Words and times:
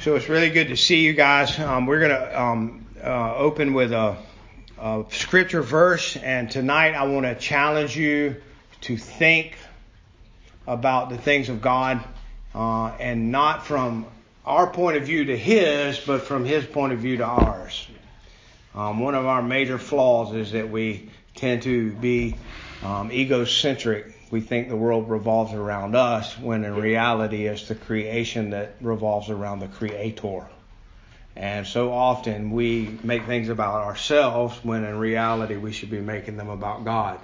So 0.00 0.16
it's 0.16 0.30
really 0.30 0.48
good 0.48 0.68
to 0.68 0.78
see 0.78 1.04
you 1.04 1.12
guys. 1.12 1.58
Um, 1.58 1.84
we're 1.84 2.00
going 2.00 2.18
to 2.18 2.42
um, 2.42 2.86
uh, 3.04 3.36
open 3.36 3.74
with 3.74 3.92
a, 3.92 4.16
a, 4.78 5.04
scripture 5.10 5.60
verse, 5.60 6.16
and 6.16 6.50
tonight 6.50 6.94
I 6.94 7.02
want 7.02 7.26
to 7.26 7.34
challenge 7.34 7.98
you 7.98 8.36
to 8.80 8.96
think 8.96 9.58
about 10.66 11.10
the 11.10 11.18
things 11.18 11.50
of 11.50 11.60
God, 11.60 12.02
uh, 12.54 12.86
and 12.98 13.30
not 13.30 13.66
from 13.66 14.06
our 14.46 14.68
point 14.68 14.96
of 14.96 15.04
view 15.04 15.26
to 15.26 15.36
His, 15.36 16.00
but 16.00 16.22
from 16.22 16.46
His 16.46 16.64
point 16.64 16.94
of 16.94 17.00
view 17.00 17.18
to 17.18 17.26
ours. 17.26 17.86
Um, 18.74 19.00
one 19.00 19.14
of 19.14 19.26
our 19.26 19.42
major 19.42 19.76
flaws 19.76 20.34
is 20.34 20.52
that 20.52 20.70
we 20.70 21.10
tend 21.34 21.64
to 21.64 21.92
be 21.92 22.36
um, 22.82 23.12
egocentric 23.12 24.14
we 24.30 24.40
think 24.40 24.68
the 24.68 24.76
world 24.76 25.10
revolves 25.10 25.52
around 25.52 25.96
us 25.96 26.38
when 26.38 26.64
in 26.64 26.76
reality 26.76 27.46
it's 27.46 27.68
the 27.68 27.74
creation 27.74 28.50
that 28.50 28.76
revolves 28.80 29.28
around 29.28 29.58
the 29.58 29.68
creator. 29.68 30.46
And 31.36 31.66
so 31.66 31.92
often 31.92 32.50
we 32.50 32.98
make 33.02 33.26
things 33.26 33.48
about 33.48 33.82
ourselves 33.82 34.58
when 34.62 34.84
in 34.84 34.98
reality 34.98 35.56
we 35.56 35.72
should 35.72 35.90
be 35.90 36.00
making 36.00 36.36
them 36.36 36.48
about 36.48 36.84
God. 36.84 37.18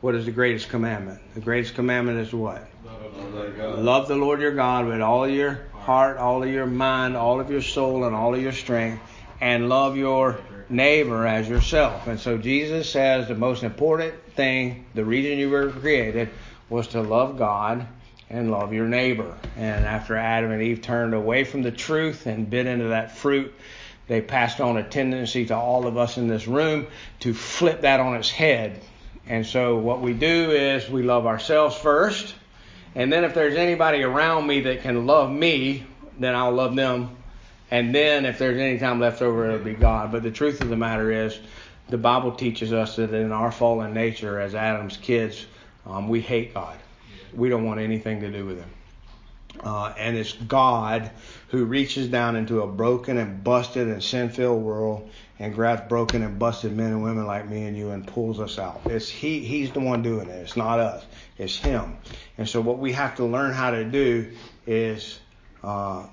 What 0.00 0.14
is 0.14 0.26
the 0.26 0.30
greatest 0.30 0.68
commandment? 0.68 1.20
The 1.34 1.40
greatest 1.40 1.74
commandment 1.74 2.18
is 2.18 2.32
what? 2.32 2.68
Love, 2.84 3.78
Love 3.78 4.08
the 4.08 4.16
Lord 4.16 4.40
your 4.40 4.54
God 4.54 4.86
with 4.86 5.00
all 5.00 5.26
your 5.26 5.66
heart, 5.72 6.18
all 6.18 6.42
of 6.42 6.50
your 6.50 6.66
mind, 6.66 7.16
all 7.16 7.40
of 7.40 7.50
your 7.50 7.62
soul, 7.62 8.04
and 8.04 8.14
all 8.14 8.34
of 8.34 8.42
your 8.42 8.52
strength, 8.52 9.02
and 9.40 9.68
love 9.68 9.96
your 9.96 10.38
neighbor 10.68 11.26
as 11.26 11.48
yourself. 11.48 12.06
And 12.06 12.18
so 12.18 12.38
Jesus 12.38 12.90
says 12.90 13.28
the 13.28 13.34
most 13.34 13.62
important 13.62 14.14
thing, 14.34 14.86
the 14.94 15.04
reason 15.04 15.38
you 15.38 15.50
were 15.50 15.70
created, 15.70 16.30
was 16.68 16.88
to 16.88 17.00
love 17.00 17.38
God 17.38 17.86
and 18.28 18.50
love 18.50 18.72
your 18.72 18.86
neighbor. 18.86 19.36
And 19.56 19.84
after 19.84 20.16
Adam 20.16 20.50
and 20.50 20.62
Eve 20.62 20.82
turned 20.82 21.14
away 21.14 21.44
from 21.44 21.62
the 21.62 21.70
truth 21.70 22.26
and 22.26 22.50
bit 22.50 22.66
into 22.66 22.88
that 22.88 23.16
fruit, 23.16 23.54
they 24.08 24.20
passed 24.20 24.60
on 24.60 24.76
a 24.76 24.88
tendency 24.88 25.46
to 25.46 25.56
all 25.56 25.86
of 25.86 25.96
us 25.96 26.16
in 26.16 26.28
this 26.28 26.46
room 26.46 26.86
to 27.20 27.34
flip 27.34 27.82
that 27.82 28.00
on 28.00 28.16
its 28.16 28.30
head. 28.30 28.80
And 29.26 29.44
so 29.44 29.76
what 29.76 30.00
we 30.00 30.12
do 30.12 30.52
is 30.52 30.88
we 30.88 31.02
love 31.02 31.26
ourselves 31.26 31.76
first. 31.76 32.34
And 32.94 33.12
then 33.12 33.24
if 33.24 33.34
there's 33.34 33.56
anybody 33.56 34.02
around 34.02 34.46
me 34.46 34.60
that 34.62 34.82
can 34.82 35.06
love 35.06 35.30
me, 35.30 35.84
then 36.18 36.34
I'll 36.34 36.52
love 36.52 36.74
them 36.76 37.16
and 37.70 37.94
then 37.94 38.24
if 38.24 38.38
there's 38.38 38.58
any 38.58 38.78
time 38.78 39.00
left 39.00 39.22
over, 39.22 39.46
it'll 39.46 39.64
be 39.64 39.74
God. 39.74 40.12
But 40.12 40.22
the 40.22 40.30
truth 40.30 40.60
of 40.60 40.68
the 40.68 40.76
matter 40.76 41.10
is, 41.10 41.38
the 41.88 41.98
Bible 41.98 42.32
teaches 42.32 42.72
us 42.72 42.96
that 42.96 43.14
in 43.14 43.32
our 43.32 43.52
fallen 43.52 43.94
nature, 43.94 44.40
as 44.40 44.54
Adam's 44.54 44.96
kids, 44.96 45.46
um, 45.84 46.08
we 46.08 46.20
hate 46.20 46.54
God. 46.54 46.76
We 47.34 47.48
don't 47.48 47.64
want 47.64 47.80
anything 47.80 48.20
to 48.20 48.30
do 48.30 48.44
with 48.44 48.58
Him. 48.58 48.70
Uh, 49.64 49.94
and 49.96 50.16
it's 50.16 50.32
God 50.32 51.10
who 51.48 51.64
reaches 51.64 52.08
down 52.08 52.36
into 52.36 52.60
a 52.60 52.66
broken 52.66 53.16
and 53.16 53.42
busted 53.42 53.88
and 53.88 54.02
sin-filled 54.02 54.62
world 54.62 55.08
and 55.38 55.54
grabs 55.54 55.88
broken 55.88 56.22
and 56.22 56.38
busted 56.38 56.76
men 56.76 56.92
and 56.92 57.02
women 57.02 57.26
like 57.26 57.48
me 57.48 57.64
and 57.64 57.76
you 57.76 57.90
and 57.90 58.06
pulls 58.06 58.38
us 58.40 58.58
out. 58.58 58.80
It's 58.86 59.08
he. 59.08 59.40
He's 59.40 59.70
the 59.70 59.80
one 59.80 60.02
doing 60.02 60.28
it. 60.28 60.34
It's 60.34 60.56
not 60.56 60.78
us. 60.78 61.04
It's 61.38 61.56
Him. 61.56 61.96
And 62.36 62.48
so 62.48 62.60
what 62.60 62.78
we 62.78 62.92
have 62.92 63.16
to 63.16 63.24
learn 63.24 63.52
how 63.52 63.70
to 63.70 63.84
do 63.84 64.30
is 64.66 65.18
uh, 65.62 66.06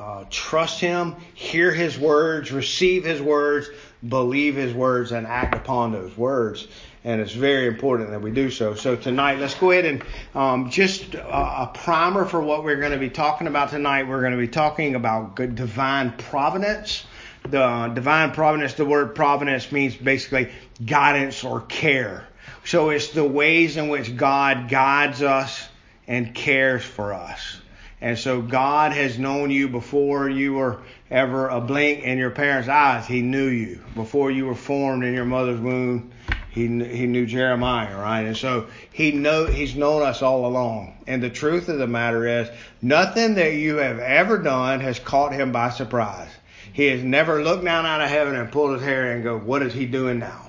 uh, 0.00 0.24
trust 0.30 0.80
Him, 0.80 1.14
hear 1.34 1.72
His 1.72 1.98
words, 1.98 2.50
receive 2.50 3.04
His 3.04 3.20
words, 3.20 3.68
believe 4.06 4.56
His 4.56 4.72
words, 4.72 5.12
and 5.12 5.26
act 5.26 5.54
upon 5.54 5.92
those 5.92 6.16
words. 6.16 6.66
And 7.04 7.20
it's 7.20 7.32
very 7.32 7.66
important 7.66 8.10
that 8.10 8.22
we 8.22 8.30
do 8.30 8.50
so. 8.50 8.74
So 8.74 8.96
tonight, 8.96 9.38
let's 9.38 9.54
go 9.54 9.70
ahead 9.70 9.84
and 9.84 10.04
um, 10.34 10.70
just 10.70 11.14
a, 11.14 11.28
a 11.28 11.70
primer 11.72 12.24
for 12.24 12.40
what 12.40 12.64
we're 12.64 12.80
going 12.80 12.92
to 12.92 12.98
be 12.98 13.10
talking 13.10 13.46
about 13.46 13.70
tonight. 13.70 14.08
We're 14.08 14.20
going 14.20 14.32
to 14.32 14.38
be 14.38 14.48
talking 14.48 14.94
about 14.94 15.36
good 15.36 15.54
divine 15.54 16.12
providence. 16.12 17.04
The 17.48 17.62
uh, 17.62 17.88
divine 17.88 18.32
providence, 18.32 18.74
the 18.74 18.86
word 18.86 19.14
providence 19.14 19.70
means 19.70 19.96
basically 19.96 20.50
guidance 20.84 21.44
or 21.44 21.60
care. 21.62 22.26
So 22.64 22.90
it's 22.90 23.08
the 23.08 23.24
ways 23.24 23.76
in 23.76 23.88
which 23.88 24.16
God 24.16 24.68
guides 24.68 25.22
us 25.22 25.68
and 26.06 26.34
cares 26.34 26.84
for 26.84 27.12
us. 27.12 27.60
And 28.02 28.18
so 28.18 28.40
God 28.40 28.92
has 28.92 29.18
known 29.18 29.50
you 29.50 29.68
before 29.68 30.28
you 30.28 30.54
were 30.54 30.78
ever 31.10 31.48
a 31.48 31.60
blink 31.60 32.02
in 32.02 32.16
your 32.16 32.30
parents' 32.30 32.68
eyes. 32.68 33.06
He 33.06 33.20
knew 33.20 33.48
you 33.48 33.80
before 33.94 34.30
you 34.30 34.46
were 34.46 34.54
formed 34.54 35.04
in 35.04 35.12
your 35.12 35.26
mother's 35.26 35.60
womb. 35.60 36.10
He 36.50 36.62
he 36.62 37.06
knew 37.06 37.26
Jeremiah, 37.26 37.96
right? 37.96 38.22
And 38.22 38.36
so 38.36 38.68
he 38.90 39.12
know 39.12 39.46
he's 39.46 39.76
known 39.76 40.02
us 40.02 40.22
all 40.22 40.46
along. 40.46 41.04
And 41.06 41.22
the 41.22 41.30
truth 41.30 41.68
of 41.68 41.78
the 41.78 41.86
matter 41.86 42.26
is, 42.26 42.48
nothing 42.80 43.34
that 43.34 43.54
you 43.54 43.76
have 43.76 43.98
ever 43.98 44.38
done 44.38 44.80
has 44.80 44.98
caught 44.98 45.32
him 45.32 45.52
by 45.52 45.68
surprise. 45.70 46.30
He 46.72 46.86
has 46.86 47.02
never 47.02 47.42
looked 47.42 47.64
down 47.64 47.84
out 47.84 48.00
of 48.00 48.08
heaven 48.08 48.34
and 48.34 48.50
pulled 48.50 48.74
his 48.74 48.82
hair 48.82 49.12
and 49.12 49.22
go, 49.22 49.36
"What 49.36 49.62
is 49.62 49.74
he 49.74 49.84
doing 49.84 50.18
now?" 50.20 50.48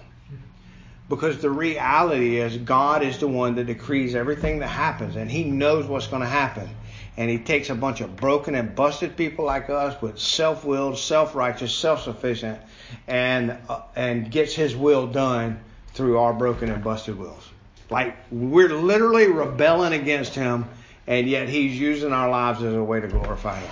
Because 1.10 1.40
the 1.40 1.50
reality 1.50 2.38
is, 2.38 2.56
God 2.56 3.04
is 3.04 3.18
the 3.18 3.28
one 3.28 3.56
that 3.56 3.66
decrees 3.66 4.16
everything 4.16 4.60
that 4.60 4.70
happens, 4.70 5.18
and 5.18 5.30
He 5.30 5.44
knows 5.44 5.86
what's 5.86 6.08
going 6.08 6.22
to 6.22 6.28
happen 6.28 6.70
and 7.18 7.30
he 7.30 7.38
takes 7.38 7.70
a 7.70 7.76
bunch 7.76 8.02
of 8.02 8.16
broken 8.16 8.56
and 8.56 8.76
busted 8.76 9.18
people 9.18 9.46
like 9.46 9.70
us 9.70 10.02
with 10.02 10.18
self-willed, 10.18 10.98
self-righteous, 10.98 11.74
self-sufficient, 11.74 12.60
and 13.08 13.58
uh, 13.70 13.82
and 13.96 14.32
gets 14.32 14.54
his 14.54 14.76
will 14.76 15.08
done 15.08 15.60
through 15.94 16.18
our 16.18 16.34
broken 16.34 16.72
and 16.72 16.84
busted 16.84 17.18
wills. 17.18 17.50
Like 17.90 18.16
we're 18.32 18.70
literally 18.70 19.28
rebelling 19.28 19.94
against 19.94 20.36
him, 20.36 20.66
and 21.08 21.28
yet 21.28 21.50
he's 21.50 21.78
using 21.78 22.14
our 22.14 22.30
lives 22.30 22.64
as 22.64 22.74
a 22.74 22.84
way 22.84 23.02
to 23.02 23.08
glorify 23.08 23.60
him. 23.60 23.70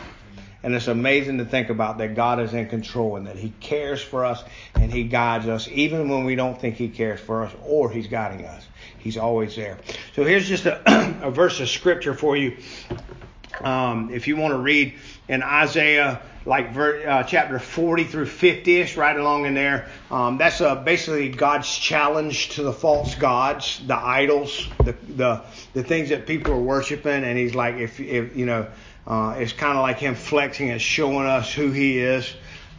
And 0.61 0.75
it's 0.75 0.87
amazing 0.87 1.37
to 1.37 1.45
think 1.45 1.69
about 1.69 1.99
that 1.99 2.15
God 2.15 2.41
is 2.41 2.53
in 2.53 2.67
control 2.67 3.15
and 3.15 3.27
that 3.27 3.37
He 3.37 3.53
cares 3.61 4.01
for 4.01 4.25
us 4.25 4.43
and 4.75 4.91
He 4.91 5.05
guides 5.05 5.47
us 5.47 5.69
even 5.69 6.09
when 6.09 6.25
we 6.25 6.35
don't 6.35 6.59
think 6.59 6.75
He 6.75 6.89
cares 6.89 7.19
for 7.21 7.43
us 7.45 7.53
or 7.63 7.89
He's 7.89 8.07
guiding 8.07 8.45
us. 8.45 8.67
He's 8.97 9.17
always 9.17 9.55
there. 9.55 9.77
So 10.15 10.25
here's 10.25 10.49
just 10.49 10.65
a, 10.65 10.81
a 11.23 11.31
verse 11.31 11.61
of 11.61 11.69
scripture 11.69 12.13
for 12.13 12.35
you 12.35 12.57
um, 13.61 14.09
if 14.11 14.27
you 14.27 14.35
want 14.35 14.53
to 14.53 14.57
read 14.57 14.93
in 15.27 15.43
Isaiah, 15.43 16.21
like 16.45 16.73
ver, 16.73 17.07
uh, 17.07 17.23
chapter 17.23 17.59
40 17.59 18.05
through 18.05 18.25
50ish, 18.25 18.97
right 18.97 19.15
along 19.15 19.45
in 19.45 19.53
there, 19.53 19.89
um, 20.09 20.37
that's 20.37 20.61
uh, 20.61 20.75
basically 20.75 21.29
God's 21.29 21.69
challenge 21.69 22.49
to 22.55 22.63
the 22.63 22.73
false 22.73 23.15
gods, 23.15 23.81
the 23.85 23.97
idols, 23.97 24.67
the 24.83 24.95
the 25.15 25.41
the 25.73 25.83
things 25.83 26.09
that 26.09 26.25
people 26.25 26.53
are 26.53 26.59
worshiping, 26.59 27.23
and 27.23 27.37
He's 27.37 27.55
like, 27.55 27.75
if 27.75 27.99
if 27.99 28.35
you 28.35 28.45
know, 28.45 28.67
uh, 29.05 29.35
it's 29.37 29.53
kind 29.53 29.77
of 29.77 29.83
like 29.83 29.99
Him 29.99 30.15
flexing 30.15 30.69
and 30.69 30.81
showing 30.81 31.25
us 31.27 31.53
who 31.53 31.71
He 31.71 31.99
is. 31.99 32.33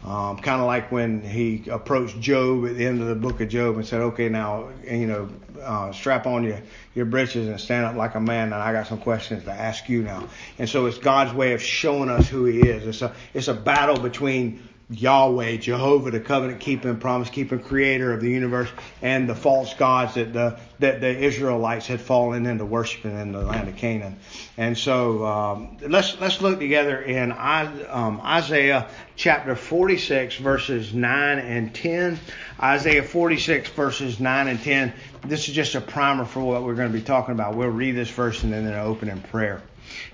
Um, 0.05 0.38
kind 0.38 0.62
of 0.62 0.66
like 0.66 0.91
when 0.91 1.22
he 1.22 1.69
approached 1.71 2.19
Job 2.21 2.65
at 2.65 2.77
the 2.77 2.87
end 2.87 3.03
of 3.03 3.09
the 3.09 3.15
book 3.15 3.41
of 3.43 3.50
Job 3.50 3.77
and 3.77 3.87
said, 3.87 4.00
"Okay, 4.00 4.31
now 4.31 4.71
you 4.83 5.06
know, 5.06 5.28
uh, 5.61 5.93
strap 5.93 6.27
on 6.27 6.43
your 6.43 6.62
your 6.94 7.05
britches 7.05 7.49
and 7.49 7.61
stand 7.61 7.84
up 7.84 7.97
like 7.97 8.15
a 8.15 8.21
man. 8.21 8.44
And 8.44 8.55
I 8.55 8.72
got 8.72 8.87
some 8.87 8.99
questions 8.99 9.44
to 9.44 9.53
ask 9.53 9.91
you 9.91 10.03
now." 10.03 10.27
And 10.59 10.66
so 10.66 10.87
it's 10.87 10.97
God's 10.97 11.34
way 11.34 11.53
of 11.53 11.62
showing 11.62 12.09
us 12.09 12.27
who 12.28 12.47
He 12.47 12.60
is. 12.60 12.87
It's 12.87 13.03
a 13.03 13.15
it's 13.34 13.49
a 13.49 13.55
battle 13.55 14.00
between 14.00 14.66
Yahweh, 14.91 15.56
Jehovah, 15.59 16.11
the 16.11 16.19
covenant 16.19 16.59
keeping, 16.59 16.97
promise 16.97 17.31
keeping 17.31 17.61
creator 17.61 18.12
of 18.12 18.21
the 18.21 18.28
universe, 18.28 18.69
and 19.01 19.28
the 19.28 19.37
false 19.37 19.73
gods 19.75 20.15
that 20.15 20.33
the 20.33 20.59
that 20.81 21.01
the 21.01 21.17
Israelites 21.17 21.87
had 21.87 22.01
fallen 22.01 22.45
into 22.47 22.65
worshiping 22.65 23.17
in 23.17 23.31
the 23.31 23.43
land 23.43 23.69
of 23.69 23.77
Canaan. 23.77 24.19
And 24.56 24.77
so 24.77 25.25
um, 25.25 25.77
let's 25.87 26.21
let's 26.21 26.41
look 26.41 26.59
together 26.59 27.01
in 27.01 27.31
um, 27.31 28.21
Isaiah 28.25 28.89
chapter 29.15 29.55
46 29.55 30.37
verses 30.37 30.93
9 30.93 31.39
and 31.39 31.72
10. 31.72 32.19
Isaiah 32.61 33.05
46 33.05 33.71
verses 33.71 34.19
9 34.19 34.49
and 34.49 34.61
10. 34.61 34.93
This 35.25 35.49
is 35.49 35.55
just 35.55 35.77
a 35.77 35.81
primer 35.81 36.25
for 36.25 36.41
what 36.41 36.65
we're 36.65 36.75
going 36.75 36.91
to 36.91 36.99
be 36.99 37.05
talking 37.05 37.33
about. 37.33 37.55
We'll 37.55 37.69
read 37.69 37.93
this 37.93 38.11
verse 38.11 38.43
and 38.43 38.53
then 38.53 38.67
open 38.75 39.09
in 39.09 39.21
prayer. 39.21 39.62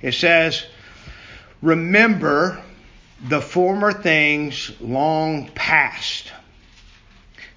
It 0.03 0.13
says, 0.13 0.67
"Remember." 1.63 2.63
The 3.23 3.41
former 3.41 3.93
things 3.93 4.71
long 4.81 5.49
past. 5.55 6.33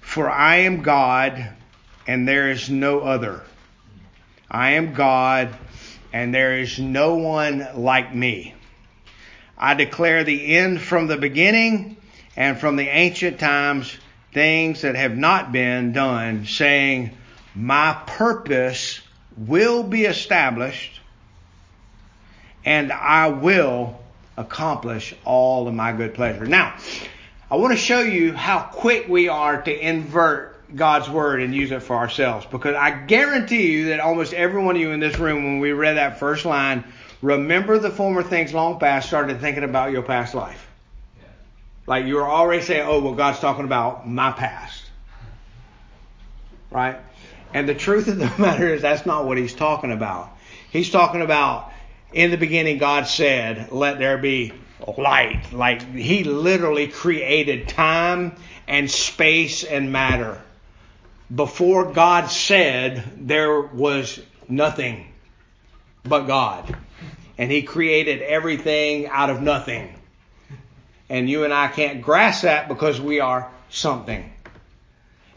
For 0.00 0.30
I 0.30 0.56
am 0.58 0.82
God 0.82 1.50
and 2.06 2.26
there 2.26 2.50
is 2.50 2.70
no 2.70 3.00
other. 3.00 3.42
I 4.50 4.72
am 4.72 4.94
God 4.94 5.54
and 6.12 6.34
there 6.34 6.58
is 6.58 6.78
no 6.78 7.16
one 7.16 7.66
like 7.74 8.14
me. 8.14 8.54
I 9.56 9.74
declare 9.74 10.24
the 10.24 10.56
end 10.56 10.80
from 10.80 11.06
the 11.06 11.18
beginning 11.18 11.96
and 12.36 12.58
from 12.58 12.76
the 12.76 12.88
ancient 12.88 13.38
times 13.38 13.94
things 14.32 14.82
that 14.82 14.94
have 14.94 15.16
not 15.16 15.52
been 15.52 15.92
done, 15.92 16.46
saying, 16.46 17.16
My 17.54 18.00
purpose 18.06 19.00
will 19.36 19.82
be 19.82 20.06
established 20.06 21.00
and 22.64 22.92
I 22.92 23.28
will 23.28 23.99
accomplish 24.40 25.14
all 25.24 25.68
of 25.68 25.74
my 25.74 25.92
good 25.92 26.14
pleasure. 26.14 26.46
Now, 26.46 26.74
I 27.50 27.56
want 27.56 27.72
to 27.72 27.78
show 27.78 28.00
you 28.00 28.32
how 28.32 28.60
quick 28.60 29.08
we 29.08 29.28
are 29.28 29.62
to 29.62 29.88
invert 29.88 30.56
God's 30.74 31.10
word 31.10 31.42
and 31.42 31.54
use 31.54 31.72
it 31.72 31.82
for 31.82 31.96
ourselves 31.96 32.46
because 32.46 32.76
I 32.76 32.90
guarantee 32.90 33.72
you 33.72 33.86
that 33.86 34.00
almost 34.00 34.32
every 34.32 34.62
one 34.62 34.76
of 34.76 34.80
you 34.80 34.90
in 34.92 35.00
this 35.00 35.18
room, 35.18 35.44
when 35.44 35.58
we 35.60 35.72
read 35.72 35.96
that 35.96 36.18
first 36.18 36.44
line, 36.44 36.84
remember 37.22 37.78
the 37.78 37.90
former 37.90 38.22
things 38.22 38.54
long 38.54 38.78
past, 38.78 39.08
started 39.08 39.40
thinking 39.40 39.64
about 39.64 39.92
your 39.92 40.02
past 40.02 40.34
life. 40.34 40.66
Like 41.86 42.06
you 42.06 42.16
were 42.16 42.28
already 42.28 42.62
saying, 42.62 42.86
oh, 42.86 43.00
well, 43.00 43.14
God's 43.14 43.40
talking 43.40 43.64
about 43.64 44.08
my 44.08 44.30
past. 44.30 44.84
Right? 46.70 46.98
And 47.52 47.68
the 47.68 47.74
truth 47.74 48.06
of 48.06 48.18
the 48.18 48.32
matter 48.38 48.72
is 48.72 48.82
that's 48.82 49.04
not 49.06 49.26
what 49.26 49.38
he's 49.38 49.54
talking 49.54 49.90
about. 49.90 50.30
He's 50.70 50.90
talking 50.90 51.20
about 51.20 51.69
in 52.12 52.30
the 52.30 52.36
beginning 52.36 52.78
God 52.78 53.06
said, 53.06 53.70
let 53.72 53.98
there 53.98 54.18
be 54.18 54.52
light. 54.96 55.52
Like 55.52 55.82
he 55.94 56.24
literally 56.24 56.88
created 56.88 57.68
time 57.68 58.36
and 58.66 58.90
space 58.90 59.64
and 59.64 59.92
matter. 59.92 60.40
Before 61.32 61.92
God 61.92 62.26
said, 62.26 63.04
there 63.16 63.60
was 63.60 64.20
nothing 64.48 65.06
but 66.04 66.26
God. 66.26 66.76
And 67.38 67.50
he 67.50 67.62
created 67.62 68.20
everything 68.22 69.06
out 69.06 69.30
of 69.30 69.40
nothing. 69.40 69.94
And 71.08 71.28
you 71.28 71.44
and 71.44 71.52
I 71.52 71.68
can't 71.68 72.02
grasp 72.02 72.42
that 72.42 72.68
because 72.68 73.00
we 73.00 73.20
are 73.20 73.50
something. 73.68 74.32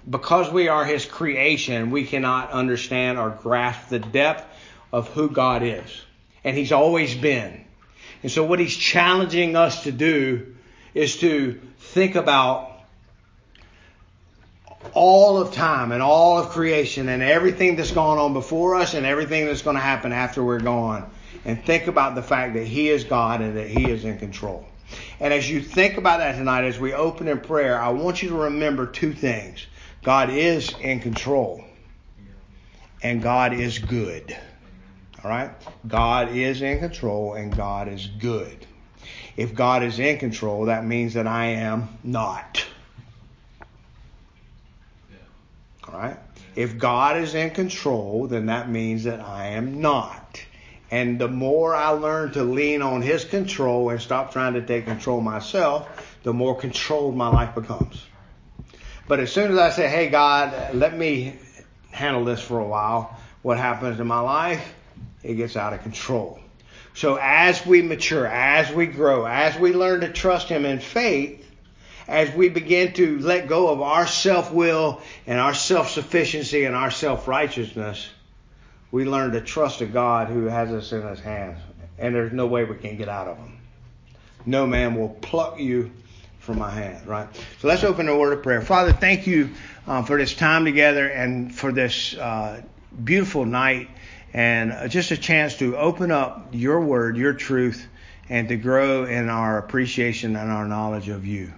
Because 0.10 0.52
we 0.52 0.68
are 0.68 0.84
his 0.84 1.06
creation, 1.06 1.92
we 1.92 2.06
cannot 2.06 2.52
understand 2.52 3.18
or 3.18 3.30
grasp 3.30 3.90
the 3.90 4.00
depth 4.00 4.46
of 4.92 5.08
who 5.10 5.30
God 5.30 5.64
is. 5.64 6.04
And 6.44 6.58
he's 6.58 6.72
always 6.72 7.16
been. 7.16 7.64
And 8.22 8.32
so 8.32 8.44
what 8.44 8.60
he's 8.60 8.76
challenging 8.76 9.56
us 9.56 9.84
to 9.84 9.92
do 9.92 10.56
is 10.94 11.18
to 11.18 11.60
think 11.80 12.16
about 12.16 12.72
all 14.94 15.38
of 15.38 15.54
time 15.54 15.92
and 15.92 16.02
all 16.02 16.40
of 16.40 16.50
creation 16.50 17.10
and 17.10 17.24
everything 17.24 17.76
that's 17.76 17.92
gone 17.92 18.18
on 18.18 18.34
before 18.34 18.76
us 18.76 18.94
and 18.94 19.06
everything 19.06 19.46
that's 19.46 19.62
going 19.62 19.76
to 19.76 19.82
happen 19.82 20.12
after 20.12 20.44
we're 20.44 20.60
gone. 20.60 21.10
And 21.46 21.64
think 21.64 21.88
about 21.88 22.16
the 22.16 22.22
fact 22.22 22.54
that 22.54 22.66
He 22.66 22.90
is 22.90 23.04
God 23.04 23.42
and 23.42 23.58
that 23.58 23.68
He 23.68 23.90
is 23.90 24.06
in 24.06 24.18
control. 24.18 24.66
And 25.20 25.34
as 25.34 25.50
you 25.50 25.62
think 25.62 25.98
about 25.98 26.20
that 26.20 26.38
tonight, 26.38 26.66
as 26.66 26.80
we 26.80 26.94
open 26.94 27.28
in 27.28 27.40
prayer, 27.40 27.80
I 27.80 27.90
want 27.90 28.22
you 28.22 28.30
to 28.30 28.36
remember 28.36 28.86
two 28.86 29.14
things 29.14 29.66
God 30.04 30.30
is 30.30 30.76
in 30.80 31.00
control, 31.00 31.64
and 33.02 33.22
God 33.22 33.54
is 33.54 33.80
good. 33.80 34.36
All 35.24 35.30
right? 35.30 35.52
God 35.88 36.36
is 36.36 36.62
in 36.62 36.80
control, 36.80 37.34
and 37.34 37.56
God 37.56 37.88
is 37.88 38.06
good. 38.08 38.66
If 39.38 39.56
God 39.56 39.84
is 39.84 40.00
in 40.00 40.18
control, 40.18 40.66
that 40.66 40.86
means 40.86 41.14
that 41.14 41.28
I 41.28 41.46
am 41.46 41.90
not. 42.04 42.66
All 45.88 46.00
right? 46.00 46.18
If 46.56 46.78
God 46.78 47.18
is 47.18 47.34
in 47.34 47.52
control, 47.52 48.28
then 48.28 48.48
that 48.48 48.70
means 48.70 49.06
that 49.06 49.20
I 49.22 49.48
am 49.50 49.82
not. 49.82 50.44
And 50.92 51.18
the 51.18 51.28
more 51.28 51.74
I 51.74 51.90
learn 51.90 52.34
to 52.34 52.44
lean 52.44 52.82
on 52.82 53.02
His 53.02 53.26
control 53.26 53.90
and 53.90 54.00
stop 54.00 54.32
trying 54.32 54.54
to 54.54 54.62
take 54.62 54.86
control 54.86 55.22
myself, 55.22 56.18
the 56.24 56.34
more 56.34 56.56
controlled 56.56 57.16
my 57.16 57.28
life 57.30 57.56
becomes. 57.56 58.06
But 59.08 59.20
as 59.20 59.32
soon 59.32 59.52
as 59.52 59.58
I 59.58 59.72
say, 59.72 59.88
hey, 59.88 60.10
God, 60.10 60.76
let 60.76 60.96
me 60.96 61.36
handle 61.92 62.24
this 62.24 62.42
for 62.42 62.60
a 62.60 62.68
while, 62.68 63.18
what 63.42 63.58
happens 63.58 64.00
in 64.00 64.08
my 64.08 64.20
life? 64.20 64.74
It 65.24 65.36
gets 65.36 65.56
out 65.56 65.74
of 65.74 65.82
control. 65.82 66.40
So 66.96 67.18
as 67.20 67.66
we 67.66 67.82
mature, 67.82 68.28
as 68.28 68.72
we 68.72 68.86
grow, 68.86 69.26
as 69.26 69.58
we 69.58 69.74
learn 69.74 70.02
to 70.02 70.12
trust 70.12 70.50
Him 70.50 70.66
in 70.66 70.80
faith, 70.80 71.44
as 72.08 72.34
we 72.36 72.50
begin 72.50 72.94
to 72.94 73.20
let 73.20 73.48
go 73.48 73.70
of 73.70 73.82
our 73.82 74.06
self 74.06 74.52
will 74.52 75.02
and 75.26 75.40
our 75.40 75.54
self 75.54 75.90
sufficiency 75.90 76.66
and 76.66 76.76
our 76.76 76.92
self 76.92 77.28
righteousness, 77.28 78.10
we 78.92 79.06
learn 79.06 79.32
to 79.32 79.42
trust 79.42 79.82
a 79.82 79.86
God 79.86 80.28
who 80.28 80.46
has 80.46 80.70
us 80.72 80.92
in 80.92 81.02
his 81.08 81.20
hands. 81.20 81.60
And 81.98 82.14
there's 82.14 82.34
no 82.34 82.48
way 82.48 82.64
we 82.64 82.76
can 82.76 82.98
get 82.98 83.10
out 83.10 83.28
of 83.28 83.38
him. 83.38 83.58
No 84.46 84.68
man 84.68 84.96
will 84.96 85.10
pluck 85.10 85.60
you 85.60 85.92
from 86.40 86.60
my 86.60 86.70
hand, 86.70 87.08
right? 87.08 87.28
So 87.60 87.68
let's 87.68 87.84
open 87.84 88.10
a 88.10 88.18
word 88.18 88.34
of 88.34 88.44
prayer. 88.44 88.62
Father, 88.62 88.92
thank 88.92 89.26
you 89.26 89.52
uh, 89.88 90.04
for 90.04 90.18
this 90.18 90.36
time 90.36 90.66
together 90.66 91.08
and 91.08 91.56
for 91.56 91.72
this 91.72 92.16
uh, 92.16 92.62
beautiful 93.04 93.46
night 93.46 93.90
and 94.34 94.90
just 94.90 95.12
a 95.12 95.18
chance 95.18 95.58
to 95.58 95.78
open 95.78 96.12
up 96.12 96.50
your 96.52 96.82
word, 96.82 97.16
your 97.18 97.34
truth, 97.34 97.88
and 98.30 98.48
to 98.50 98.56
grow 98.56 99.06
in 99.06 99.30
our 99.30 99.60
appreciation 99.60 100.36
and 100.36 100.52
our 100.52 100.66
knowledge 100.66 101.10
of 101.10 101.26
you. 101.26 101.54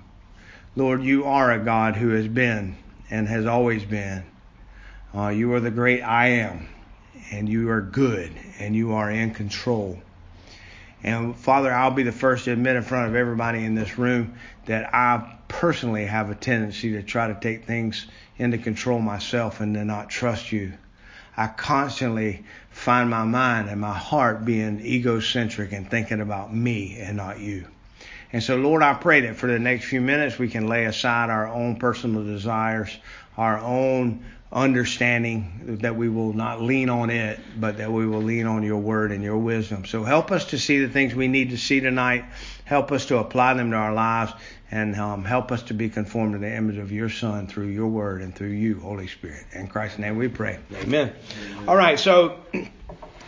Lord, 0.76 1.02
you 1.04 1.24
are 1.24 1.52
a 1.52 1.64
God 1.64 1.96
who 1.96 2.10
has 2.10 2.28
been 2.28 2.76
and 3.10 3.28
has 3.28 3.46
always 3.46 3.86
been. 3.86 4.26
Uh, 5.14 5.30
you 5.30 5.54
are 5.54 5.62
the 5.62 5.72
great 5.72 6.02
I 6.02 6.28
am, 6.28 6.68
and 7.32 7.48
you 7.48 7.70
are 7.70 7.82
good, 7.82 8.34
and 8.60 8.76
you 8.76 8.94
are 8.94 9.10
in 9.10 9.34
control. 9.34 9.98
And 11.02 11.36
Father, 11.36 11.72
I'll 11.72 11.92
be 11.92 12.04
the 12.04 12.12
first 12.12 12.46
to 12.46 12.52
admit 12.52 12.76
in 12.76 12.82
front 12.82 13.08
of 13.08 13.16
everybody 13.16 13.64
in 13.64 13.76
this 13.76 13.98
room 13.98 14.36
that 14.66 14.94
I 14.94 15.38
personally 15.48 16.08
have 16.08 16.30
a 16.30 16.36
tendency 16.36 16.94
to 16.94 17.04
try 17.04 17.28
to 17.28 17.40
take 17.40 17.66
things 17.66 18.08
into 18.38 18.58
control 18.58 19.00
myself 19.00 19.62
and 19.62 19.76
to 19.76 19.86
not 19.86 20.10
trust 20.10 20.52
you. 20.52 20.74
I 21.38 21.48
constantly 21.48 22.44
find 22.72 23.10
my 23.10 23.24
mind 23.24 23.70
and 23.70 23.80
my 23.80 23.94
heart 23.94 24.46
being 24.46 24.80
egocentric 24.86 25.72
and 25.72 25.90
thinking 25.90 26.22
about 26.22 26.54
me 26.54 26.98
and 27.00 27.18
not 27.18 27.40
you. 27.40 27.66
And 28.32 28.44
so, 28.44 28.58
Lord, 28.58 28.84
I 28.84 28.94
pray 28.94 29.22
that 29.22 29.36
for 29.36 29.48
the 29.48 29.60
next 29.60 29.86
few 29.86 30.02
minutes 30.02 30.38
we 30.38 30.50
can 30.50 30.68
lay 30.68 30.86
aside 30.86 31.30
our 31.30 31.48
own 31.48 31.78
personal 31.78 32.24
desires, 32.24 32.98
our 33.38 33.58
own 33.60 34.26
understanding, 34.52 35.78
that 35.82 35.96
we 35.96 36.08
will 36.08 36.34
not 36.34 36.62
lean 36.62 36.90
on 36.90 37.10
it, 37.10 37.40
but 37.60 37.78
that 37.78 37.92
we 37.92 38.08
will 38.08 38.22
lean 38.22 38.46
on 38.46 38.64
your 38.64 38.78
word 38.78 39.12
and 39.12 39.24
your 39.24 39.38
wisdom. 39.38 39.86
So 39.86 40.04
help 40.04 40.32
us 40.32 40.46
to 40.46 40.58
see 40.58 40.80
the 40.80 40.90
things 40.90 41.14
we 41.14 41.28
need 41.28 41.50
to 41.50 41.58
see 41.58 41.82
tonight. 41.82 42.26
Help 42.64 42.92
us 42.92 43.06
to 43.08 43.18
apply 43.18 43.54
them 43.56 43.72
to 43.72 43.78
our 43.78 43.94
lives 43.94 44.34
and 44.72 44.96
um, 44.96 45.26
help 45.26 45.52
us 45.52 45.64
to 45.64 45.74
be 45.74 45.90
conformed 45.90 46.34
to 46.34 46.40
the 46.40 46.54
image 46.54 46.78
of 46.78 46.92
your 46.92 47.10
Son 47.10 47.48
through 47.48 47.68
your 47.68 47.88
word 47.88 48.22
and 48.22 48.36
through 48.36 48.50
you, 48.50 48.80
Holy 48.80 49.08
Spirit. 49.08 49.44
In 49.54 49.68
Christ's 49.68 50.00
name 50.00 50.18
we 50.18 50.28
pray. 50.28 50.60
Amen. 50.74 51.14
Amen. 51.50 51.68
All 51.68 51.76
right, 51.76 52.00
so 52.00 52.40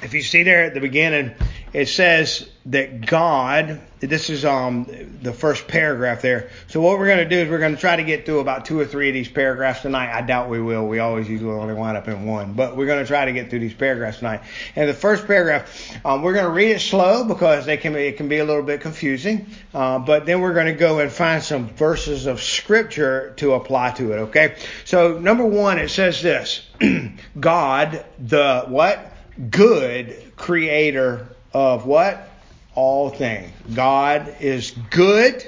if 0.02 0.14
you 0.14 0.22
see 0.22 0.44
there 0.44 0.64
at 0.64 0.74
the 0.74 0.80
beginning, 0.80 1.34
it 1.74 1.88
says 1.88 2.50
that 2.68 3.06
God, 3.06 3.82
this 4.00 4.30
is 4.30 4.46
um 4.46 4.88
the 5.22 5.34
first 5.34 5.68
paragraph 5.68 6.22
there. 6.22 6.50
So 6.68 6.82
what 6.82 6.98
we're 6.98 7.08
going 7.08 7.18
to 7.20 7.30
do 7.30 7.38
is 7.38 7.50
we're 7.50 7.60
going 7.60 7.76
to 7.76 7.82
try 7.82 7.96
to 7.96 8.04
get 8.04 8.26
through 8.26 8.40
about 8.40 8.66
two 8.66 8.80
or 8.80 8.86
three 8.86 9.10
of 9.10 9.14
these 9.14 9.28
paragraphs 9.28 9.82
tonight. 9.82 10.16
I 10.16 10.22
doubt 10.22 10.50
we 10.50 10.62
will. 10.62 10.88
We 10.88 11.00
always 11.00 11.28
usually 11.28 11.52
only 11.52 11.74
wind 11.74 11.98
up 11.98 12.08
in 12.08 12.26
one, 12.26 12.54
but 12.54 12.78
we're 12.78 12.86
going 12.86 13.04
to 13.04 13.08
try 13.08 13.26
to 13.26 13.32
get 13.32 13.50
through 13.50 13.60
these 13.60 13.74
paragraphs 13.74 14.20
tonight. 14.20 14.42
And 14.76 14.88
the 14.88 14.94
first 14.94 15.28
paragraph, 15.28 15.96
um, 16.06 16.22
we're 16.22 16.34
going 16.34 16.46
to 16.46 16.52
read 16.52 16.72
it 16.72 16.80
slow 16.80 17.26
because 17.26 17.66
they 17.66 17.78
can 17.78 17.96
it 17.96 18.18
can 18.18 18.30
be 18.30 18.38
a 18.38 18.46
little 18.46 18.64
bit 18.64 18.82
confusing. 18.82 19.48
Uh, 19.74 20.00
but 20.00 20.26
then 20.26 20.42
we're 20.42 20.54
going 20.54 20.68
to 20.68 20.74
go 20.74 21.00
and 21.00 21.12
find 21.12 21.44
some 21.44 21.68
verses 21.70 22.28
of 22.28 22.42
scripture 22.42 23.34
to 23.38 23.54
apply 23.54 23.92
to 23.92 24.14
it. 24.14 24.18
Okay. 24.18 24.56
So 24.86 25.18
number 25.18 25.46
one, 25.46 25.80
it 25.80 25.90
says 25.90 26.22
this: 26.22 26.66
God, 27.40 28.06
the 28.20 28.66
what? 28.68 29.14
Good 29.50 30.34
creator 30.36 31.28
of 31.54 31.86
what? 31.86 32.30
All 32.76 33.10
things. 33.10 33.52
God 33.74 34.38
is 34.40 34.72
good. 34.72 35.46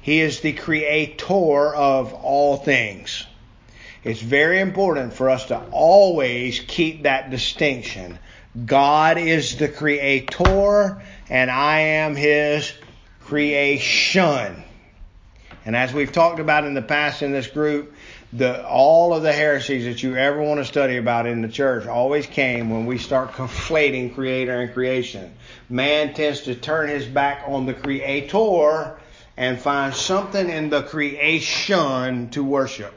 He 0.00 0.20
is 0.20 0.40
the 0.40 0.52
creator 0.52 1.74
of 1.74 2.14
all 2.14 2.56
things. 2.56 3.26
It's 4.02 4.22
very 4.22 4.60
important 4.60 5.12
for 5.12 5.28
us 5.28 5.46
to 5.46 5.60
always 5.70 6.60
keep 6.60 7.02
that 7.02 7.30
distinction. 7.30 8.18
God 8.64 9.18
is 9.18 9.56
the 9.58 9.68
creator 9.68 11.02
and 11.28 11.50
I 11.50 11.80
am 11.80 12.16
his 12.16 12.72
creation. 13.20 14.64
And 15.64 15.76
as 15.76 15.92
we've 15.92 16.10
talked 16.10 16.40
about 16.40 16.64
in 16.64 16.74
the 16.74 16.82
past 16.82 17.22
in 17.22 17.32
this 17.32 17.46
group, 17.46 17.94
the 18.32 18.64
all 18.66 19.12
of 19.12 19.22
the 19.22 19.32
heresies 19.32 19.84
that 19.84 20.02
you 20.02 20.16
ever 20.16 20.40
want 20.40 20.60
to 20.60 20.64
study 20.64 20.96
about 20.96 21.26
in 21.26 21.42
the 21.42 21.48
church 21.48 21.86
always 21.86 22.26
came 22.26 22.70
when 22.70 22.86
we 22.86 22.96
start 22.96 23.32
conflating 23.32 24.14
creator 24.14 24.60
and 24.60 24.72
creation. 24.72 25.34
Man 25.68 26.14
tends 26.14 26.42
to 26.42 26.54
turn 26.54 26.88
his 26.88 27.04
back 27.06 27.44
on 27.46 27.66
the 27.66 27.74
creator 27.74 28.98
and 29.36 29.58
find 29.58 29.94
something 29.94 30.48
in 30.48 30.70
the 30.70 30.82
creation 30.82 32.30
to 32.30 32.44
worship. 32.44 32.94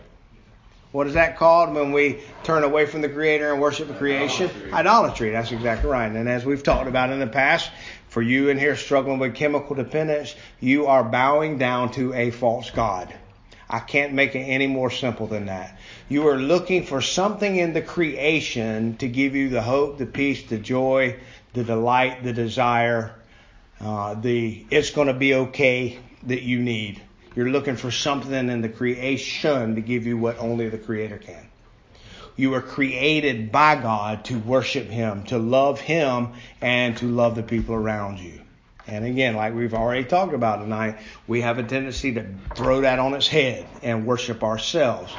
What 0.91 1.07
is 1.07 1.15
that 1.15 1.37
called 1.37 1.73
when 1.73 1.91
we 1.91 2.21
turn 2.43 2.63
away 2.63 2.85
from 2.85 3.01
the 3.01 3.09
creator 3.09 3.51
and 3.51 3.59
worship 3.59 3.87
the 3.87 3.95
creation? 3.95 4.45
Idolatry. 4.47 4.73
Idolatry. 4.73 5.31
That's 5.31 5.51
exactly 5.51 5.89
right. 5.89 6.11
And 6.11 6.29
as 6.29 6.45
we've 6.45 6.61
talked 6.61 6.87
about 6.87 7.09
in 7.09 7.19
the 7.19 7.25
past, 7.25 7.71
for 8.09 8.21
you 8.21 8.49
in 8.49 8.59
here 8.59 8.75
struggling 8.75 9.17
with 9.17 9.33
chemical 9.33 9.75
dependence, 9.75 10.35
you 10.59 10.85
are 10.85 11.03
bowing 11.03 11.57
down 11.57 11.91
to 11.93 12.13
a 12.13 12.29
false 12.29 12.69
God. 12.69 13.11
I 13.69 13.79
can't 13.79 14.13
make 14.13 14.35
it 14.35 14.39
any 14.39 14.67
more 14.67 14.91
simple 14.91 15.27
than 15.27 15.45
that. 15.47 15.77
You 16.09 16.27
are 16.27 16.37
looking 16.37 16.85
for 16.85 17.01
something 17.01 17.55
in 17.55 17.73
the 17.73 17.81
creation 17.81 18.97
to 18.97 19.07
give 19.07 19.35
you 19.35 19.49
the 19.49 19.61
hope, 19.61 19.97
the 19.97 20.05
peace, 20.05 20.43
the 20.43 20.57
joy, 20.57 21.19
the 21.53 21.63
delight, 21.63 22.23
the 22.23 22.33
desire, 22.33 23.15
uh, 23.79 24.13
the 24.15 24.65
it's 24.69 24.91
going 24.91 25.07
to 25.07 25.13
be 25.13 25.33
okay 25.33 25.99
that 26.23 26.43
you 26.43 26.59
need. 26.59 27.01
You're 27.35 27.49
looking 27.49 27.75
for 27.77 27.89
something 27.89 28.49
in 28.49 28.61
the 28.61 28.69
creation 28.69 29.75
to 29.75 29.81
give 29.81 30.05
you 30.05 30.17
what 30.17 30.37
only 30.37 30.69
the 30.69 30.77
Creator 30.77 31.17
can. 31.17 31.49
you 32.35 32.49
were 32.51 32.61
created 32.61 33.51
by 33.51 33.75
God 33.75 34.25
to 34.25 34.39
worship 34.39 34.87
Him, 34.87 35.23
to 35.23 35.37
love 35.37 35.79
Him, 35.79 36.29
and 36.61 36.97
to 36.97 37.05
love 37.05 37.35
the 37.35 37.43
people 37.43 37.75
around 37.75 38.19
you. 38.19 38.42
And 38.87 39.05
again, 39.05 39.35
like 39.35 39.53
we've 39.53 39.73
already 39.73 40.03
talked 40.03 40.33
about 40.33 40.59
tonight, 40.59 40.97
we 41.25 41.41
have 41.41 41.57
a 41.57 41.63
tendency 41.63 42.13
to 42.15 42.27
throw 42.55 42.81
that 42.81 42.99
on 42.99 43.13
its 43.13 43.27
head 43.27 43.65
and 43.81 44.05
worship 44.05 44.43
ourselves. 44.43 45.13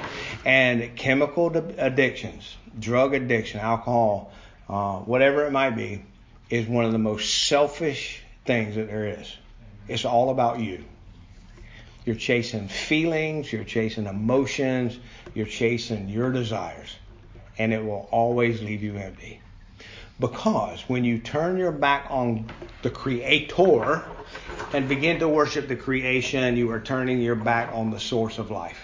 And 0.45 0.95
chemical 0.97 1.57
addictions, 1.57 2.57
drug 2.79 3.15
addiction, 3.15 3.61
alcohol, 3.61 4.33
uh, 4.69 4.99
whatever 4.99 5.47
it 5.47 5.51
might 5.51 5.71
be, 5.71 6.05
is 6.51 6.67
one 6.67 6.85
of 6.85 6.93
the 6.93 6.99
most 6.99 7.47
selfish 7.47 8.23
things 8.45 8.77
that 8.77 8.89
there 8.89 9.19
is. 9.21 9.35
It's 9.89 10.05
all 10.05 10.31
about 10.31 10.61
you. 10.61 10.85
You're 12.05 12.17
chasing 12.17 12.69
feelings, 12.69 13.51
you're 13.51 13.65
chasing 13.65 14.07
emotions, 14.07 14.99
you're 15.35 15.47
chasing 15.47 16.11
your 16.11 16.31
desires, 16.33 16.95
and 17.57 17.73
it 17.73 17.83
will 17.83 18.09
always 18.11 18.61
leave 18.61 18.83
you 18.83 18.97
empty. 18.99 19.41
Because 20.21 20.81
when 20.89 21.05
you 21.05 21.19
turn 21.19 21.57
your 21.57 21.73
back 21.73 22.07
on 22.09 22.47
the 22.83 22.91
Creator 22.91 24.05
and 24.73 24.89
begin 24.89 25.19
to 25.19 25.29
worship 25.29 25.67
the 25.67 25.77
creation, 25.77 26.57
you 26.57 26.71
are 26.71 26.81
turning 26.81 27.21
your 27.21 27.35
back 27.35 27.75
on 27.75 27.91
the 27.91 27.99
source 27.99 28.39
of 28.39 28.51
life. 28.51 28.79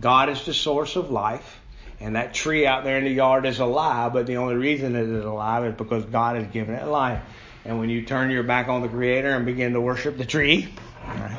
God 0.00 0.28
is 0.28 0.44
the 0.46 0.54
source 0.54 0.94
of 0.94 1.10
life, 1.10 1.60
and 1.98 2.14
that 2.14 2.34
tree 2.34 2.66
out 2.66 2.84
there 2.84 2.98
in 2.98 3.04
the 3.04 3.10
yard 3.10 3.46
is 3.46 3.58
alive, 3.58 4.12
but 4.12 4.26
the 4.26 4.36
only 4.36 4.54
reason 4.54 4.94
it 4.94 5.08
is 5.08 5.24
alive 5.24 5.64
is 5.64 5.74
because 5.74 6.04
God 6.04 6.36
has 6.36 6.46
given 6.52 6.76
it 6.76 6.86
life. 6.86 7.20
And 7.64 7.78
when 7.80 7.90
you 7.90 8.02
turn 8.02 8.30
your 8.30 8.44
back 8.44 8.68
on 8.68 8.80
the 8.80 8.88
Creator 8.88 9.28
and 9.28 9.44
begin 9.44 9.72
to 9.72 9.80
worship 9.80 10.16
the 10.16 10.24
tree, 10.24 10.72
right, 11.04 11.36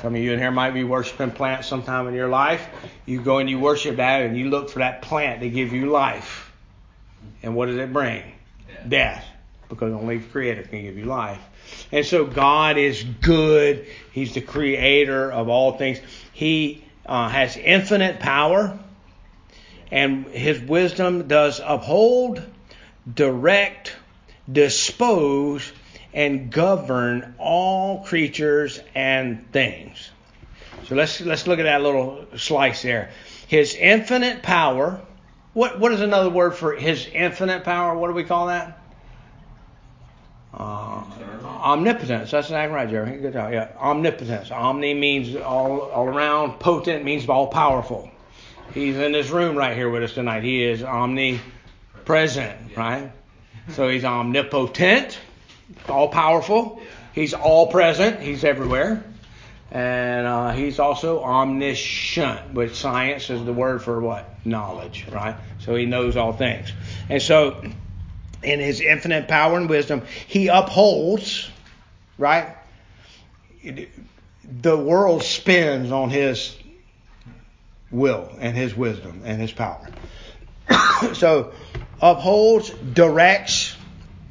some 0.00 0.14
of 0.14 0.20
you 0.20 0.32
in 0.32 0.38
here 0.38 0.52
might 0.52 0.70
be 0.70 0.84
worshiping 0.84 1.32
plants 1.32 1.66
sometime 1.66 2.06
in 2.06 2.14
your 2.14 2.28
life. 2.28 2.66
You 3.04 3.20
go 3.20 3.38
and 3.38 3.50
you 3.50 3.58
worship 3.58 3.96
that 3.96 4.22
and 4.22 4.38
you 4.38 4.48
look 4.48 4.70
for 4.70 4.78
that 4.78 5.02
plant 5.02 5.40
to 5.40 5.50
give 5.50 5.72
you 5.72 5.90
life. 5.90 6.52
And 7.42 7.56
what 7.56 7.66
does 7.66 7.76
it 7.76 7.92
bring? 7.92 8.22
Death. 8.86 9.24
Because 9.68 9.92
only 9.92 10.18
the 10.18 10.28
Creator 10.28 10.62
can 10.64 10.82
give 10.82 10.96
you 10.96 11.04
life. 11.04 11.40
And 11.92 12.04
so 12.04 12.24
God 12.24 12.78
is 12.78 13.02
good. 13.02 13.86
He's 14.12 14.34
the 14.34 14.40
creator 14.40 15.30
of 15.30 15.48
all 15.48 15.76
things. 15.76 16.00
He 16.32 16.84
uh, 17.06 17.28
has 17.28 17.56
infinite 17.56 18.20
power. 18.20 18.78
And 19.90 20.26
His 20.26 20.60
wisdom 20.60 21.28
does 21.28 21.60
uphold, 21.64 22.42
direct, 23.12 23.94
dispose, 24.50 25.70
and 26.12 26.50
govern 26.50 27.34
all 27.38 28.04
creatures 28.04 28.80
and 28.94 29.50
things. 29.52 30.10
So 30.84 30.94
let's 30.94 31.20
let's 31.20 31.46
look 31.46 31.58
at 31.58 31.64
that 31.64 31.82
little 31.82 32.26
slice 32.36 32.82
there. 32.82 33.10
His 33.46 33.74
infinite 33.74 34.42
power. 34.42 35.00
What 35.58 35.80
what 35.80 35.90
is 35.90 36.00
another 36.02 36.30
word 36.30 36.54
for 36.54 36.72
his 36.76 37.08
infinite 37.12 37.64
power? 37.64 37.98
What 37.98 38.06
do 38.06 38.14
we 38.14 38.22
call 38.22 38.46
that? 38.46 38.80
Uh, 40.54 41.02
omnipotence. 41.44 42.30
That's 42.30 42.46
exactly 42.46 42.76
right, 42.76 42.88
Jeremy. 42.88 43.16
Good 43.16 43.32
job. 43.32 43.52
Yeah, 43.52 43.70
omnipotence. 43.76 44.52
Omni 44.52 44.94
means 44.94 45.34
all 45.34 45.80
all 45.80 46.06
around. 46.06 46.60
Potent 46.60 47.04
means 47.04 47.28
all 47.28 47.48
powerful. 47.48 48.08
He's 48.72 48.98
in 48.98 49.10
this 49.10 49.30
room 49.30 49.56
right 49.56 49.76
here 49.76 49.90
with 49.90 50.04
us 50.04 50.14
tonight. 50.14 50.44
He 50.44 50.62
is 50.62 50.84
omnipresent, 50.84 52.76
right? 52.76 53.10
So 53.70 53.88
he's 53.88 54.04
omnipotent 54.04 55.18
all 55.88 56.06
powerful. 56.06 56.80
He's 57.12 57.34
all 57.34 57.66
present. 57.66 58.20
He's 58.20 58.44
everywhere. 58.44 59.02
And 59.70 60.26
uh, 60.26 60.52
he's 60.52 60.78
also 60.78 61.22
omniscient, 61.22 62.54
which 62.54 62.74
science 62.74 63.28
is 63.28 63.44
the 63.44 63.52
word 63.52 63.82
for 63.82 64.00
what? 64.00 64.46
Knowledge, 64.46 65.06
right? 65.10 65.36
So 65.58 65.74
he 65.74 65.84
knows 65.84 66.16
all 66.16 66.32
things. 66.32 66.72
And 67.10 67.20
so, 67.20 67.62
in 68.42 68.60
his 68.60 68.80
infinite 68.80 69.28
power 69.28 69.58
and 69.58 69.68
wisdom, 69.68 70.02
he 70.26 70.48
upholds, 70.48 71.50
right? 72.16 72.56
The 73.62 74.76
world 74.76 75.22
spins 75.22 75.92
on 75.92 76.08
his 76.08 76.56
will 77.90 78.30
and 78.40 78.56
his 78.56 78.74
wisdom 78.74 79.22
and 79.24 79.38
his 79.38 79.52
power. 79.52 79.86
so, 81.12 81.52
upholds, 82.00 82.70
directs, 82.70 83.76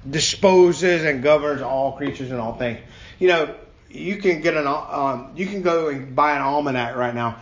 disposes 0.10 1.04
and 1.04 1.22
governs 1.22 1.62
all 1.62 1.92
creatures 1.92 2.32
and 2.32 2.40
all 2.40 2.58
things. 2.58 2.80
You 3.20 3.28
know, 3.28 3.56
you 3.90 4.18
can 4.18 4.42
get 4.42 4.56
an 4.56 4.68
um, 4.68 5.32
you 5.36 5.46
can 5.46 5.62
go 5.62 5.88
and 5.90 6.16
buy 6.16 6.36
an 6.36 6.42
almanac 6.42 6.96
right 6.96 7.16
now 7.16 7.40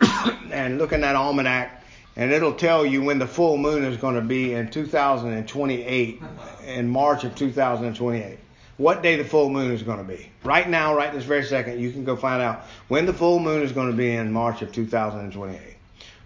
and 0.50 0.78
look 0.78 0.92
in 0.92 1.00
that 1.02 1.16
almanac 1.16 1.82
and 2.16 2.32
it'll 2.32 2.54
tell 2.54 2.84
you 2.84 3.02
when 3.02 3.18
the 3.18 3.26
full 3.26 3.56
moon 3.56 3.84
is 3.84 3.96
going 3.96 4.14
to 4.14 4.20
be 4.20 4.52
in 4.52 4.70
2028 4.70 6.22
in 6.66 6.88
March 6.88 7.24
of 7.24 7.34
2028 7.34 8.38
what 8.78 9.02
day 9.02 9.16
the 9.16 9.24
full 9.24 9.50
moon 9.50 9.70
is 9.70 9.82
going 9.82 9.98
to 9.98 10.04
be. 10.04 10.30
Right 10.44 10.68
now 10.68 10.94
right 10.94 11.12
this 11.12 11.24
very 11.24 11.44
second 11.44 11.80
you 11.80 11.90
can 11.92 12.04
go 12.04 12.16
find 12.16 12.42
out 12.42 12.64
when 12.88 13.06
the 13.06 13.12
full 13.12 13.38
moon 13.38 13.62
is 13.62 13.72
going 13.72 13.90
to 13.90 13.96
be 13.96 14.12
in 14.12 14.32
March 14.32 14.62
of 14.62 14.72
2028 14.72 15.60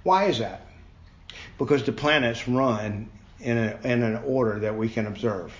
why 0.02 0.26
is 0.26 0.38
that? 0.38 0.60
Because 1.58 1.82
the 1.82 1.90
planets 1.90 2.46
run 2.46 3.08
in, 3.40 3.58
a, 3.58 3.78
in 3.82 4.04
an 4.04 4.22
order 4.24 4.60
that 4.60 4.76
we 4.76 4.88
can 4.88 5.06
observe 5.08 5.52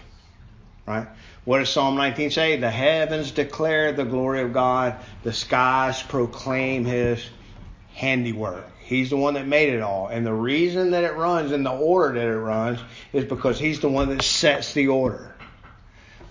right? 0.87 1.07
What 1.45 1.59
does 1.59 1.71
Psalm 1.71 1.97
19 1.97 2.31
say? 2.31 2.57
The 2.57 2.71
heavens 2.71 3.31
declare 3.31 3.93
the 3.93 4.05
glory 4.05 4.43
of 4.43 4.53
God, 4.53 4.97
the 5.23 5.33
skies 5.33 6.03
proclaim 6.03 6.85
his 6.85 7.25
handiwork. 7.95 8.65
He's 8.81 9.11
the 9.11 9.17
one 9.17 9.35
that 9.35 9.47
made 9.47 9.75
it 9.75 9.83
all. 9.83 10.09
And 10.09 10.25
the 10.25 10.33
reason 10.33 10.93
that 10.93 11.03
it 11.03 11.15
runs 11.15 11.51
in 11.51 11.65
the 11.65 11.73
order 11.73 12.15
that 12.21 12.27
it 12.29 12.39
runs 12.39 12.79
is 13.13 13.25
because 13.25 13.59
he's 13.59 13.81
the 13.81 13.89
one 13.89 14.11
that 14.11 14.23
sets 14.23 14.75
the 14.75 14.89
order. 14.89 15.35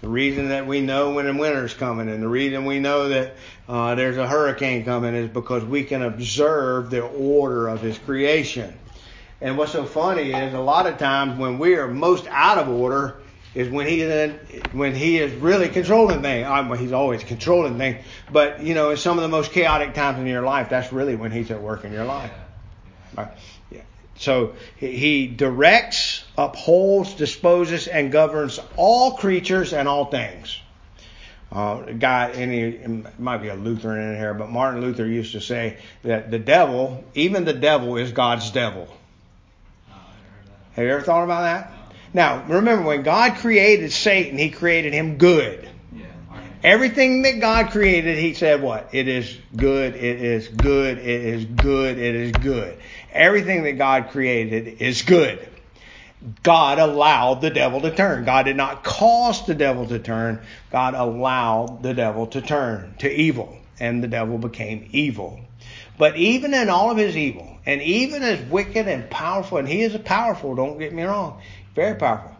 The 0.01 0.07
reason 0.07 0.49
that 0.49 0.67
we 0.67 0.81
know 0.81 1.13
when 1.13 1.37
winter's 1.37 1.73
coming 1.73 2.09
and 2.09 2.21
the 2.21 2.27
reason 2.27 2.65
we 2.65 2.79
know 2.79 3.09
that 3.09 3.35
uh, 3.67 3.95
there's 3.95 4.17
a 4.17 4.27
hurricane 4.27 4.85
coming 4.85 5.15
is 5.15 5.29
because 5.29 5.65
we 5.65 5.83
can 5.83 6.03
observe 6.03 6.91
the 6.91 7.01
order 7.01 7.67
of 7.67 7.81
his 7.81 7.97
creation. 7.97 8.73
And 9.41 9.57
what's 9.57 9.71
so 9.71 9.83
funny 9.83 10.31
is 10.31 10.53
a 10.53 10.59
lot 10.59 10.87
of 10.87 10.97
times 10.97 11.39
when 11.39 11.57
we 11.57 11.75
are 11.75 11.87
most 11.87 12.27
out 12.27 12.57
of 12.57 12.69
order, 12.69 13.21
is 13.55 13.69
when 13.69 13.87
he 13.87 14.03
uh, 14.03 14.33
when 14.73 14.93
he 14.93 15.17
is 15.17 15.33
really 15.33 15.69
controlling 15.69 16.21
things. 16.21 16.45
Ah, 16.47 16.59
I 16.59 16.67
mean, 16.67 16.77
he's 16.77 16.91
always 16.91 17.23
controlling 17.23 17.77
things, 17.77 18.05
but 18.31 18.61
you 18.61 18.75
know, 18.75 18.91
in 18.91 18.97
some 18.97 19.17
of 19.17 19.23
the 19.23 19.29
most 19.29 19.53
chaotic 19.53 19.93
times 19.93 20.19
in 20.19 20.27
your 20.27 20.43
life, 20.43 20.69
that's 20.69 20.91
really 20.91 21.15
when 21.15 21.31
he's 21.31 21.49
at 21.49 21.61
work 21.61 21.85
in 21.85 21.93
your 21.93 22.03
life. 22.03 22.31
Right? 23.17 23.31
Yeah. 23.71 23.81
So 24.17 24.55
he 24.75 25.27
directs, 25.27 26.25
upholds, 26.37 27.13
disposes, 27.13 27.87
and 27.87 28.11
governs 28.11 28.59
all 28.75 29.13
creatures 29.13 29.73
and 29.73 29.87
all 29.87 30.05
things. 30.05 30.59
Uh, 31.51 31.83
guy, 31.93 32.31
and 32.31 32.51
he 32.51 33.03
might 33.17 33.37
be 33.37 33.47
a 33.47 33.55
Lutheran 33.55 34.11
in 34.11 34.17
here, 34.17 34.33
but 34.33 34.49
Martin 34.49 34.81
Luther 34.81 35.05
used 35.05 35.31
to 35.33 35.39
say 35.39 35.77
that 36.03 36.29
the 36.29 36.39
devil, 36.39 37.05
even 37.13 37.45
the 37.45 37.53
devil, 37.53 37.95
is 37.95 38.11
God's 38.11 38.51
devil. 38.51 38.89
Have 40.73 40.83
you 40.83 40.91
ever 40.91 41.01
thought 41.01 41.23
about 41.23 41.43
that? 41.43 41.84
Now, 42.15 42.45
remember, 42.47 42.85
when 42.85 43.03
God 43.03 43.35
created 43.39 43.91
Satan, 43.91 44.37
he 44.37 44.49
created 44.49 44.93
him 44.93 45.17
good. 45.17 45.67
Everything 46.63 47.23
that 47.23 47.41
God 47.41 47.71
created, 47.71 48.17
he 48.17 48.33
said 48.33 48.61
what? 48.61 48.87
It 48.93 49.09
is 49.09 49.37
good, 49.53 49.95
it 49.95 50.21
is 50.21 50.47
good, 50.47 50.97
it 50.97 51.05
is 51.05 51.43
good, 51.43 51.97
it 51.97 52.15
is 52.15 52.31
good. 52.31 52.79
Everything 53.11 53.63
that 53.63 53.73
God 53.73 54.11
created 54.11 54.81
is 54.81 55.01
good. 55.01 55.45
God 56.41 56.79
allowed 56.79 57.41
the 57.41 57.49
devil 57.49 57.81
to 57.81 57.93
turn. 57.93 58.23
God 58.23 58.43
did 58.43 58.55
not 58.55 58.85
cause 58.85 59.45
the 59.45 59.53
devil 59.53 59.85
to 59.87 59.99
turn. 59.99 60.41
God 60.71 60.93
allowed 60.93 61.83
the 61.83 61.93
devil 61.93 62.27
to 62.27 62.41
turn 62.41 62.95
to 62.99 63.11
evil. 63.11 63.57
And 63.77 64.01
the 64.01 64.07
devil 64.07 64.37
became 64.37 64.87
evil. 64.93 65.41
But 65.97 66.15
even 66.15 66.53
in 66.53 66.69
all 66.69 66.91
of 66.91 66.97
his 66.97 67.17
evil, 67.17 67.57
and 67.65 67.81
even 67.81 68.23
as 68.23 68.39
wicked 68.49 68.87
and 68.87 69.09
powerful, 69.09 69.57
and 69.57 69.67
he 69.67 69.81
is 69.81 69.97
powerful, 69.97 70.55
don't 70.55 70.79
get 70.79 70.93
me 70.93 71.03
wrong, 71.03 71.41
very 71.75 71.95
powerful. 71.95 72.31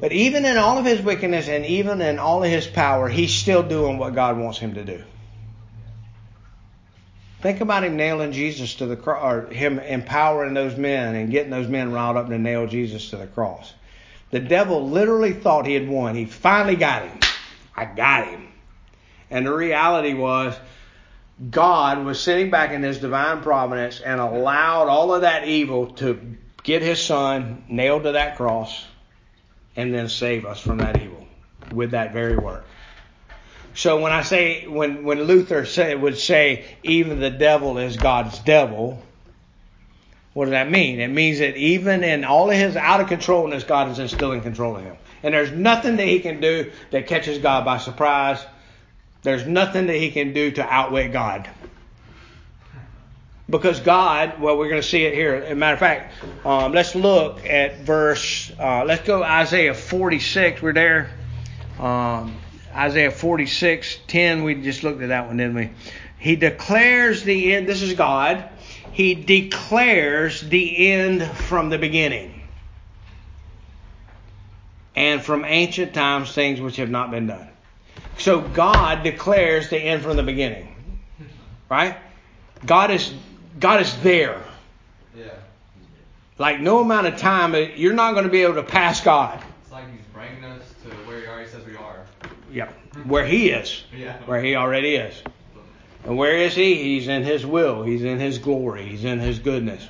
But 0.00 0.12
even 0.12 0.44
in 0.44 0.56
all 0.56 0.78
of 0.78 0.84
his 0.84 1.00
wickedness 1.00 1.48
and 1.48 1.64
even 1.64 2.00
in 2.00 2.18
all 2.18 2.42
of 2.42 2.50
his 2.50 2.66
power, 2.66 3.08
he's 3.08 3.32
still 3.32 3.62
doing 3.62 3.98
what 3.98 4.14
God 4.14 4.38
wants 4.38 4.58
him 4.58 4.74
to 4.74 4.84
do. 4.84 5.02
Think 7.40 7.60
about 7.60 7.84
him 7.84 7.96
nailing 7.96 8.32
Jesus 8.32 8.76
to 8.76 8.86
the 8.86 8.96
cross, 8.96 9.22
or 9.22 9.52
him 9.52 9.78
empowering 9.78 10.54
those 10.54 10.76
men 10.76 11.14
and 11.14 11.30
getting 11.30 11.50
those 11.50 11.68
men 11.68 11.92
riled 11.92 12.16
up 12.16 12.28
to 12.28 12.38
nail 12.38 12.66
Jesus 12.66 13.10
to 13.10 13.18
the 13.18 13.26
cross. 13.26 13.72
The 14.30 14.40
devil 14.40 14.88
literally 14.88 15.32
thought 15.32 15.66
he 15.66 15.74
had 15.74 15.86
won. 15.86 16.16
He 16.16 16.24
finally 16.24 16.76
got 16.76 17.02
him. 17.02 17.20
I 17.76 17.84
got 17.84 18.26
him. 18.26 18.48
And 19.30 19.46
the 19.46 19.54
reality 19.54 20.14
was, 20.14 20.56
God 21.50 22.04
was 22.04 22.20
sitting 22.20 22.50
back 22.50 22.70
in 22.70 22.82
his 22.82 22.98
divine 22.98 23.42
providence 23.42 24.00
and 24.00 24.20
allowed 24.20 24.88
all 24.88 25.14
of 25.14 25.20
that 25.20 25.46
evil 25.46 25.88
to 25.94 26.36
get 26.64 26.82
his 26.82 27.00
son 27.00 27.62
nailed 27.68 28.02
to 28.02 28.12
that 28.12 28.36
cross, 28.36 28.84
and 29.76 29.94
then 29.94 30.08
save 30.08 30.44
us 30.44 30.60
from 30.60 30.78
that 30.78 31.00
evil 31.00 31.24
with 31.72 31.92
that 31.92 32.12
very 32.12 32.36
work. 32.36 32.64
So 33.74 34.00
when 34.00 34.12
I 34.12 34.22
say 34.22 34.66
when 34.66 35.04
when 35.04 35.22
Luther 35.24 35.64
say, 35.64 35.94
would 35.94 36.18
say 36.18 36.64
even 36.82 37.20
the 37.20 37.30
devil 37.30 37.78
is 37.78 37.96
God's 37.96 38.38
devil, 38.40 39.02
What 40.34 40.46
does 40.46 40.52
that 40.52 40.70
mean? 40.70 41.00
It 41.00 41.08
means 41.08 41.38
that 41.38 41.56
even 41.56 42.02
in 42.02 42.24
all 42.24 42.50
of 42.50 42.56
his 42.56 42.76
out 42.76 43.00
of 43.00 43.08
controlness, 43.08 43.62
God 43.62 43.96
is 43.96 44.10
still 44.10 44.32
in 44.32 44.40
control 44.40 44.76
of 44.76 44.82
him. 44.82 44.96
And 45.22 45.32
there's 45.32 45.52
nothing 45.52 45.96
that 45.96 46.08
he 46.08 46.20
can 46.20 46.40
do 46.40 46.72
that 46.90 47.06
catches 47.06 47.38
God 47.38 47.64
by 47.64 47.78
surprise. 47.78 48.44
There's 49.22 49.46
nothing 49.46 49.86
that 49.86 49.96
he 49.96 50.10
can 50.10 50.34
do 50.34 50.50
to 50.52 50.62
outweigh 50.62 51.08
God. 51.08 51.48
Because 53.58 53.78
God, 53.78 54.40
well, 54.40 54.58
we're 54.58 54.68
going 54.68 54.82
to 54.82 54.86
see 54.86 55.04
it 55.04 55.14
here. 55.14 55.36
As 55.36 55.52
a 55.52 55.54
matter 55.54 55.74
of 55.74 55.78
fact, 55.78 56.12
um, 56.44 56.72
let's 56.72 56.96
look 56.96 57.46
at 57.46 57.78
verse, 57.82 58.50
uh, 58.58 58.82
let's 58.84 59.06
go 59.06 59.22
Isaiah 59.22 59.74
46. 59.74 60.60
We're 60.60 60.72
there. 60.72 61.10
Um, 61.78 62.36
Isaiah 62.74 63.12
46, 63.12 63.98
10. 64.08 64.42
We 64.42 64.56
just 64.56 64.82
looked 64.82 65.00
at 65.02 65.10
that 65.10 65.28
one, 65.28 65.36
didn't 65.36 65.54
we? 65.54 65.70
He 66.18 66.34
declares 66.34 67.22
the 67.22 67.54
end. 67.54 67.68
This 67.68 67.80
is 67.80 67.94
God. 67.94 68.48
He 68.90 69.14
declares 69.14 70.40
the 70.40 70.90
end 70.90 71.22
from 71.22 71.70
the 71.70 71.78
beginning. 71.78 72.42
And 74.96 75.22
from 75.22 75.44
ancient 75.44 75.94
times, 75.94 76.32
things 76.32 76.60
which 76.60 76.74
have 76.78 76.90
not 76.90 77.12
been 77.12 77.28
done. 77.28 77.48
So 78.18 78.40
God 78.40 79.04
declares 79.04 79.70
the 79.70 79.78
end 79.78 80.02
from 80.02 80.16
the 80.16 80.24
beginning. 80.24 80.74
Right? 81.70 81.96
God 82.66 82.90
is 82.90 83.12
God 83.58 83.80
is 83.80 83.96
there. 84.02 84.42
Yeah. 85.16 85.26
Like 86.38 86.60
no 86.60 86.80
amount 86.80 87.06
of 87.06 87.16
time, 87.16 87.54
uh, 87.54 87.58
you're 87.58 87.92
not 87.92 88.12
going 88.12 88.24
to 88.24 88.30
be 88.30 88.42
able 88.42 88.54
to 88.54 88.62
pass 88.62 89.00
God. 89.00 89.42
It's 89.62 89.72
like 89.72 89.90
He's 89.92 90.04
bringing 90.12 90.44
us 90.44 90.62
to 90.82 90.88
where 91.06 91.20
He 91.20 91.26
already 91.26 91.48
says 91.48 91.64
we 91.64 91.76
are. 91.76 92.04
Yeah, 92.52 92.70
Where 93.04 93.26
He 93.26 93.50
is. 93.50 93.84
Yeah. 93.96 94.16
Where 94.26 94.42
He 94.42 94.56
already 94.56 94.96
is. 94.96 95.14
And 96.04 96.18
where 96.18 96.36
is 96.36 96.54
He? 96.54 96.74
He's 96.74 97.08
in 97.08 97.22
His 97.22 97.46
will. 97.46 97.82
He's 97.82 98.02
in 98.02 98.18
His 98.18 98.38
glory. 98.38 98.86
He's 98.86 99.04
in 99.04 99.20
His 99.20 99.38
goodness. 99.38 99.86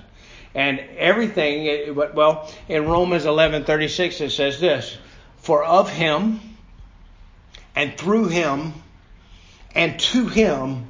And 0.54 0.78
everything, 0.96 1.94
well, 1.94 2.48
in 2.68 2.86
Romans 2.86 3.24
11:36 3.24 4.20
it 4.20 4.30
says 4.30 4.60
this, 4.60 4.96
for 5.38 5.64
of 5.64 5.90
Him 5.90 6.40
and 7.74 7.96
through 7.98 8.28
Him 8.28 8.72
and 9.74 9.98
to 9.98 10.28
Him 10.28 10.86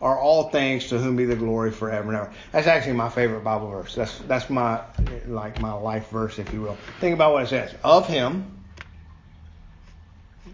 are 0.00 0.18
all 0.18 0.48
things 0.48 0.88
to 0.88 0.98
whom 0.98 1.16
be 1.16 1.26
the 1.26 1.36
glory 1.36 1.70
forever 1.70 2.08
and 2.08 2.16
ever. 2.16 2.32
That's 2.52 2.66
actually 2.66 2.94
my 2.94 3.10
favorite 3.10 3.44
Bible 3.44 3.68
verse. 3.70 3.94
That's 3.94 4.18
that's 4.20 4.48
my 4.48 4.80
like 5.26 5.60
my 5.60 5.72
life 5.72 6.08
verse, 6.08 6.38
if 6.38 6.52
you 6.52 6.62
will. 6.62 6.78
Think 7.00 7.14
about 7.14 7.32
what 7.32 7.44
it 7.44 7.48
says. 7.48 7.74
Of 7.84 8.06
him, 8.06 8.58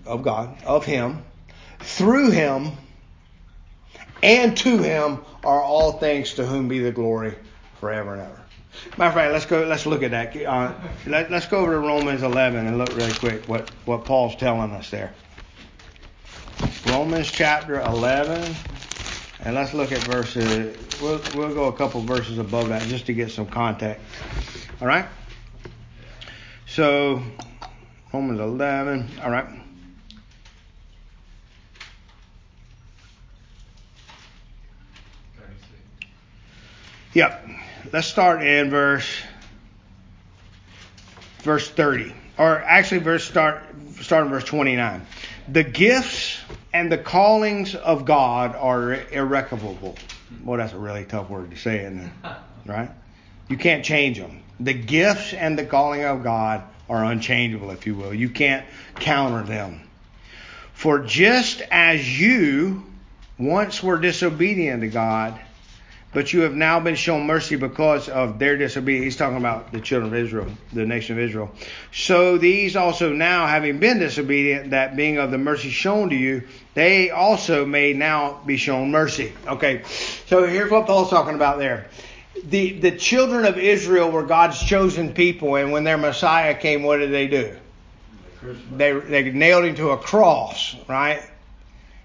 of 0.04 0.22
God, 0.22 0.56
of 0.64 0.84
him, 0.84 1.22
through 1.78 2.30
him, 2.30 2.72
and 4.22 4.56
to 4.58 4.78
him 4.78 5.20
are 5.44 5.62
all 5.62 5.92
things 5.92 6.34
to 6.34 6.46
whom 6.46 6.66
be 6.66 6.80
the 6.80 6.92
glory 6.92 7.34
forever 7.80 8.14
and 8.14 8.22
ever. 8.22 8.42
Matter 8.98 9.08
of 9.08 9.14
fact, 9.14 9.32
let's 9.32 9.46
go. 9.46 9.64
Let's 9.64 9.86
look 9.86 10.02
at 10.02 10.10
that. 10.10 10.36
Uh, 10.36 10.74
let, 11.06 11.32
us 11.32 11.46
go 11.46 11.58
over 11.58 11.72
to 11.72 11.78
Romans 11.78 12.22
11 12.22 12.66
and 12.66 12.78
look 12.78 12.94
really 12.96 13.14
quick 13.14 13.48
what 13.48 13.70
what 13.84 14.04
Paul's 14.04 14.34
telling 14.36 14.72
us 14.72 14.90
there. 14.90 15.14
Romans 16.86 17.30
chapter 17.30 17.80
11. 17.80 18.54
And 19.40 19.54
let's 19.54 19.74
look 19.74 19.92
at 19.92 20.02
verses. 20.04 20.76
We'll, 21.00 21.20
we'll 21.34 21.54
go 21.54 21.66
a 21.66 21.72
couple 21.72 22.00
verses 22.00 22.38
above 22.38 22.68
that 22.70 22.82
just 22.82 23.06
to 23.06 23.14
get 23.14 23.30
some 23.30 23.46
context. 23.46 24.02
All 24.80 24.86
right? 24.86 25.06
So, 26.66 27.22
Romans 28.12 28.40
11. 28.40 29.10
All 29.22 29.30
right. 29.30 29.46
Yep. 37.14 37.48
Let's 37.92 38.08
start 38.08 38.42
in 38.42 38.68
verse 38.68 39.08
verse 41.38 41.70
30. 41.70 42.12
Or 42.36 42.60
actually 42.60 42.98
verse 42.98 43.24
start 43.24 43.62
start 44.02 44.24
in 44.24 44.30
verse 44.30 44.44
29. 44.44 45.06
The 45.48 45.64
gifts 45.64 46.38
and 46.76 46.92
the 46.92 46.98
callings 46.98 47.74
of 47.74 48.04
God 48.04 48.54
are 48.54 48.92
irrevocable. 49.10 49.96
Well, 50.44 50.58
that's 50.58 50.74
a 50.74 50.78
really 50.78 51.06
tough 51.06 51.30
word 51.30 51.50
to 51.50 51.56
say, 51.56 51.84
isn't 51.84 52.00
it? 52.00 52.12
Right? 52.66 52.90
You 53.48 53.56
can't 53.56 53.84
change 53.84 54.18
them. 54.18 54.42
The 54.58 54.74
gifts 54.74 55.32
and 55.32 55.56
the 55.56 55.64
calling 55.64 56.04
of 56.04 56.24
God 56.24 56.64
are 56.88 57.04
unchangeable, 57.04 57.70
if 57.70 57.86
you 57.86 57.94
will. 57.94 58.12
You 58.12 58.28
can't 58.28 58.66
counter 58.96 59.44
them. 59.44 59.88
For 60.72 60.98
just 60.98 61.62
as 61.70 62.20
you 62.20 62.84
once 63.38 63.84
were 63.84 63.98
disobedient 63.98 64.80
to 64.80 64.88
God, 64.88 65.40
but 66.12 66.32
you 66.32 66.40
have 66.42 66.54
now 66.54 66.80
been 66.80 66.94
shown 66.94 67.26
mercy 67.26 67.56
because 67.56 68.08
of 68.08 68.38
their 68.38 68.56
disobedience. 68.56 69.04
He's 69.04 69.16
talking 69.16 69.36
about 69.36 69.72
the 69.72 69.80
children 69.80 70.12
of 70.12 70.18
Israel, 70.18 70.46
the 70.72 70.86
nation 70.86 71.18
of 71.18 71.22
Israel. 71.22 71.50
So 71.92 72.38
these 72.38 72.76
also 72.76 73.12
now, 73.12 73.46
having 73.46 73.78
been 73.78 73.98
disobedient, 73.98 74.70
that 74.70 74.96
being 74.96 75.18
of 75.18 75.30
the 75.30 75.38
mercy 75.38 75.70
shown 75.70 76.10
to 76.10 76.16
you, 76.16 76.44
they 76.74 77.10
also 77.10 77.66
may 77.66 77.92
now 77.92 78.40
be 78.46 78.56
shown 78.56 78.90
mercy. 78.90 79.32
Okay, 79.46 79.82
so 80.26 80.46
here's 80.46 80.70
what 80.70 80.86
Paul's 80.86 81.10
talking 81.10 81.34
about 81.34 81.58
there. 81.58 81.88
The, 82.44 82.72
the 82.72 82.92
children 82.92 83.44
of 83.44 83.58
Israel 83.58 84.10
were 84.10 84.22
God's 84.22 84.58
chosen 84.58 85.12
people, 85.14 85.56
and 85.56 85.72
when 85.72 85.84
their 85.84 85.98
Messiah 85.98 86.54
came, 86.54 86.82
what 86.82 86.98
did 86.98 87.10
they 87.10 87.26
do? 87.26 87.56
They, 88.72 88.92
they 88.92 89.30
nailed 89.32 89.64
him 89.64 89.74
to 89.76 89.90
a 89.90 89.96
cross, 89.96 90.76
right? 90.88 91.22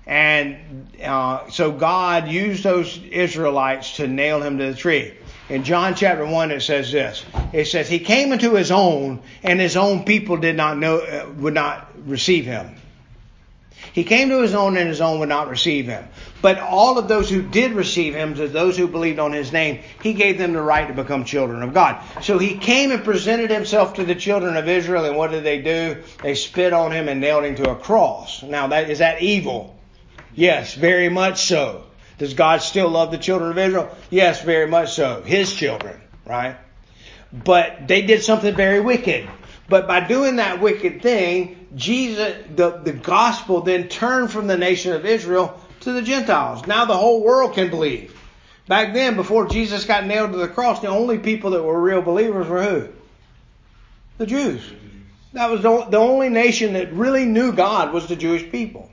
And 0.05 0.87
uh, 1.03 1.49
so 1.49 1.71
God 1.71 2.27
used 2.27 2.63
those 2.63 2.97
Israelites 2.97 3.97
to 3.97 4.07
nail 4.07 4.41
him 4.41 4.57
to 4.57 4.71
the 4.71 4.75
tree. 4.75 5.13
In 5.51 5.65
John 5.65 5.95
chapter 5.95 6.25
1, 6.25 6.51
it 6.51 6.61
says 6.61 6.93
this. 6.93 7.25
It 7.51 7.65
says, 7.65 7.89
He 7.89 7.99
came 7.99 8.31
into 8.31 8.55
His 8.55 8.71
own, 8.71 9.19
and 9.43 9.59
His 9.59 9.75
own 9.75 10.05
people 10.05 10.37
did 10.37 10.55
not 10.55 10.77
know, 10.77 10.99
uh, 10.99 11.29
would 11.39 11.53
not 11.53 11.91
receive 12.07 12.45
Him. 12.45 12.77
He 13.91 14.05
came 14.05 14.29
to 14.29 14.41
His 14.41 14.53
own, 14.53 14.77
and 14.77 14.87
His 14.87 15.01
own 15.01 15.19
would 15.19 15.27
not 15.27 15.49
receive 15.49 15.87
Him. 15.87 16.07
But 16.41 16.59
all 16.59 16.97
of 16.97 17.09
those 17.09 17.29
who 17.29 17.41
did 17.41 17.73
receive 17.73 18.15
Him, 18.15 18.35
to 18.35 18.47
those 18.47 18.77
who 18.77 18.87
believed 18.87 19.19
on 19.19 19.33
His 19.33 19.51
name, 19.51 19.81
He 20.01 20.13
gave 20.13 20.37
them 20.37 20.53
the 20.53 20.61
right 20.61 20.87
to 20.87 20.93
become 20.93 21.25
children 21.25 21.63
of 21.63 21.73
God. 21.73 22.01
So 22.21 22.37
He 22.37 22.57
came 22.57 22.91
and 22.91 23.03
presented 23.03 23.51
Himself 23.51 23.95
to 23.95 24.05
the 24.05 24.15
children 24.15 24.55
of 24.55 24.69
Israel, 24.69 25.03
and 25.03 25.17
what 25.17 25.31
did 25.31 25.43
they 25.43 25.61
do? 25.61 26.01
They 26.23 26.35
spit 26.35 26.71
on 26.71 26.93
Him 26.93 27.09
and 27.09 27.19
nailed 27.19 27.43
Him 27.43 27.55
to 27.55 27.71
a 27.71 27.75
cross. 27.75 28.41
Now, 28.41 28.67
that 28.67 28.89
is 28.89 28.99
that 28.99 29.21
evil? 29.21 29.75
Yes, 30.35 30.73
very 30.73 31.09
much 31.09 31.43
so. 31.43 31.85
Does 32.17 32.33
God 32.33 32.61
still 32.61 32.89
love 32.89 33.11
the 33.11 33.17
children 33.17 33.51
of 33.51 33.57
Israel? 33.57 33.95
Yes, 34.09 34.43
very 34.43 34.67
much 34.67 34.93
so. 34.93 35.21
His 35.23 35.53
children, 35.53 35.99
right? 36.25 36.55
But 37.33 37.87
they 37.87 38.03
did 38.03 38.23
something 38.23 38.55
very 38.55 38.79
wicked. 38.79 39.27
But 39.67 39.87
by 39.87 40.01
doing 40.01 40.35
that 40.35 40.61
wicked 40.61 41.01
thing, 41.01 41.67
Jesus, 41.75 42.35
the, 42.55 42.71
the 42.71 42.91
gospel 42.91 43.61
then 43.61 43.87
turned 43.87 44.31
from 44.31 44.47
the 44.47 44.57
nation 44.57 44.93
of 44.93 45.05
Israel 45.05 45.59
to 45.79 45.93
the 45.93 46.01
Gentiles. 46.01 46.67
Now 46.67 46.85
the 46.85 46.97
whole 46.97 47.23
world 47.23 47.53
can 47.53 47.69
believe. 47.69 48.17
Back 48.67 48.93
then, 48.93 49.15
before 49.15 49.47
Jesus 49.47 49.85
got 49.85 50.05
nailed 50.05 50.33
to 50.33 50.37
the 50.37 50.47
cross, 50.47 50.79
the 50.79 50.87
only 50.87 51.17
people 51.17 51.51
that 51.51 51.63
were 51.63 51.81
real 51.81 52.01
believers 52.01 52.47
were 52.47 52.63
who? 52.63 52.89
The 54.17 54.25
Jews. 54.25 54.61
That 55.33 55.49
was 55.49 55.61
the, 55.61 55.87
the 55.89 55.97
only 55.97 56.29
nation 56.29 56.73
that 56.73 56.93
really 56.93 57.25
knew 57.25 57.53
God 57.53 57.93
was 57.93 58.07
the 58.07 58.15
Jewish 58.15 58.51
people. 58.51 58.90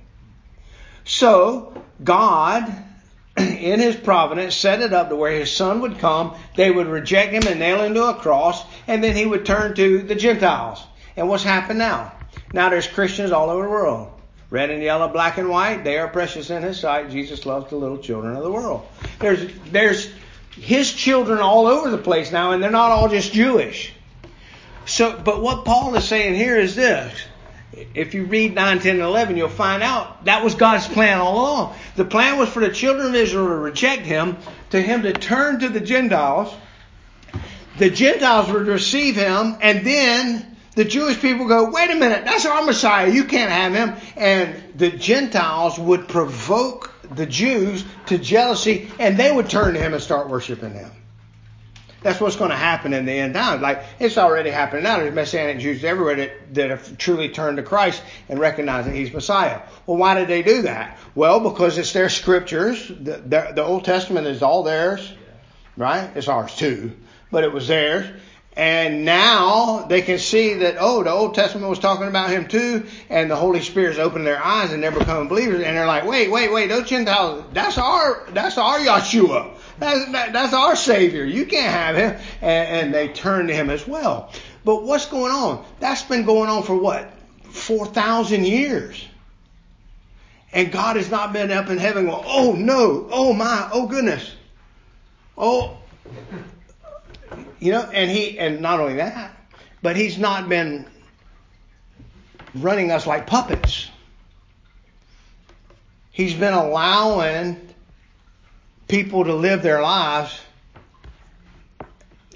So 1.09 1.73
God, 2.05 2.71
in 3.39 3.81
his 3.81 3.97
providence, 3.97 4.55
set 4.55 4.83
it 4.83 4.93
up 4.93 5.09
to 5.09 5.17
where 5.17 5.33
his 5.33 5.51
son 5.51 5.81
would 5.81 5.99
come, 5.99 6.37
they 6.55 6.71
would 6.71 6.87
reject 6.87 7.33
him 7.33 7.49
and 7.49 7.59
nail 7.59 7.83
him 7.83 7.95
to 7.95 8.11
a 8.11 8.15
cross, 8.15 8.63
and 8.87 9.03
then 9.03 9.17
he 9.17 9.25
would 9.25 9.47
turn 9.47 9.75
to 9.77 10.03
the 10.03 10.15
Gentiles. 10.15 10.85
And 11.17 11.27
what's 11.29 11.43
happened 11.43 11.79
now? 11.79 12.13
Now 12.53 12.69
there's 12.69 12.87
Christians 12.87 13.33
all 13.33 13.49
over 13.49 13.65
the 13.65 13.71
world. 13.71 14.13
Red 14.51 14.69
and 14.69 14.83
yellow, 14.83 15.09
black 15.09 15.39
and 15.39 15.49
white, 15.49 15.83
they 15.83 15.99
are 15.99 16.09
precious 16.09 16.51
in 16.51 16.63
his 16.63 16.79
sight. 16.79 17.11
Jesus 17.11 17.47
loves 17.47 17.71
the 17.71 17.77
little 17.77 17.99
children 17.99 18.37
of 18.37 18.43
the 18.43 18.53
world. 18.53 18.87
There's 19.19 19.51
there's 19.71 20.11
his 20.51 20.93
children 20.93 21.39
all 21.39 21.67
over 21.67 21.91
the 21.91 21.99
place 21.99 22.31
now, 22.33 22.53
and 22.53 22.63
they're 22.63 22.71
not 22.71 22.91
all 22.91 23.09
just 23.09 23.33
Jewish. 23.33 23.95
So, 24.85 25.19
but 25.19 25.43
what 25.43 25.65
Paul 25.65 25.95
is 25.97 26.05
saying 26.05 26.35
here 26.35 26.59
is 26.59 26.77
this 26.77 27.13
if 27.73 28.15
you 28.15 28.25
read 28.25 28.55
9, 28.55 28.79
10, 28.81 28.95
and 28.95 29.03
11, 29.03 29.37
you'll 29.37 29.49
find 29.49 29.83
out 29.83 30.25
that 30.25 30.43
was 30.43 30.55
God's 30.55 30.89
plan 30.89 31.19
all 31.19 31.37
along. 31.37 31.77
The 31.97 32.05
plan 32.05 32.39
was 32.39 32.49
for 32.49 32.61
the 32.61 32.73
children 32.73 33.09
of 33.09 33.15
Israel 33.15 33.49
to 33.49 33.57
reject 33.57 34.07
him, 34.07 34.39
to 34.71 34.81
him 34.81 35.03
to 35.03 35.13
turn 35.13 35.61
to 35.61 35.69
the 35.69 35.81
Gentiles. 35.81 36.53
The 37.79 37.91
Gentiles 37.91 38.51
would 38.51 38.67
receive 38.67 39.17
him, 39.17 39.57
and 39.61 39.87
then 39.87 40.57
the 40.75 40.85
Jewish 40.85 41.21
people 41.21 41.47
go, 41.47 41.71
wait 41.71 41.91
a 41.91 41.95
minute, 41.95 42.25
that's 42.25 42.47
our 42.47 42.65
Messiah, 42.65 43.11
you 43.11 43.25
can't 43.25 43.51
have 43.51 43.75
him. 43.75 43.95
And 44.17 44.79
the 44.79 44.91
Gentiles 44.91 45.79
would 45.79 46.09
provoke 46.09 46.93
the 47.11 47.27
Jews 47.27 47.85
to 48.07 48.19
jealousy, 48.19 48.91
and 48.99 49.17
they 49.17 49.31
would 49.31 49.51
turn 49.51 49.75
to 49.75 49.81
him 49.81 49.93
and 49.93 50.03
start 50.03 50.29
worshiping 50.29 50.73
him. 50.73 50.91
That's 52.01 52.21
what's 52.21 52.37
going 52.37 52.51
to 52.51 52.57
happen 52.57 52.95
in 52.95 53.07
the 53.07 53.13
end 53.13 53.35
time. 53.35 53.61
Like 53.61 53.83
it's 53.99 54.19
already 54.19 54.51
happening 54.51 54.85
now. 54.85 54.99
There's 54.99 55.15
Messianic 55.15 55.59
Jews 55.59 55.83
everywhere 55.83 56.15
that, 56.15 56.55
that 56.55 56.71
have 56.71 56.97
truly 56.99 57.29
turned 57.29 57.57
to 57.57 57.63
Christ 57.63 58.03
and 58.29 58.39
recognize 58.39 58.85
that 58.85 58.95
He's 58.95 59.13
Messiah. 59.13 59.63
Well, 59.87 59.97
why 59.97 60.15
did 60.15 60.29
they 60.29 60.43
do 60.43 60.63
that? 60.63 60.97
Well, 61.15 61.41
because 61.41 61.77
it's 61.77 61.93
their 61.93 62.09
scriptures. 62.09 62.87
The, 62.89 63.17
the, 63.17 63.53
the 63.57 63.65
Old 63.65 63.85
Testament 63.85 64.27
is 64.29 64.43
all 64.43 64.63
theirs, 64.63 65.13
right? 65.77 66.11
It's 66.15 66.29
ours 66.29 66.55
too. 66.55 66.93
but 67.31 67.45
it 67.45 67.53
was 67.53 67.69
theirs. 67.69 68.07
And 68.57 69.05
now 69.05 69.87
they 69.89 70.03
can 70.03 70.19
see 70.19 70.55
that, 70.55 70.77
oh, 70.81 71.05
the 71.05 71.13
Old 71.13 71.37
Testament 71.37 71.69
was 71.69 71.79
talking 71.79 72.09
about 72.09 72.31
him 72.31 72.49
too, 72.49 72.87
and 73.09 73.31
the 73.31 73.37
Holy 73.37 73.61
Spirit's 73.61 74.01
opened 74.01 74.27
their 74.27 74.43
eyes 74.43 74.73
and 74.73 74.83
they're 74.83 74.91
becoming 74.91 75.29
believers, 75.29 75.63
and 75.63 75.77
they're 75.77 75.87
like, 75.87 76.05
wait, 76.05 76.29
wait, 76.29 76.53
wait, 76.53 76.69
those 76.69 76.89
Gentiles, 76.89 77.45
that's 77.53 77.79
our, 77.79 78.27
that's 78.33 78.59
our 78.59 78.81
Yeshua. 78.81 79.55
That's, 79.79 80.13
that, 80.13 80.33
that's 80.33 80.53
our 80.53 80.77
Savior. 80.77 81.25
You 81.25 81.47
can't 81.47 81.73
have 81.73 81.97
him. 81.97 82.17
And, 82.43 82.69
and 82.69 82.95
they 82.95 83.09
turn 83.09 83.47
to 83.49 83.55
him 83.55 83.71
as 83.71 83.87
well. 83.87 84.33
But 84.65 84.85
what's 84.85 85.07
going 85.07 85.33
on? 85.33 85.65
That's 85.81 86.03
been 86.03 86.25
going 86.25 86.51
on 86.51 86.63
for 86.63 86.77
what? 86.77 87.13
4,000 87.51 88.45
years. 88.45 89.07
And 90.53 90.73
God 90.73 90.97
has 90.97 91.11
not 91.11 91.33
been 91.33 91.51
up 91.51 91.69
in 91.69 91.79
heaven 91.79 92.07
going, 92.07 92.25
oh 92.27 92.53
no, 92.53 93.09
oh 93.11 93.33
my, 93.33 93.69
oh 93.73 93.87
goodness. 93.87 94.35
Oh, 95.37 95.77
you 97.61 97.73
know, 97.73 97.83
and 97.93 98.11
he, 98.11 98.39
and 98.39 98.61
not 98.61 98.81
only 98.81 98.97
that, 98.97 99.37
but 99.83 99.95
he's 99.95 100.19
not 100.19 100.49
been 100.49 100.87
running 102.55 102.91
us 102.91 103.07
like 103.07 103.27
puppets. 103.27 103.89
He's 106.11 106.35
been 106.35 106.55
allowing 106.55 107.68
people 108.89 109.25
to 109.25 109.35
live 109.35 109.63
their 109.63 109.83
lives, 109.83 110.41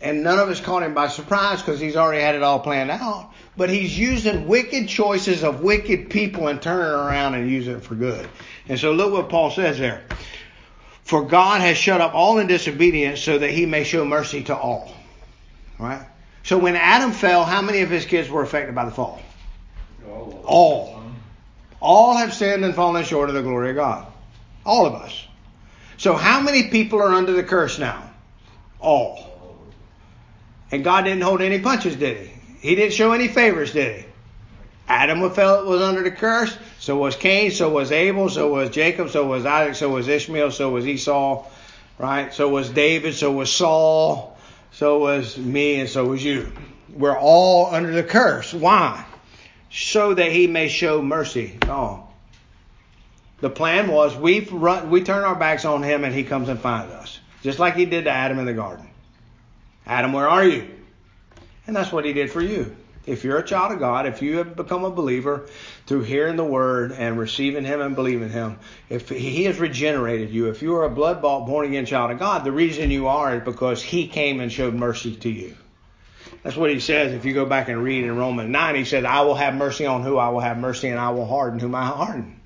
and 0.01 0.23
none 0.23 0.39
of 0.39 0.49
us 0.49 0.61
caught 0.61 0.83
him 0.83 0.95
by 0.95 1.09
surprise 1.09 1.61
because 1.61 1.81
he's 1.81 1.97
already 1.97 2.23
had 2.23 2.35
it 2.35 2.43
all 2.43 2.61
planned 2.61 2.91
out. 2.91 3.31
But 3.57 3.71
he's 3.71 3.99
using 3.99 4.49
wicked 4.49 4.89
choices 4.89 5.45
of 5.45 5.63
wicked 5.63 6.11
people 6.11 6.49
and 6.49 6.61
turning 6.61 6.93
around 6.93 7.35
and 7.35 7.51
using 7.51 7.77
it 7.77 7.85
for 7.85 7.95
good. 7.95 8.29
And 8.69 8.79
so 8.79 8.93
look 8.93 9.13
what 9.13 9.29
Paul 9.29 9.51
says 9.51 9.79
there. 9.79 10.03
For 11.05 11.23
God 11.25 11.61
has 11.61 11.77
shut 11.77 12.01
up 12.01 12.15
all 12.15 12.39
in 12.39 12.47
disobedience 12.47 13.21
so 13.21 13.39
that 13.39 13.51
he 13.51 13.67
may 13.67 13.85
show 13.85 14.05
mercy 14.05 14.45
to 14.45 14.57
all. 14.57 14.95
Right? 15.79 16.07
So 16.45 16.59
when 16.59 16.77
Adam 16.77 17.13
fell, 17.13 17.45
how 17.45 17.61
many 17.63 17.81
of 17.81 17.91
his 17.91 18.07
kids 18.07 18.29
were 18.29 18.43
affected 18.43 18.75
by 18.75 18.87
the 18.87 18.91
fall? 18.91 19.21
All. 20.09 20.43
All. 20.45 21.03
All 21.81 22.17
have 22.17 22.33
sinned 22.33 22.65
and 22.65 22.75
fallen 22.75 23.05
short 23.05 23.29
of 23.29 23.35
the 23.35 23.43
glory 23.43 23.71
of 23.71 23.77
God. 23.77 24.07
All 24.65 24.87
of 24.87 24.95
us. 24.95 25.27
So 26.03 26.17
how 26.17 26.41
many 26.41 26.65
people 26.65 27.01
are 27.01 27.15
under 27.15 27.31
the 27.31 27.45
curse 27.45 27.79
now? 27.79 28.03
All. 28.81 29.25
And 30.73 30.83
God 30.83 31.03
didn't 31.03 31.23
hold 31.23 31.41
any 31.41 31.61
punches, 31.61 31.95
did 31.95 32.17
he? 32.17 32.71
He 32.71 32.75
didn't 32.75 32.95
show 32.95 33.13
any 33.13 33.29
favors, 33.29 33.73
did 33.73 34.01
he? 34.01 34.07
Adam 34.89 35.21
was 35.21 35.39
under 35.39 36.03
the 36.03 36.11
curse, 36.11 36.59
so 36.81 36.97
was 36.97 37.15
Cain, 37.15 37.53
so 37.53 37.69
was 37.69 37.93
Abel, 37.93 38.29
so 38.29 38.53
was 38.53 38.71
Jacob, 38.71 39.11
so 39.11 39.25
was 39.25 39.47
Isaac, 39.47 39.77
so 39.77 39.91
was 39.91 40.09
Ishmael, 40.09 40.51
so 40.51 40.71
was 40.71 40.89
Esau, 40.89 41.47
right? 41.99 42.35
So 42.35 42.49
was 42.49 42.69
David, 42.69 43.15
so 43.15 43.31
was 43.31 43.53
Saul, 43.53 44.37
so 44.73 44.99
was 44.99 45.39
me, 45.39 45.79
and 45.79 45.89
so 45.89 46.07
was 46.07 46.25
you. 46.25 46.53
We're 46.93 47.17
all 47.17 47.73
under 47.73 47.93
the 47.93 48.03
curse. 48.03 48.53
Why? 48.53 49.07
So 49.71 50.15
that 50.15 50.33
he 50.33 50.49
may 50.49 50.67
show 50.67 51.01
mercy. 51.01 51.59
Oh. 51.69 52.09
The 53.43 53.51
plan 53.51 53.89
was 53.89 54.17
we 54.17 54.41
run, 54.41 54.89
we 54.89 55.03
turn 55.03 55.25
our 55.25 55.35
backs 55.35 55.65
on 55.65 55.83
him 55.83 56.05
and 56.05 56.15
he 56.15 56.23
comes 56.23 56.49
and 56.49 56.61
finds 56.61 56.93
us. 56.93 57.19
Just 57.43 57.59
like 57.59 57.75
he 57.75 57.87
did 57.87 58.05
to 58.05 58.11
Adam 58.11 58.39
in 58.39 58.47
the 58.47 58.53
garden. 58.55 58.89
Adam, 59.85 60.13
where 60.13 60.29
are 60.29 60.45
you? 60.45 60.71
And 61.67 61.75
that's 61.75 61.91
what 61.91 62.05
he 62.05 62.13
did 62.13 62.31
for 62.31 62.41
you. 62.41 62.77
If 63.05 63.25
you're 63.25 63.39
a 63.39 63.45
child 63.45 63.73
of 63.73 63.81
God, 63.81 64.07
if 64.07 64.23
you 64.23 64.37
have 64.37 64.55
become 64.55 64.85
a 64.85 64.93
believer 64.93 65.49
through 65.87 66.03
hearing 66.03 66.37
the 66.37 66.45
word 66.45 66.93
and 66.93 67.19
receiving 67.19 67.65
him 67.65 67.81
and 67.81 67.97
believing 67.97 68.31
him, 68.31 68.61
if 68.89 69.09
he 69.09 69.43
has 69.47 69.59
regenerated 69.59 70.31
you, 70.31 70.49
if 70.49 70.63
you 70.63 70.77
are 70.77 70.85
a 70.85 70.91
blood 70.91 71.21
bought, 71.21 71.45
born 71.47 71.67
again 71.67 71.85
child 71.85 72.13
of 72.13 72.21
God, 72.21 72.45
the 72.45 72.53
reason 72.53 72.93
you 72.93 73.09
are 73.09 73.35
is 73.35 73.43
because 73.43 73.83
he 73.83 74.07
came 74.07 74.39
and 74.39 74.53
showed 74.53 74.75
mercy 74.75 75.17
to 75.17 75.29
you. 75.29 75.57
That's 76.45 76.57
what 76.57 76.71
he 76.71 76.79
says. 76.79 77.13
If 77.13 77.25
you 77.25 77.35
go 77.35 77.45
back 77.45 77.69
and 77.69 77.83
read 77.83 78.05
in 78.05 78.17
Romans 78.17 78.51
9, 78.51 78.75
he 78.77 78.85
says, 78.85 79.05
I 79.05 79.23
will 79.23 79.35
have 79.35 79.57
mercy 79.57 79.85
on 79.85 80.05
who 80.05 80.17
I 80.17 80.29
will 80.29 80.39
have 80.39 80.59
mercy 80.59 80.91
and 80.91 81.01
I 81.01 81.11
will 81.11 81.27
harden 81.27 81.59
whom 81.59 81.75
I 81.75 81.87
harden. 81.87 82.41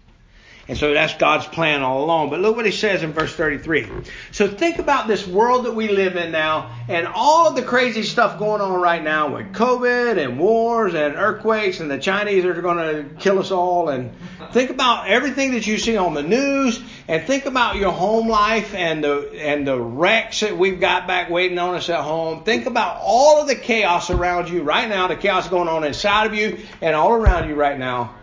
And 0.68 0.76
so 0.76 0.92
that's 0.92 1.14
God's 1.14 1.46
plan 1.46 1.83
all 1.83 2.05
along. 2.05 2.31
But 2.31 2.40
look 2.40 2.57
what 2.57 2.66
he 2.66 2.72
says 2.72 3.05
in 3.05 3.12
verse 3.12 3.33
33. 3.33 3.87
So 4.33 4.48
think 4.48 4.81
about 4.81 5.07
this 5.07 5.24
world 5.24 5.66
that 5.66 5.76
we 5.76 5.88
live 5.88 6.16
in 6.16 6.33
now 6.33 6.74
and 6.88 7.07
all 7.07 7.48
of 7.48 7.55
the 7.55 7.62
crazy 7.62 8.02
stuff 8.02 8.38
going 8.40 8.61
on 8.61 8.81
right 8.81 9.02
now 9.02 9.33
with 9.37 9.52
COVID 9.52 10.18
and 10.18 10.40
wars 10.40 10.94
and 10.94 11.14
earthquakes 11.14 11.79
and 11.79 11.88
the 11.88 11.98
Chinese 11.98 12.44
are 12.44 12.61
going 12.61 12.79
to 12.79 13.14
kill 13.20 13.38
us 13.38 13.52
all. 13.52 13.90
And 13.90 14.11
think 14.50 14.70
about 14.70 15.07
everything 15.07 15.52
that 15.52 15.68
you 15.68 15.79
see 15.79 15.96
on 15.96 16.14
the 16.14 16.24
news 16.24 16.83
and 17.07 17.24
think 17.24 17.46
about 17.46 17.76
your 17.76 17.92
home 17.92 18.29
life 18.29 18.74
and 18.74 19.05
the, 19.05 19.40
and 19.40 19.64
the 19.64 19.81
wrecks 19.81 20.40
that 20.40 20.59
we've 20.59 20.81
got 20.81 21.07
back 21.07 21.31
waiting 21.31 21.61
on 21.61 21.76
us 21.76 21.88
at 21.90 22.00
home. 22.00 22.42
Think 22.42 22.66
about 22.66 22.98
all 23.02 23.40
of 23.40 23.46
the 23.46 23.55
chaos 23.55 24.11
around 24.11 24.48
you 24.48 24.62
right 24.62 24.88
now, 24.88 25.07
the 25.07 25.14
chaos 25.14 25.48
going 25.48 25.68
on 25.68 25.85
inside 25.85 26.26
of 26.26 26.35
you 26.35 26.59
and 26.83 26.96
all 26.96 27.12
around 27.12 27.48
you 27.48 27.55
right 27.55 27.79
now 27.79 28.16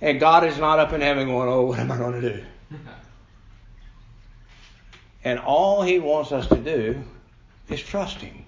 and 0.00 0.20
God 0.20 0.44
is 0.44 0.58
not 0.58 0.78
up 0.78 0.92
in 0.92 1.00
heaven 1.00 1.28
going, 1.28 1.48
oh, 1.48 1.62
what 1.62 1.78
am 1.78 1.90
I 1.90 1.98
going 1.98 2.20
to 2.20 2.32
do? 2.36 2.44
And 5.22 5.38
all 5.38 5.82
He 5.82 5.98
wants 5.98 6.32
us 6.32 6.48
to 6.48 6.56
do 6.56 7.02
is 7.68 7.80
trust 7.80 8.18
Him. 8.18 8.44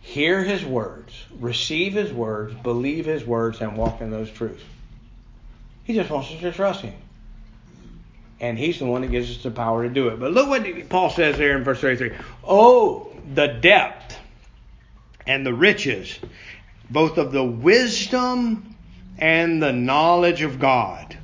Hear 0.00 0.42
His 0.42 0.64
words, 0.64 1.14
receive 1.38 1.92
His 1.92 2.12
words, 2.12 2.54
believe 2.54 3.06
His 3.06 3.24
words, 3.24 3.60
and 3.60 3.76
walk 3.76 4.00
in 4.00 4.10
those 4.10 4.30
truths. 4.30 4.64
He 5.84 5.94
just 5.94 6.10
wants 6.10 6.30
us 6.32 6.40
to 6.40 6.52
trust 6.52 6.80
Him. 6.80 6.94
And 8.40 8.58
He's 8.58 8.80
the 8.80 8.86
one 8.86 9.02
that 9.02 9.12
gives 9.12 9.30
us 9.30 9.42
the 9.42 9.52
power 9.52 9.84
to 9.84 9.88
do 9.88 10.08
it. 10.08 10.18
But 10.18 10.32
look 10.32 10.48
what 10.48 10.88
Paul 10.88 11.10
says 11.10 11.38
there 11.38 11.56
in 11.56 11.62
verse 11.62 11.80
33. 11.80 12.16
Oh, 12.42 13.12
the 13.32 13.46
depth 13.46 14.18
and 15.24 15.46
the 15.46 15.54
riches, 15.54 16.18
both 16.90 17.16
of 17.16 17.30
the 17.30 17.44
wisdom 17.44 18.71
and 19.22 19.62
the 19.62 19.72
knowledge 19.72 20.42
of 20.42 20.58
God. 20.58 21.16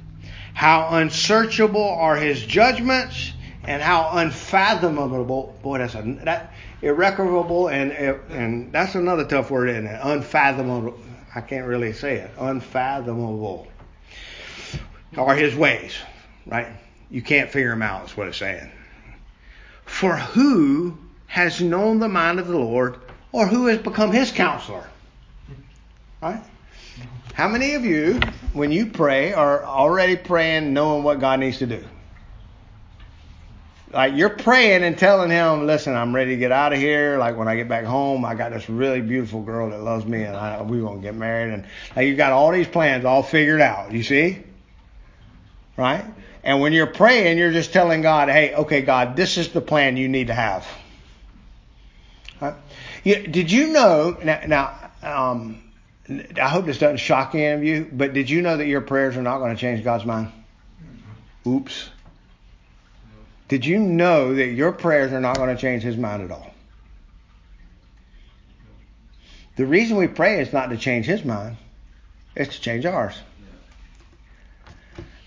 How 0.55 0.91
unsearchable 0.93 1.85
are 1.85 2.15
his 2.15 2.41
judgments 2.47 3.33
and 3.65 3.83
how 3.83 4.11
unfathomable, 4.13 5.59
boy, 5.65 5.79
that's 5.79 5.97
a, 5.97 6.03
that, 6.23 6.55
irrecoverable 6.81 7.67
and, 7.69 7.91
and 7.91 8.73
that's 8.73 8.95
another 8.95 9.25
tough 9.25 9.51
word, 9.51 9.71
isn't 9.71 9.87
it? 9.87 10.01
Unfathomable. 10.01 10.97
I 11.35 11.41
can't 11.41 11.67
really 11.67 11.93
say 11.93 12.19
it. 12.19 12.31
Unfathomable 12.39 13.67
are 15.17 15.35
his 15.35 15.57
ways, 15.57 15.97
right? 16.47 16.69
You 17.11 17.21
can't 17.21 17.51
figure 17.51 17.71
them 17.71 17.83
out, 17.83 18.07
is 18.07 18.17
what 18.17 18.29
it's 18.29 18.39
saying. 18.39 18.71
For 19.87 20.17
who 20.17 20.97
has 21.27 21.61
known 21.61 21.99
the 21.99 22.09
mind 22.09 22.39
of 22.39 22.47
the 22.47 22.59
Lord 22.59 23.01
or 23.33 23.49
who 23.49 23.67
has 23.67 23.79
become 23.79 24.13
his 24.13 24.31
counselor? 24.31 24.89
Right? 26.23 26.45
How 27.35 27.49
many 27.49 27.75
of 27.75 27.85
you, 27.85 28.21
when 28.53 28.73
you 28.73 28.87
pray, 28.87 29.33
are 29.33 29.65
already 29.65 30.17
praying 30.17 30.73
knowing 30.73 31.05
what 31.05 31.21
God 31.21 31.41
needs 31.41 31.59
to 31.59 31.67
do? 31.67 31.85
Like 33.93 34.15
you're 34.17 34.31
praying 34.31 34.83
and 34.83 34.99
telling 34.99 35.31
him, 35.31 35.67
listen, 35.67 35.95
I'm 35.95 36.15
ready 36.15 36.33
to 36.33 36.37
get 36.37 36.53
out 36.53 36.73
of 36.73 36.79
here. 36.79 37.17
Like 37.19 37.37
when 37.37 37.49
I 37.49 37.57
get 37.57 37.69
back 37.69 37.85
home, 37.85 38.25
I 38.25 38.35
got 38.35 38.53
this 38.53 38.69
really 38.69 39.01
beautiful 39.01 39.43
girl 39.43 39.71
that 39.71 39.81
loves 39.81 40.05
me 40.05 40.25
and 40.25 40.37
I, 40.37 40.61
we're 40.63 40.83
going 40.83 40.99
to 40.99 41.03
get 41.03 41.15
married. 41.15 41.55
And 41.55 41.65
like 41.97 42.07
you 42.07 42.15
got 42.17 42.33
all 42.33 42.53
these 42.53 42.69
plans 42.69 43.05
all 43.05 43.23
figured 43.23 43.61
out. 43.61 43.93
You 43.93 44.03
see? 44.03 44.43
Right? 45.77 46.05
And 46.43 46.61
when 46.61 46.73
you're 46.73 46.87
praying, 46.87 47.39
you're 47.39 47.53
just 47.53 47.73
telling 47.73 48.03
God, 48.03 48.29
hey, 48.29 48.55
okay, 48.55 48.83
God, 48.83 49.17
this 49.17 49.39
is 49.39 49.51
the 49.51 49.61
plan 49.61 49.97
you 49.97 50.09
need 50.09 50.27
to 50.27 50.35
have. 50.35 50.67
Right? 52.41 52.55
You, 53.05 53.27
did 53.27 53.51
you 53.51 53.69
know, 53.69 54.17
now, 54.23 54.41
now 54.47 54.91
um, 55.03 55.63
I 56.11 56.49
hope 56.49 56.65
this 56.65 56.79
doesn't 56.79 56.99
shock 56.99 57.35
any 57.35 57.47
of 57.47 57.63
you, 57.63 57.89
but 57.93 58.15
did 58.15 58.31
you 58.31 58.41
know 58.41 58.57
that 58.57 58.67
your 58.67 58.81
prayers 58.81 59.17
are 59.17 59.23
not 59.23 59.39
going 59.39 59.55
to 59.55 59.61
change 59.61 59.85
God's 59.85 60.07
mind? 60.07 60.33
Oops. 61.47 61.91
Did 63.49 63.67
you 63.67 63.79
know 63.79 64.35
that 64.35 64.49
your 64.49 64.73
prayers 64.73 65.13
are 65.13 65.21
not 65.21 65.37
going 65.37 65.55
to 65.55 65.61
change 65.61 65.83
His 65.83 65.97
mind 65.97 66.23
at 66.23 66.31
all? 66.31 66.55
The 69.57 69.67
reason 69.67 69.97
we 69.97 70.07
pray 70.07 70.41
is 70.41 70.53
not 70.53 70.71
to 70.71 70.77
change 70.77 71.05
His 71.05 71.25
mind, 71.25 71.57
it's 72.37 72.55
to 72.57 72.61
change 72.61 72.87
ours. 72.87 73.15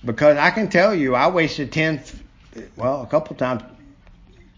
Because 0.04 0.38
I 0.38 0.50
can 0.50 0.70
tell 0.70 0.96
you, 0.96 1.14
I 1.14 1.28
wasted 1.28 1.72
10, 1.72 2.02
well, 2.76 3.04
a 3.04 3.08
couple 3.08 3.36
times, 3.36 3.62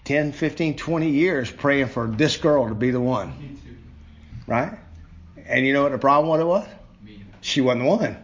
10, 0.05 0.31
15, 0.31 0.77
20 0.77 1.09
years 1.09 1.51
praying 1.51 1.88
for 1.88 2.07
this 2.07 2.38
girl 2.38 2.69
to 2.69 2.75
be 2.75 2.91
the 2.91 3.01
one. 3.01 3.59
Right? 4.47 4.77
And 5.45 5.65
you 5.65 5.73
know 5.73 5.84
what 5.84 5.91
the 5.91 5.97
problem 5.97 6.29
what 6.29 6.39
it 6.39 6.45
was? 6.45 6.67
She 7.41 7.62
wasn't 7.62 7.84
the 7.84 7.89
one. 7.89 8.17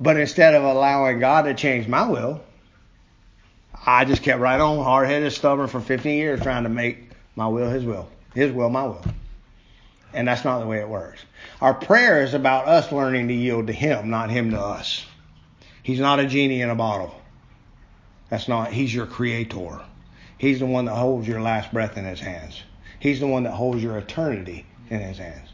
But 0.00 0.16
instead 0.16 0.54
of 0.54 0.64
allowing 0.64 1.20
God 1.20 1.42
to 1.42 1.54
change 1.54 1.86
my 1.86 2.08
will, 2.08 2.42
I 3.86 4.04
just 4.04 4.22
kept 4.22 4.40
right 4.40 4.60
on 4.60 4.82
hard 4.82 5.08
headed, 5.08 5.32
stubborn 5.32 5.68
for 5.68 5.80
15 5.80 6.18
years 6.18 6.40
trying 6.40 6.64
to 6.64 6.68
make 6.68 7.10
my 7.36 7.46
will 7.46 7.70
his 7.70 7.84
will. 7.84 8.08
His 8.34 8.50
will, 8.52 8.70
my 8.70 8.84
will. 8.84 9.04
And 10.12 10.26
that's 10.26 10.44
not 10.44 10.60
the 10.60 10.66
way 10.66 10.80
it 10.80 10.88
works. 10.88 11.20
Our 11.60 11.74
prayer 11.74 12.22
is 12.22 12.34
about 12.34 12.66
us 12.66 12.92
learning 12.92 13.28
to 13.28 13.34
yield 13.34 13.68
to 13.68 13.72
him, 13.72 14.10
not 14.10 14.30
him 14.30 14.50
to 14.50 14.60
us. 14.60 15.06
He's 15.82 16.00
not 16.00 16.20
a 16.20 16.26
genie 16.26 16.60
in 16.60 16.70
a 16.70 16.74
bottle. 16.74 17.14
That's 18.28 18.48
not, 18.48 18.72
he's 18.72 18.94
your 18.94 19.06
creator. 19.06 19.80
He's 20.38 20.58
the 20.58 20.66
one 20.66 20.86
that 20.86 20.94
holds 20.94 21.26
your 21.26 21.40
last 21.40 21.72
breath 21.72 21.96
in 21.96 22.04
his 22.04 22.20
hands. 22.20 22.60
He's 23.02 23.18
the 23.18 23.26
one 23.26 23.42
that 23.42 23.50
holds 23.50 23.82
your 23.82 23.98
eternity 23.98 24.64
in 24.88 25.00
his 25.00 25.18
hands. 25.18 25.48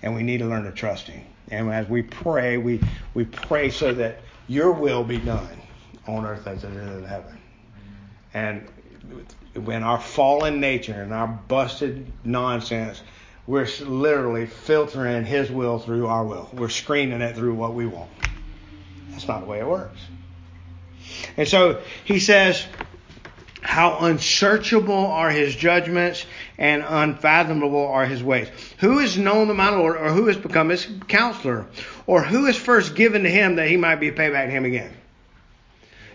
And 0.00 0.14
we 0.14 0.22
need 0.22 0.38
to 0.38 0.44
learn 0.44 0.62
to 0.62 0.70
trust 0.70 1.08
him. 1.08 1.26
And 1.50 1.68
as 1.72 1.88
we 1.88 2.02
pray, 2.02 2.56
we, 2.56 2.82
we 3.14 3.24
pray 3.24 3.70
so 3.70 3.92
that 3.94 4.20
your 4.46 4.70
will 4.70 5.02
be 5.02 5.18
done 5.18 5.60
on 6.06 6.24
earth 6.24 6.46
as 6.46 6.62
it 6.62 6.70
is 6.70 6.98
in 6.98 7.04
heaven. 7.04 7.36
And 8.32 8.68
when 9.56 9.82
our 9.82 10.00
fallen 10.00 10.60
nature 10.60 11.02
and 11.02 11.12
our 11.12 11.26
busted 11.26 12.12
nonsense, 12.22 13.02
we're 13.44 13.68
literally 13.80 14.46
filtering 14.46 15.24
his 15.24 15.50
will 15.50 15.80
through 15.80 16.06
our 16.06 16.24
will. 16.24 16.48
We're 16.52 16.68
screening 16.68 17.22
it 17.22 17.34
through 17.34 17.54
what 17.54 17.74
we 17.74 17.86
want. 17.86 18.12
That's 19.10 19.26
not 19.26 19.40
the 19.40 19.46
way 19.46 19.58
it 19.58 19.66
works. 19.66 19.98
And 21.36 21.48
so 21.48 21.82
he 22.04 22.20
says, 22.20 22.64
how 23.64 23.98
unsearchable 24.00 24.94
are 24.94 25.30
his 25.30 25.56
judgments 25.56 26.26
and 26.58 26.84
unfathomable 26.86 27.86
are 27.86 28.06
his 28.06 28.22
ways. 28.22 28.48
Who 28.78 28.98
has 28.98 29.18
known 29.18 29.48
the 29.48 29.54
my 29.54 29.70
Lord, 29.70 29.96
or 29.96 30.10
who 30.10 30.26
has 30.26 30.36
become 30.36 30.68
his 30.68 30.86
counselor, 31.08 31.66
or 32.06 32.22
who 32.22 32.46
is 32.46 32.56
first 32.56 32.94
given 32.94 33.24
to 33.24 33.30
him 33.30 33.56
that 33.56 33.68
he 33.68 33.76
might 33.76 33.96
be 33.96 34.10
paid 34.10 34.32
back 34.32 34.46
to 34.46 34.52
him 34.52 34.64
again? 34.64 34.92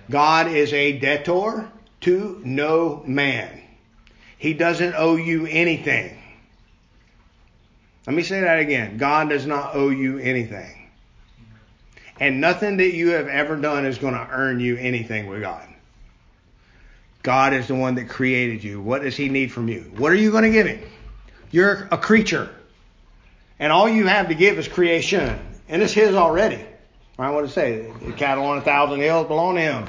God 0.09 0.47
is 0.47 0.73
a 0.73 0.97
debtor 0.97 1.69
to 2.01 2.41
no 2.43 3.03
man. 3.05 3.61
He 4.37 4.53
doesn't 4.53 4.95
owe 4.95 5.17
you 5.17 5.45
anything. 5.45 6.17
Let 8.07 8.15
me 8.15 8.23
say 8.23 8.41
that 8.41 8.59
again. 8.59 8.97
God 8.97 9.29
does 9.29 9.45
not 9.45 9.75
owe 9.75 9.89
you 9.89 10.17
anything. 10.17 10.89
And 12.19 12.41
nothing 12.41 12.77
that 12.77 12.93
you 12.93 13.09
have 13.09 13.27
ever 13.27 13.55
done 13.55 13.85
is 13.85 13.97
going 13.97 14.13
to 14.13 14.27
earn 14.31 14.59
you 14.59 14.77
anything 14.77 15.27
with 15.27 15.41
God. 15.41 15.68
God 17.21 17.53
is 17.53 17.67
the 17.67 17.75
one 17.75 17.95
that 17.95 18.09
created 18.09 18.63
you. 18.63 18.81
What 18.81 19.01
does 19.01 19.15
He 19.15 19.29
need 19.29 19.51
from 19.51 19.67
you? 19.67 19.91
What 19.97 20.11
are 20.11 20.15
you 20.15 20.31
going 20.31 20.43
to 20.43 20.51
give 20.51 20.67
Him? 20.67 20.81
You're 21.51 21.87
a 21.91 21.97
creature. 21.97 22.49
And 23.59 23.71
all 23.73 23.89
you 23.89 24.07
have 24.07 24.29
to 24.29 24.35
give 24.35 24.57
is 24.57 24.67
creation. 24.67 25.39
And 25.67 25.81
it's 25.81 25.93
His 25.93 26.15
already. 26.15 26.63
Right? 27.17 27.29
What 27.29 27.43
it 27.43 27.49
say? 27.49 27.91
The 28.05 28.13
cattle 28.13 28.45
on 28.45 28.57
a 28.57 28.61
thousand 28.61 29.01
hills 29.01 29.27
belong 29.27 29.55
to 29.55 29.61
Him. 29.61 29.85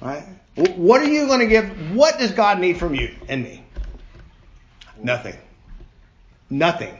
Right? 0.00 0.24
What 0.54 1.00
are 1.00 1.08
you 1.08 1.26
going 1.26 1.40
to 1.40 1.46
give? 1.46 1.94
What 1.94 2.18
does 2.18 2.32
God 2.32 2.60
need 2.60 2.78
from 2.78 2.94
you 2.94 3.14
and 3.28 3.42
me? 3.42 3.64
Nothing. 5.02 5.36
Nothing. 6.48 6.96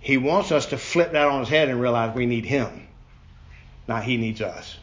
He 0.00 0.16
wants 0.16 0.50
us 0.50 0.66
to 0.66 0.78
flip 0.78 1.12
that 1.12 1.28
on 1.28 1.40
his 1.40 1.48
head 1.48 1.68
and 1.68 1.80
realize 1.80 2.14
we 2.16 2.26
need 2.26 2.46
him, 2.46 2.88
not 3.86 4.02
he 4.02 4.16
needs 4.16 4.40
us. 4.40 4.76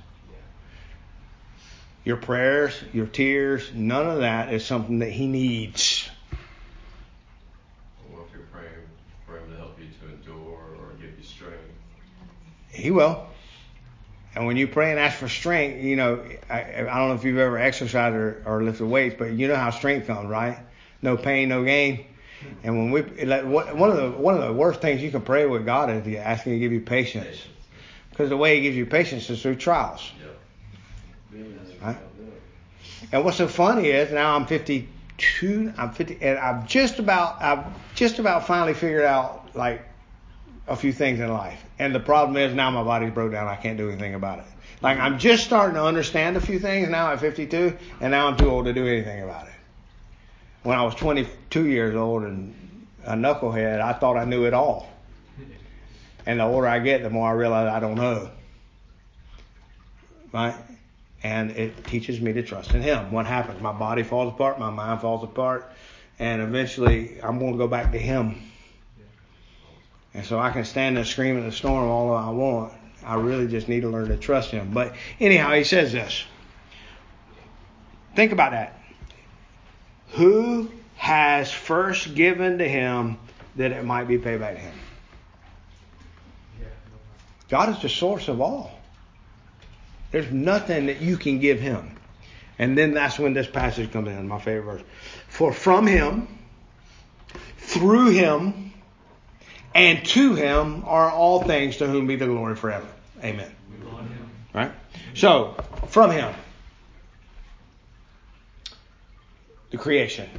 Your 2.07 2.15
prayers, 2.15 2.73
your 2.93 3.05
tears, 3.05 3.69
none 3.73 4.07
of 4.07 4.19
that 4.19 4.53
is 4.53 4.65
something 4.65 4.99
that 4.99 5.11
he 5.11 5.27
needs. 5.27 6.09
Well, 8.09 8.25
if 8.25 8.33
you're 8.33 8.45
praying 8.45 8.69
for 9.25 9.37
him 9.37 9.51
to 9.51 9.57
help 9.57 9.77
you 9.77 9.87
to 9.87 10.15
endure 10.15 10.57
or 10.79 10.93
give 11.01 11.19
you 11.19 11.25
strength, 11.25 11.57
he 12.69 12.91
will. 12.91 13.27
And 14.35 14.47
when 14.47 14.55
you 14.55 14.69
pray 14.69 14.91
and 14.91 14.99
ask 15.01 15.17
for 15.17 15.27
strength, 15.27 15.83
you 15.83 15.97
know, 15.97 16.23
I, 16.49 16.61
I 16.61 16.83
don't 16.83 17.09
know 17.09 17.15
if 17.15 17.25
you've 17.25 17.39
ever 17.39 17.57
exercised 17.57 18.15
or, 18.15 18.41
or 18.45 18.63
lifted 18.63 18.85
weights, 18.85 19.17
but 19.19 19.33
you 19.33 19.49
know 19.49 19.57
how 19.57 19.71
strength 19.71 20.07
comes, 20.07 20.29
right? 20.29 20.59
No 21.01 21.17
pain, 21.17 21.49
no 21.49 21.65
gain. 21.65 22.05
And 22.63 22.77
when 22.77 22.91
we, 22.91 23.25
like, 23.25 23.43
one 23.43 23.89
of 23.89 23.97
the 23.97 24.11
one 24.11 24.35
of 24.35 24.43
the 24.45 24.53
worst 24.53 24.79
things 24.79 25.03
you 25.03 25.11
can 25.11 25.23
pray 25.23 25.45
with 25.45 25.65
God 25.65 25.89
is 25.89 26.05
to 26.05 26.15
ask 26.15 26.45
Him 26.45 26.53
to 26.53 26.59
give 26.59 26.71
you 26.71 26.79
patience, 26.79 27.37
because 28.11 28.29
the 28.29 28.37
way 28.37 28.55
He 28.55 28.61
gives 28.61 28.77
you 28.77 28.85
patience 28.85 29.29
is 29.29 29.41
through 29.41 29.55
trials. 29.55 30.09
Right? 31.81 31.97
And 33.11 33.23
what's 33.23 33.37
so 33.37 33.47
funny 33.47 33.87
is 33.87 34.11
now 34.11 34.35
I'm 34.35 34.45
52, 34.45 35.73
I'm 35.77 35.91
50, 35.91 36.17
and 36.21 36.37
I've 36.37 36.67
just 36.67 36.99
about 36.99 37.41
I've 37.41 37.65
just 37.95 38.19
about 38.19 38.47
finally 38.47 38.73
figured 38.73 39.05
out 39.05 39.55
like 39.55 39.81
a 40.67 40.75
few 40.75 40.91
things 40.91 41.19
in 41.19 41.31
life. 41.31 41.63
And 41.79 41.93
the 41.93 41.99
problem 41.99 42.37
is 42.37 42.53
now 42.53 42.69
my 42.71 42.83
body's 42.83 43.13
broke 43.13 43.31
down. 43.31 43.47
I 43.47 43.55
can't 43.55 43.77
do 43.77 43.89
anything 43.89 44.15
about 44.15 44.39
it. 44.39 44.45
Like 44.81 44.99
I'm 44.99 45.17
just 45.19 45.43
starting 45.43 45.75
to 45.75 45.83
understand 45.83 46.37
a 46.37 46.41
few 46.41 46.59
things 46.59 46.89
now 46.89 47.11
at 47.11 47.19
52, 47.19 47.77
and 48.01 48.11
now 48.11 48.27
I'm 48.27 48.37
too 48.37 48.49
old 48.49 48.65
to 48.65 48.73
do 48.73 48.85
anything 48.85 49.23
about 49.23 49.47
it. 49.47 49.53
When 50.63 50.77
I 50.77 50.83
was 50.83 50.95
22 50.95 51.67
years 51.67 51.95
old 51.95 52.23
and 52.23 52.87
a 53.05 53.13
knucklehead, 53.13 53.79
I 53.79 53.93
thought 53.93 54.17
I 54.17 54.25
knew 54.25 54.45
it 54.45 54.53
all. 54.53 54.89
And 56.25 56.41
the 56.41 56.43
older 56.43 56.67
I 56.67 56.79
get, 56.79 57.03
the 57.03 57.09
more 57.09 57.29
I 57.29 57.31
realize 57.31 57.69
I 57.69 57.79
don't 57.79 57.95
know. 57.95 58.29
Right? 60.33 60.53
And 61.23 61.51
it 61.51 61.85
teaches 61.85 62.21
me 62.21 62.33
to 62.33 62.43
trust 62.43 62.73
in 62.73 62.81
Him. 62.81 63.11
What 63.11 63.25
happens? 63.25 63.61
My 63.61 63.73
body 63.73 64.03
falls 64.03 64.33
apart, 64.33 64.59
my 64.59 64.69
mind 64.69 65.01
falls 65.01 65.23
apart, 65.23 65.71
and 66.19 66.41
eventually 66.41 67.21
I'm 67.21 67.39
going 67.39 67.53
to 67.53 67.57
go 67.57 67.67
back 67.67 67.91
to 67.93 67.97
Him 67.97 68.47
and 70.17 70.25
so 70.25 70.39
I 70.39 70.49
can 70.49 70.65
stand 70.65 70.97
there 70.97 71.05
screaming 71.05 71.45
the 71.45 71.51
storm 71.51 71.87
all 71.87 72.11
I 72.11 72.31
want. 72.31 72.73
I 73.05 73.15
really 73.15 73.47
just 73.47 73.69
need 73.69 73.81
to 73.81 73.89
learn 73.89 74.07
to 74.07 74.17
trust 74.17 74.49
him. 74.49 74.71
But 74.73 74.95
anyhow, 75.19 75.53
he 75.53 75.63
says 75.63 75.91
this. 75.91 76.25
Think 78.15 78.31
about 78.31 78.51
that. 78.51 78.81
Who 80.13 80.71
has 80.95 81.51
first 81.51 82.15
given 82.15 82.57
to 82.57 82.67
him 82.67 83.19
that 83.57 83.71
it 83.71 83.85
might 83.85 84.07
be 84.07 84.17
paid 84.17 84.39
back 84.39 84.55
to 84.55 84.59
him? 84.59 84.73
God 87.47 87.69
is 87.69 87.81
the 87.83 87.89
source 87.89 88.27
of 88.27 88.41
all. 88.41 88.71
There's 90.11 90.31
nothing 90.31 90.87
that 90.87 91.01
you 91.01 91.17
can 91.17 91.39
give 91.39 91.59
him. 91.59 91.97
And 92.59 92.77
then 92.77 92.93
that's 92.93 93.19
when 93.19 93.33
this 93.33 93.47
passage 93.47 93.91
comes 93.91 94.07
in, 94.07 94.27
my 94.27 94.39
favorite 94.39 94.63
verse. 94.63 94.81
For 95.27 95.53
from 95.53 95.85
him, 95.85 96.27
through 97.57 98.09
him, 98.09 98.73
and 99.75 100.03
to 100.05 100.33
him 100.33 100.83
are 100.85 101.11
all 101.11 101.43
things 101.43 101.77
to 101.77 101.87
whom 101.87 102.07
be 102.07 102.15
the 102.15 102.25
glory 102.25 102.55
forever. 102.55 102.87
Amen. 103.23 103.51
Right? 104.53 104.71
So, 105.13 105.55
from 105.87 106.11
him. 106.11 106.33
The 109.69 109.77
creation. 109.77 110.29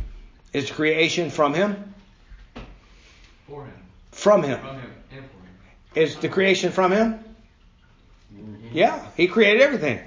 Is 0.52 0.70
creation 0.70 1.30
from 1.30 1.54
him? 1.54 1.94
For 3.46 3.64
him. 3.64 3.72
From 4.10 4.42
him. 4.42 4.58
From 4.60 4.80
him 4.80 4.90
and 5.12 5.24
for 5.30 5.36
him. 6.00 6.04
Is 6.06 6.16
the 6.16 6.28
creation 6.28 6.72
from 6.72 6.92
him? 6.92 7.22
Yeah, 8.72 9.06
he 9.16 9.26
created 9.26 9.62
everything. 9.62 10.00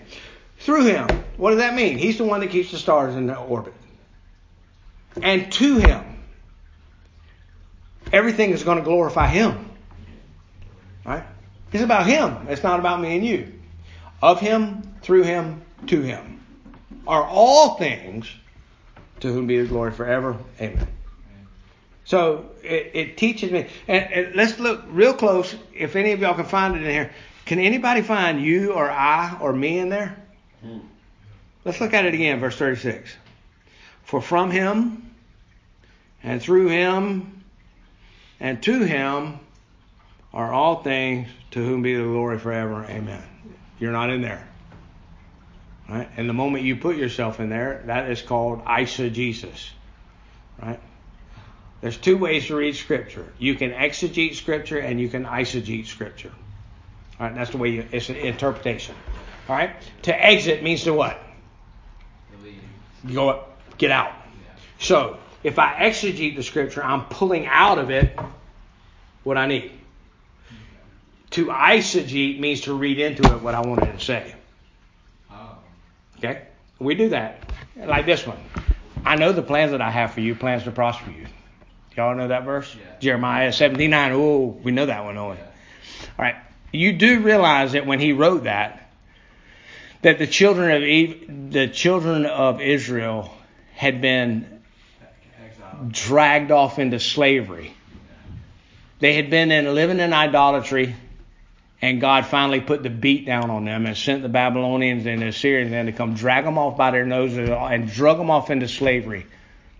Through 0.60 0.86
him. 0.86 1.08
What 1.38 1.52
does 1.52 1.60
that 1.60 1.74
mean? 1.74 1.98
He's 1.98 2.18
the 2.18 2.24
one 2.24 2.42
that 2.42 2.52
keeps 2.52 2.72
the 2.72 2.78
stars 2.78 3.16
in 3.16 3.28
their 3.28 3.38
orbit. 3.38 3.74
And 5.22 5.52
to 5.54 5.80
him 5.80 6.12
everything 8.12 8.52
is 8.52 8.64
going 8.64 8.78
to 8.78 8.84
glorify 8.84 9.28
Him. 9.28 9.70
Right? 11.06 11.24
It's 11.72 11.84
about 11.84 12.06
Him. 12.06 12.48
It's 12.50 12.64
not 12.64 12.80
about 12.80 13.02
me 13.02 13.16
and 13.16 13.26
you. 13.26 13.54
Of 14.22 14.40
Him, 14.40 14.82
through 15.02 15.24
Him, 15.24 15.62
to 15.88 16.02
Him 16.02 16.40
are 17.08 17.24
all 17.24 17.76
things 17.76 18.32
to 19.22 19.32
whom 19.32 19.48
be 19.48 19.60
the 19.60 19.68
glory 19.68 19.92
forever. 19.92 20.38
Amen. 20.60 20.88
So 22.06 22.50
it, 22.64 22.92
it 22.94 23.18
teaches 23.18 23.52
me. 23.52 23.68
And, 23.88 24.14
and, 24.14 24.36
let's 24.36 24.60
look 24.60 24.84
real 24.90 25.14
close. 25.14 25.56
If 25.74 25.96
any 25.96 26.12
of 26.12 26.20
y'all 26.20 26.34
can 26.34 26.46
find 26.46 26.76
it 26.76 26.84
in 26.84 26.90
here, 26.90 27.12
can 27.52 27.60
anybody 27.60 28.02
find 28.02 28.42
you 28.42 28.72
or 28.72 28.90
I 28.90 29.38
or 29.42 29.52
me 29.52 29.78
in 29.78 29.90
there? 29.90 30.16
Hmm. 30.64 30.78
Let's 31.66 31.82
look 31.82 31.94
at 31.94 32.06
it 32.06 32.14
again, 32.14 32.40
verse 32.40 32.56
36. 32.56 33.14
For 34.06 34.22
from 34.22 34.52
him 34.52 35.14
and 36.24 36.42
through 36.42 36.70
him 36.70 37.44
and 38.40 38.64
to 38.64 38.84
him 38.86 39.38
are 40.34 40.54
all 40.54 40.82
things 40.82 41.28
to 41.52 41.62
whom 41.62 41.82
be 41.82 41.94
the 41.94 42.04
glory 42.04 42.40
forever. 42.40 42.86
Amen. 42.86 43.22
You're 43.82 43.92
not 43.92 44.12
in 44.12 44.22
there. 44.22 44.48
Right? 45.90 46.08
And 46.16 46.30
the 46.30 46.34
moment 46.34 46.64
you 46.64 46.78
put 46.78 46.96
yourself 46.96 47.42
in 47.42 47.50
there, 47.50 47.84
that 47.88 48.10
is 48.10 48.22
called 48.22 48.64
eisegesis. 48.64 49.72
Right? 50.64 50.80
There's 51.82 51.98
two 51.98 52.18
ways 52.18 52.48
to 52.48 52.56
read 52.56 52.78
scripture. 52.78 53.28
You 53.40 53.56
can 53.56 53.72
exegete 53.72 54.36
scripture 54.36 54.80
and 54.80 55.02
you 55.02 55.10
can 55.10 55.26
eisegete 55.26 55.88
scripture. 55.88 56.32
All 57.22 57.28
right, 57.28 57.36
that's 57.36 57.52
the 57.52 57.58
way 57.58 57.70
you, 57.70 57.88
it's 57.92 58.10
an 58.10 58.16
interpretation. 58.16 58.96
All 59.48 59.56
right? 59.56 59.76
To 60.04 60.26
exit 60.26 60.64
means 60.64 60.86
to 60.86 60.94
what? 60.94 61.22
You 63.06 63.14
go 63.14 63.30
up, 63.30 63.60
get 63.78 63.92
out. 63.92 64.12
So, 64.80 65.20
if 65.44 65.60
I 65.60 65.88
exegete 65.88 66.36
the 66.36 66.42
scripture, 66.42 66.84
I'm 66.84 67.06
pulling 67.06 67.46
out 67.46 67.78
of 67.78 67.92
it 67.92 68.20
what 69.24 69.38
I 69.38 69.46
need. 69.46 69.72
To 71.32 71.46
eisegete 71.46 72.40
means 72.40 72.62
to 72.62 72.74
read 72.74 72.98
into 72.98 73.22
it 73.32 73.42
what 73.44 73.54
I 73.54 73.60
wanted 73.62 73.94
to 73.94 74.04
say. 74.04 74.34
Oh. 75.32 75.58
Okay? 76.18 76.42
We 76.80 76.96
do 76.96 77.10
that. 77.10 77.52
Like 77.76 78.08
this 78.08 78.26
one. 78.26 78.40
I 79.06 79.16
know 79.16 79.32
the 79.32 79.44
plans 79.44 79.74
that 79.74 79.82
I 79.82 79.92
have 79.92 80.14
for 80.14 80.22
you, 80.22 80.34
plans 80.34 80.64
to 80.64 80.72
prosper 80.72 81.12
you. 81.12 81.28
Y'all 81.96 82.16
know 82.16 82.30
that 82.30 82.46
verse? 82.46 82.76
Yeah. 82.76 83.00
Jeremiah 83.00 83.54
79. 83.54 84.12
Oh, 84.14 84.60
we 84.64 84.72
know 84.72 84.88
that 84.88 85.04
one, 85.04 85.14
don't 85.14 85.32
we? 85.32 85.38
All 85.38 85.48
right. 86.18 86.36
You 86.72 86.94
do 86.94 87.20
realize 87.20 87.74
that 87.74 87.86
when 87.86 88.00
he 88.00 88.14
wrote 88.14 88.46
that, 88.46 88.90
that 90.02 90.18
the 90.18 90.28
children 90.28 90.72
of 90.72 90.84
Eve, 90.84 91.52
the 91.52 91.68
children 91.68 92.26
of 92.26 92.62
Israel 92.62 93.32
had 93.74 94.02
been 94.02 94.62
dragged 95.90 96.52
off 96.52 96.80
into 96.80 97.00
slavery. 97.00 97.74
They 99.00 99.14
had 99.14 99.30
been 99.30 99.52
in 99.52 99.74
living 99.74 100.00
in 100.00 100.14
idolatry, 100.14 100.96
and 101.82 102.00
God 102.00 102.26
finally 102.28 102.62
put 102.62 102.84
the 102.84 102.90
beat 102.90 103.26
down 103.26 103.50
on 103.50 103.66
them 103.66 103.86
and 103.86 103.98
sent 103.98 104.22
the 104.22 104.30
Babylonians 104.30 105.06
and 105.06 105.22
the 105.22 105.28
Assyrians 105.28 105.72
in 105.72 105.88
to 105.88 105.92
come 105.92 106.14
drag 106.14 106.46
them 106.46 106.58
off 106.58 106.78
by 106.78 106.92
their 106.92 107.06
noses 107.06 107.50
and 107.50 107.90
drug 107.92 108.18
them 108.18 108.30
off 108.30 108.50
into 108.52 108.68
slavery. 108.68 109.26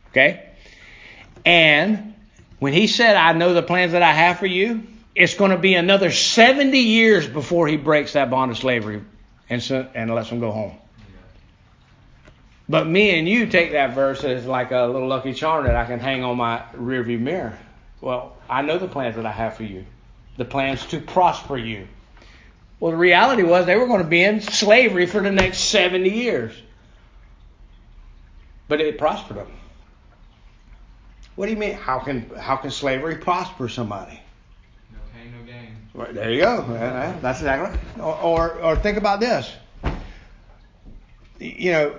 Okay? 0.10 0.50
And 1.46 2.16
when 2.60 2.74
he 2.74 2.88
said, 2.88 3.16
I 3.16 3.34
know 3.34 3.54
the 3.54 3.64
plans 3.64 3.94
that 3.94 4.02
I 4.02 4.12
have 4.12 4.40
for 4.40 4.48
you, 4.48 4.84
it's 5.16 5.36
going 5.36 5.52
to 5.52 5.58
be 5.58 5.76
another 5.76 6.12
70 6.12 6.78
years 6.78 7.28
before 7.28 7.68
he 7.68 7.78
breaks 7.78 8.14
that 8.14 8.30
bond 8.30 8.52
of 8.52 8.58
slavery 8.58 9.04
and, 9.50 9.62
sent, 9.62 9.90
and 9.94 10.14
lets 10.14 10.30
them 10.30 10.40
go 10.40 10.52
home. 10.52 10.78
But 12.70 12.88
me 12.88 13.20
and 13.20 13.28
you 13.28 13.48
take 13.48 13.74
that 13.74 13.94
verse 13.94 14.24
as 14.24 14.46
like 14.46 14.72
a 14.72 14.84
little 14.86 15.08
lucky 15.08 15.34
charm 15.34 15.66
that 15.66 15.76
I 15.76 15.86
can 15.86 16.00
hang 16.00 16.24
on 16.24 16.38
my 16.38 16.64
rearview 16.74 17.20
mirror. 17.20 17.58
Well, 18.00 18.38
I 18.50 18.62
know 18.62 18.78
the 18.78 18.88
plans 18.88 19.18
that 19.18 19.26
I 19.26 19.32
have 19.32 19.56
for 19.58 19.64
you, 19.64 19.86
the 20.38 20.46
plans 20.46 20.86
to 20.88 21.00
prosper 21.02 21.58
you. 21.58 21.88
Well, 22.80 22.92
the 22.92 22.98
reality 22.98 23.44
was 23.44 23.66
they 23.66 23.76
were 23.76 23.88
going 23.88 24.02
to 24.02 24.08
be 24.08 24.24
in 24.24 24.42
slavery 24.42 25.06
for 25.06 25.22
the 25.22 25.32
next 25.32 25.60
70 25.60 26.10
years. 26.10 26.54
But 28.68 28.80
it 28.80 28.98
prospered 28.98 29.38
them. 29.38 29.52
What 31.36 31.46
do 31.46 31.52
you 31.52 31.58
mean? 31.58 31.74
How 31.74 32.00
can 32.00 32.30
how 32.38 32.56
can 32.56 32.72
slavery 32.72 33.16
prosper 33.16 33.70
somebody? 33.70 34.20
No 34.92 35.00
pain, 35.14 35.32
no 35.32 35.44
gain. 35.46 35.76
Right, 35.94 36.14
there 36.14 36.32
you 36.32 36.42
go. 36.42 36.66
That's 37.22 37.40
exactly 37.40 37.72
right. 37.72 38.00
Or, 38.00 38.16
or, 38.22 38.62
or 38.62 38.76
think 38.78 38.98
about 38.98 39.20
this. 39.20 39.52
You 41.40 41.72
know, 41.72 41.96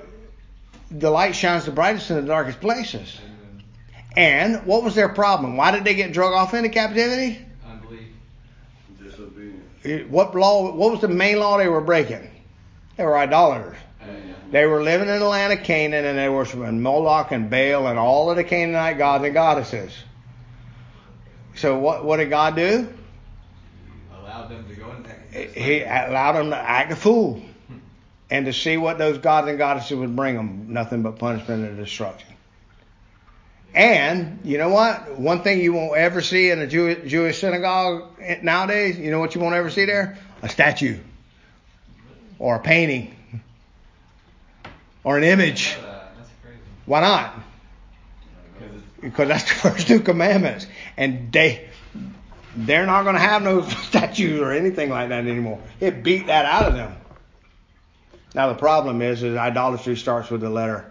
the 0.90 1.10
light 1.10 1.34
shines 1.34 1.64
the 1.64 1.72
brightest 1.72 2.10
in 2.10 2.16
the 2.16 2.22
darkest 2.22 2.60
places. 2.60 3.18
And 4.16 4.66
what 4.66 4.82
was 4.82 4.94
their 4.94 5.08
problem? 5.08 5.56
Why 5.56 5.70
did 5.70 5.84
they 5.84 5.94
get 5.94 6.12
drug 6.12 6.32
off 6.32 6.54
into 6.54 6.68
captivity? 6.68 7.44
Unbelief. 7.66 8.08
Disobedience. 9.02 10.10
What 10.10 10.34
law? 10.34 10.72
What 10.74 10.92
was 10.92 11.00
the 11.00 11.08
main 11.08 11.38
law 11.38 11.58
they 11.58 11.68
were 11.68 11.80
breaking? 11.80 12.30
They 12.96 13.04
were 13.04 13.16
idolaters. 13.16 13.76
They 14.50 14.66
were 14.66 14.82
living 14.82 15.08
in 15.08 15.18
the 15.18 15.26
land 15.26 15.58
of 15.58 15.64
Canaan 15.64 16.04
and 16.04 16.18
they 16.18 16.28
were 16.28 16.36
worshiping 16.36 16.82
Moloch 16.82 17.32
and 17.32 17.48
Baal 17.48 17.86
and 17.86 17.98
all 17.98 18.30
of 18.30 18.36
the 18.36 18.44
Canaanite 18.44 18.98
gods 18.98 19.24
and 19.24 19.32
goddesses. 19.32 19.94
So 21.54 21.78
what, 21.78 22.04
what 22.04 22.18
did 22.18 22.28
God 22.28 22.54
do? 22.54 22.86
Allowed 24.14 24.50
them 24.50 24.68
to 24.68 24.74
go 24.74 24.90
into 24.90 25.08
He 25.32 25.82
allowed 25.82 26.32
them 26.32 26.50
to 26.50 26.56
act 26.56 26.92
a 26.92 26.96
fool 26.96 27.34
hmm. 27.68 27.78
and 28.30 28.46
to 28.46 28.52
see 28.52 28.76
what 28.76 28.98
those 28.98 29.18
gods 29.18 29.48
and 29.48 29.58
goddesses 29.58 29.96
would 29.96 30.14
bring 30.14 30.36
them. 30.36 30.66
Nothing 30.72 31.02
but 31.02 31.18
punishment 31.18 31.64
and 31.64 31.76
destruction. 31.76 32.28
And 33.74 34.40
you 34.44 34.58
know 34.58 34.68
what? 34.68 35.18
One 35.18 35.42
thing 35.42 35.60
you 35.60 35.72
won't 35.72 35.96
ever 35.96 36.20
see 36.20 36.50
in 36.50 36.58
a 36.58 36.66
Jew- 36.66 37.06
Jewish 37.06 37.40
synagogue 37.40 38.10
nowadays, 38.42 38.98
you 38.98 39.10
know 39.10 39.18
what 39.18 39.34
you 39.34 39.40
won't 39.40 39.54
ever 39.54 39.70
see 39.70 39.86
there? 39.86 40.18
A 40.42 40.48
statue 40.48 40.98
or 42.38 42.56
a 42.56 42.60
painting 42.60 43.16
or 45.04 45.16
an 45.16 45.24
image. 45.24 45.74
Know 45.76 45.86
that. 45.86 46.12
That's 46.16 46.30
crazy. 46.42 46.58
Why 46.84 47.00
not? 47.00 47.34
Because 49.00 49.28
that's 49.28 49.44
the 49.44 49.54
first 49.70 49.86
two 49.86 50.00
commandments, 50.00 50.66
and 50.96 51.32
they 51.32 51.68
they're 52.56 52.86
not 52.86 53.02
going 53.02 53.14
to 53.14 53.20
have 53.20 53.42
no 53.42 53.62
statues 53.88 54.40
or 54.40 54.52
anything 54.52 54.90
like 54.90 55.08
that 55.08 55.26
anymore. 55.26 55.60
It 55.80 56.02
beat 56.02 56.26
that 56.26 56.44
out 56.44 56.64
of 56.64 56.74
them. 56.74 56.96
Now 58.34 58.48
the 58.48 58.58
problem 58.58 59.02
is, 59.02 59.22
is 59.22 59.36
idolatry 59.36 59.96
starts 59.96 60.30
with 60.30 60.40
the 60.40 60.50
letter 60.50 60.90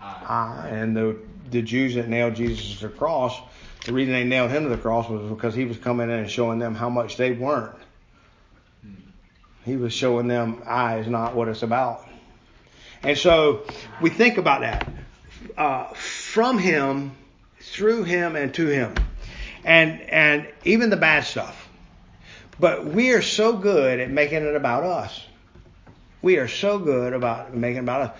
I. 0.00 0.24
I, 0.28 0.68
and 0.68 0.96
the 0.96 1.16
the 1.50 1.62
Jews 1.62 1.94
that 1.94 2.08
nailed 2.08 2.34
Jesus 2.34 2.78
to 2.80 2.88
the 2.88 2.94
cross, 2.94 3.38
the 3.84 3.92
reason 3.92 4.12
they 4.12 4.24
nailed 4.24 4.50
him 4.50 4.64
to 4.64 4.68
the 4.68 4.78
cross 4.78 5.08
was 5.08 5.30
because 5.30 5.54
he 5.54 5.64
was 5.64 5.76
coming 5.76 6.10
in 6.10 6.18
and 6.18 6.30
showing 6.30 6.58
them 6.58 6.74
how 6.74 6.88
much 6.88 7.16
they 7.16 7.32
weren't. 7.32 7.76
He 9.64 9.76
was 9.76 9.92
showing 9.92 10.26
them 10.26 10.62
I 10.66 10.98
is 10.98 11.06
not 11.06 11.34
what 11.34 11.48
it's 11.48 11.62
about. 11.62 12.06
And 13.02 13.16
so 13.16 13.66
we 14.00 14.10
think 14.10 14.38
about 14.38 14.60
that. 14.60 14.88
Uh, 15.56 15.92
from 15.94 16.58
him, 16.58 17.12
through 17.60 18.04
him, 18.04 18.36
and 18.36 18.52
to 18.54 18.66
him. 18.66 18.94
And 19.64 20.00
and 20.02 20.46
even 20.64 20.90
the 20.90 20.96
bad 20.96 21.24
stuff. 21.24 21.68
But 22.60 22.86
we 22.86 23.12
are 23.12 23.22
so 23.22 23.56
good 23.56 24.00
at 24.00 24.10
making 24.10 24.44
it 24.44 24.54
about 24.54 24.84
us. 24.84 25.24
We 26.22 26.36
are 26.38 26.48
so 26.48 26.78
good 26.78 27.12
about 27.12 27.54
making 27.54 27.78
it 27.78 27.80
about 27.80 28.00
us. 28.00 28.18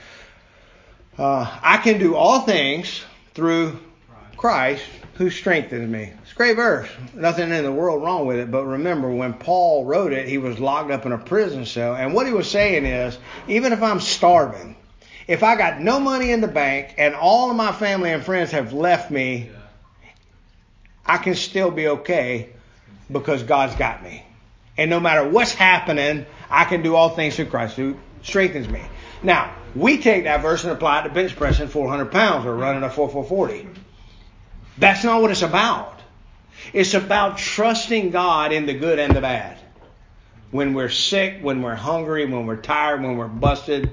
Uh, 1.17 1.59
I 1.63 1.77
can 1.77 1.99
do 1.99 2.17
all 2.17 2.41
things 2.41 3.03
through 3.35 3.79
Christ 4.37 4.85
who 5.15 5.31
strengthens 5.31 5.89
me. 5.89 6.13
It's 6.23 6.33
a 6.33 6.35
great 6.35 6.57
verse. 6.57 6.89
Nothing 7.15 7.53
in 7.53 7.63
the 7.63 7.73
world 7.73 8.03
wrong 8.03 8.27
with 8.27 8.39
it. 8.39 8.51
But 8.51 8.65
remember, 8.65 9.11
when 9.11 9.35
Paul 9.35 9.85
wrote 9.85 10.13
it, 10.13 10.29
he 10.29 10.39
was 10.39 10.59
locked 10.59 10.91
up 10.91 11.07
in 11.07 11.13
a 11.13 11.19
prison 11.19 11.67
cell. 11.67 11.95
And 11.95 12.15
what 12.15 12.27
he 12.27 12.33
was 12.33 12.51
saying 12.51 12.85
is, 12.85 13.17
even 13.47 13.73
if 13.73 13.83
I'm 13.83 14.01
starving, 14.01 14.77
if 15.29 15.43
I 15.43 15.57
got 15.57 15.81
no 15.81 16.01
money 16.01 16.33
in 16.33 16.41
the 16.41 16.49
bank 16.49 16.95
and 16.99 17.15
all 17.15 17.51
of 17.51 17.57
my 17.57 17.73
family 17.73 18.11
and 18.11 18.25
friends 18.25 18.51
have 18.51 18.73
left 18.73 19.11
me, 19.11 19.51
Yeah. 19.51 19.59
I 21.07 21.19
can 21.19 21.35
still 21.35 21.71
be 21.71 21.89
okay 21.89 22.51
because 23.11 23.43
God's 23.43 23.75
got 23.77 24.03
me. 24.03 24.25
And 24.77 24.91
no 24.91 25.01
matter 25.01 25.29
what's 25.29 25.53
happening, 25.53 26.27
I 26.51 26.65
can 26.65 26.83
do 26.83 26.95
all 26.97 27.11
things 27.11 27.37
through 27.37 27.47
Christ 27.47 27.77
who 27.77 27.97
strengthens 28.23 28.69
me. 28.69 28.83
Now, 29.23 29.55
we 29.75 29.99
take 29.99 30.25
that 30.25 30.43
verse 30.43 30.65
and 30.65 30.73
apply 30.73 31.01
it 31.01 31.03
to 31.05 31.15
bench 31.15 31.37
pressing 31.37 31.69
400 31.69 32.11
pounds 32.11 32.47
or 32.47 32.55
running 32.55 32.83
a 32.83 32.91
4440. 32.91 33.69
That's 34.79 35.05
not 35.05 35.23
what 35.23 35.31
it's 35.31 35.43
about. 35.43 36.01
It's 36.73 36.95
about 36.95 37.39
trusting 37.39 38.11
God 38.11 38.53
in 38.53 38.67
the 38.67 38.75
good 38.75 38.99
and 38.99 39.15
the 39.15 39.21
bad. 39.21 39.59
When 40.51 40.75
we're 40.75 40.89
sick, 40.89 41.39
when 41.43 41.63
we're 41.63 41.75
hungry, 41.75 42.25
when 42.27 42.47
we're 42.47 42.57
tired, 42.57 43.03
when 43.03 43.17
we're 43.17 43.29
busted, 43.29 43.93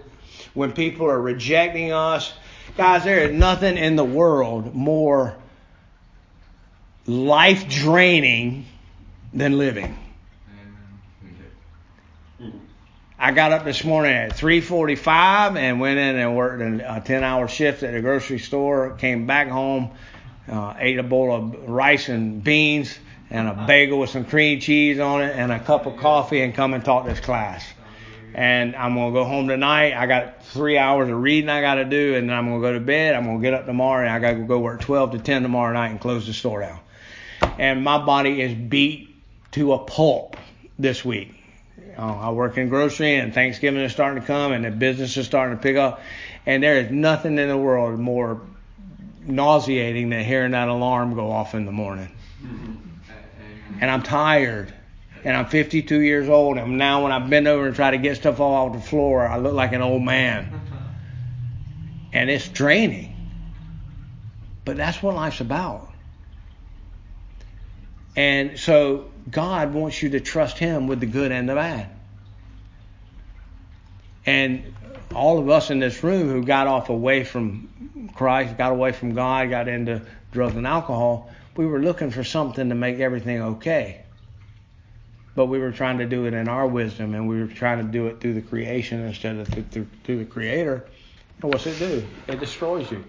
when 0.54 0.72
people 0.74 1.08
are 1.08 1.20
rejecting 1.20 1.92
us. 1.92 2.34
Guys, 2.78 3.04
there 3.04 3.30
is 3.30 3.34
nothing 3.34 3.78
in 3.78 3.96
the 3.96 4.06
world 4.06 4.74
more 4.74 5.36
life 7.12 7.68
draining 7.68 8.66
than 9.34 9.58
living. 9.58 9.98
I 13.20 13.32
got 13.32 13.52
up 13.52 13.66
this 13.66 13.84
morning 13.84 14.14
at 14.14 14.36
3:45 14.36 15.56
and 15.56 15.80
went 15.80 16.00
in 16.00 16.16
and 16.16 16.36
worked 16.36 16.62
a 16.62 17.04
10-hour 17.06 17.48
shift 17.50 17.84
at 17.84 17.94
the 17.94 18.02
grocery 18.02 18.40
store. 18.40 18.92
Came 18.98 19.28
back 19.28 19.50
home, 19.50 19.92
uh, 20.52 20.74
ate 20.80 20.98
a 20.98 21.04
bowl 21.04 21.36
of 21.36 21.70
rice 21.70 22.10
and 22.10 22.44
beans 22.44 22.98
and 23.30 23.48
a 23.48 23.66
bagel 23.68 24.00
with 24.00 24.10
some 24.10 24.26
cream 24.26 24.60
cheese 24.60 25.00
on 25.00 25.22
it 25.22 25.36
and 25.36 25.52
a 25.52 25.60
cup 25.60 25.86
of 25.86 25.98
coffee 25.98 26.42
and 26.42 26.56
come 26.56 26.74
and 26.74 26.84
taught 26.84 27.06
this 27.06 27.20
class. 27.20 27.64
And 28.34 28.76
I'm 28.76 28.96
gonna 28.96 29.12
go 29.12 29.26
home 29.26 29.50
tonight. 29.50 29.94
I 29.94 30.08
got 30.08 30.46
three 30.46 30.78
hours 30.78 31.10
of 31.10 31.22
reading 31.22 31.50
I 31.50 31.62
got 31.62 31.76
to 31.76 31.86
do, 31.86 32.16
and 32.16 32.30
then 32.30 32.38
I'm 32.38 32.48
gonna 32.48 32.62
go 32.62 32.74
to 32.74 32.80
bed. 32.80 33.16
I'm 33.16 33.26
gonna 33.26 33.42
get 33.42 33.54
up 33.54 33.66
tomorrow, 33.66 34.06
and 34.06 34.10
I 34.10 34.20
got 34.20 34.40
to 34.40 34.46
go 34.46 34.60
work 34.60 34.80
12 34.80 35.12
to 35.12 35.20
10 35.20 35.44
tomorrow 35.44 35.74
night 35.74 35.90
and 35.90 36.00
close 36.00 36.26
the 36.26 36.34
store 36.34 36.62
down. 36.62 36.80
And 37.58 37.84
my 37.84 38.04
body 38.04 38.42
is 38.42 38.54
beat 38.54 39.16
to 39.52 39.74
a 39.74 39.80
pulp 39.80 40.38
this 40.80 41.04
week. 41.04 41.36
Uh, 41.98 42.02
I 42.02 42.32
work 42.32 42.58
in 42.58 42.70
grocery, 42.70 43.16
and 43.16 43.34
Thanksgiving 43.34 43.82
is 43.82 43.92
starting 43.92 44.22
to 44.22 44.28
come, 44.28 44.54
and 44.54 44.64
the 44.64 44.72
business 44.72 45.18
is 45.18 45.26
starting 45.26 45.58
to 45.58 45.62
pick 45.62 45.76
up. 45.76 46.02
And 46.46 46.64
there 46.64 46.78
is 46.78 46.92
nothing 46.92 47.38
in 47.38 47.48
the 47.50 47.58
world 47.58 48.00
more 48.00 48.42
nauseating 49.26 50.10
than 50.10 50.24
hearing 50.24 50.52
that 50.52 50.68
alarm 50.68 51.16
go 51.16 51.32
off 51.32 51.54
in 51.54 51.66
the 51.66 51.72
morning. 51.72 52.10
And 53.80 53.90
I'm 53.90 54.04
tired. 54.04 54.74
And 55.24 55.38
I'm 55.38 55.46
52 55.46 56.00
years 56.00 56.30
old. 56.30 56.58
And 56.58 56.78
now 56.78 57.04
when 57.04 57.12
I 57.12 57.20
bend 57.20 57.48
over 57.48 57.68
and 57.68 57.76
try 57.76 57.92
to 57.92 57.98
get 57.98 58.18
stuff 58.18 58.40
off 58.40 58.74
the 58.74 58.82
floor, 58.82 59.28
I 59.28 59.38
look 59.38 59.54
like 59.54 59.74
an 59.74 59.82
old 59.82 60.02
man. 60.02 60.62
And 62.12 62.30
it's 62.30 62.48
draining. 62.48 63.16
But 64.66 64.78
that's 64.78 65.02
what 65.02 65.16
life's 65.16 65.42
about. 65.42 65.91
And 68.16 68.60
so 68.60 69.10
God 69.30 69.74
wants 69.74 70.02
you 70.02 70.10
to 70.12 70.20
trust 70.20 70.58
Him 70.58 70.88
with 70.88 71.00
the 71.00 71.06
good 71.06 71.32
and 71.32 71.48
the 71.48 71.56
bad. 71.56 71.90
And 74.26 74.74
all 75.16 75.40
of 75.40 75.50
us 75.50 75.70
in 75.70 75.80
this 75.80 76.04
room 76.04 76.30
who 76.30 76.44
got 76.44 76.68
off 76.68 76.90
away 76.90 77.24
from 77.24 78.12
Christ, 78.16 78.58
got 78.58 78.72
away 78.72 78.92
from 78.92 79.14
God, 79.14 79.50
got 79.50 79.68
into 79.68 80.02
drugs 80.32 80.56
and 80.56 80.68
alcohol, 80.68 81.32
we 81.56 81.66
were 81.66 81.80
looking 81.80 82.12
for 82.12 82.24
something 82.24 82.70
to 82.70 82.76
make 82.76 83.00
everything 83.00 83.42
okay. 83.42 84.02
But 85.36 85.46
we 85.46 85.60
were 85.60 85.72
trying 85.72 86.00
to 86.00 86.06
do 86.06 86.26
it 86.26 86.34
in 86.34 86.48
our 86.48 86.68
wisdom, 86.68 87.14
and 87.16 87.28
we 87.28 87.40
were 87.40 87.48
trying 87.48 87.86
to 87.86 87.92
do 87.92 88.08
it 88.08 88.20
through 88.20 88.34
the 88.34 88.42
creation 88.42 89.06
instead 89.06 89.38
of 89.38 89.48
through, 89.48 89.64
through, 89.64 89.88
through 90.04 90.20
the 90.20 90.26
Creator. 90.26 90.86
And 91.42 91.52
what's 91.54 91.66
it 91.66 91.80
do? 91.80 92.06
It 92.28 92.40
destroys 92.40 92.92
you. 92.92 93.04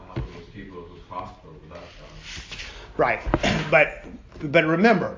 A 0.00 0.08
lot 0.08 0.18
of 0.18 0.34
those 0.34 0.44
people 0.54 0.82
who 0.82 0.98
prosper 1.08 1.48
without 1.62 1.80
God. 1.80 2.58
Right. 2.96 3.20
But 3.70 4.04
but 4.42 4.64
remember, 4.64 5.16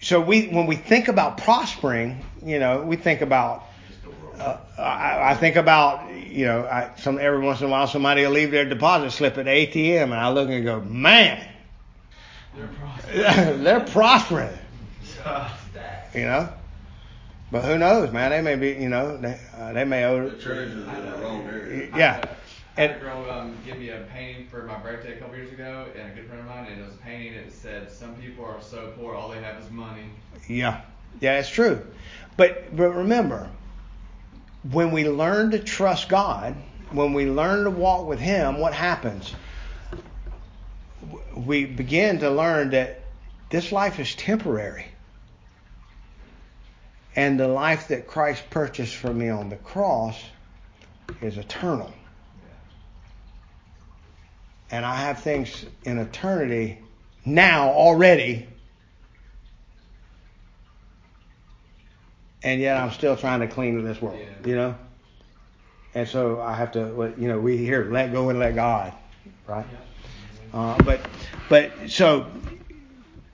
so 0.00 0.20
we 0.20 0.48
when 0.48 0.66
we 0.66 0.76
think 0.76 1.08
about 1.08 1.38
prospering, 1.38 2.24
you 2.44 2.58
know, 2.58 2.82
we 2.82 2.96
think 2.96 3.20
about 3.20 3.64
Just 3.88 4.02
the 4.02 4.10
world. 4.10 4.36
uh, 4.78 4.80
I, 4.80 5.30
I 5.32 5.34
think 5.36 5.56
about, 5.56 6.10
you 6.14 6.46
know, 6.46 6.64
I, 6.64 6.90
some 6.98 7.18
every 7.18 7.40
once 7.40 7.60
in 7.60 7.66
a 7.66 7.70
while 7.70 7.86
somebody 7.86 8.22
will 8.22 8.32
leave 8.32 8.50
their 8.50 8.64
deposit 8.64 9.10
slip 9.12 9.38
at 9.38 9.46
ATM, 9.46 10.04
and 10.04 10.14
I 10.14 10.30
look 10.30 10.48
and 10.48 10.64
go, 10.64 10.80
man, 10.80 11.46
They're 12.56 12.66
prospering. 12.66 13.62
they're 13.64 13.80
prospering, 13.80 14.58
you 16.14 16.22
know. 16.22 16.48
But 17.50 17.64
who 17.64 17.76
knows, 17.78 18.10
man? 18.12 18.30
They 18.30 18.40
may 18.40 18.56
be, 18.56 18.80
you 18.82 18.88
know, 18.88 19.18
they, 19.18 19.38
uh, 19.56 19.74
they 19.74 19.84
may 19.84 20.04
owe. 20.04 20.30
The 20.30 20.36
treasure's 20.38 20.72
in 20.72 20.86
the 20.86 21.18
wrong 21.18 21.42
area. 21.42 21.90
Yeah. 21.94 22.24
Had 22.76 22.92
a 22.92 23.00
girl 23.00 23.30
um, 23.30 23.54
give 23.66 23.78
me 23.78 23.90
a 23.90 24.06
painting 24.12 24.46
for 24.46 24.62
my 24.62 24.78
birthday 24.78 25.14
a 25.14 25.18
couple 25.18 25.36
years 25.36 25.52
ago, 25.52 25.88
and 25.94 26.10
a 26.10 26.14
good 26.14 26.26
friend 26.26 26.40
of 26.40 26.46
mine, 26.46 26.66
and 26.70 26.80
it 26.80 26.84
was 26.84 26.94
a 26.94 26.98
painting 26.98 27.34
that 27.34 27.52
said, 27.52 27.90
"Some 27.92 28.14
people 28.14 28.46
are 28.46 28.62
so 28.62 28.94
poor, 28.96 29.14
all 29.14 29.28
they 29.28 29.42
have 29.42 29.62
is 29.62 29.70
money." 29.70 30.04
Yeah, 30.48 30.80
yeah, 31.20 31.38
it's 31.38 31.50
true. 31.50 31.86
But 32.38 32.74
but 32.74 32.94
remember, 32.94 33.50
when 34.70 34.90
we 34.90 35.06
learn 35.06 35.50
to 35.50 35.58
trust 35.58 36.08
God, 36.08 36.54
when 36.90 37.12
we 37.12 37.26
learn 37.26 37.64
to 37.64 37.70
walk 37.70 38.06
with 38.06 38.20
Him, 38.20 38.58
what 38.58 38.72
happens? 38.72 39.34
We 41.36 41.66
begin 41.66 42.20
to 42.20 42.30
learn 42.30 42.70
that 42.70 43.02
this 43.50 43.70
life 43.70 44.00
is 44.00 44.14
temporary. 44.14 44.86
And 47.14 47.38
the 47.38 47.48
life 47.48 47.88
that 47.88 48.06
Christ 48.06 48.48
purchased 48.48 48.94
for 48.94 49.12
me 49.12 49.28
on 49.28 49.50
the 49.50 49.56
cross 49.56 50.18
is 51.20 51.36
eternal. 51.36 51.92
And 54.72 54.84
I 54.84 54.96
have 54.96 55.20
things 55.20 55.64
in 55.84 55.98
eternity 55.98 56.78
now 57.24 57.68
already 57.70 58.48
and 62.42 62.60
yet 62.60 62.76
I'm 62.76 62.90
still 62.90 63.16
trying 63.16 63.40
to 63.40 63.46
cling 63.46 63.76
to 63.76 63.82
this 63.82 64.00
world, 64.02 64.18
Yeah. 64.18 64.48
you 64.48 64.56
know. 64.56 64.74
And 65.94 66.08
so 66.08 66.40
I 66.40 66.54
have 66.54 66.72
to, 66.72 67.14
you 67.18 67.28
know, 67.28 67.38
we 67.38 67.58
hear 67.58 67.84
let 67.90 68.12
go 68.12 68.30
and 68.30 68.38
let 68.38 68.54
God, 68.54 68.92
right? 69.46 69.66
Uh, 70.52 70.76
but, 70.82 71.00
but 71.48 71.72
so 71.88 72.26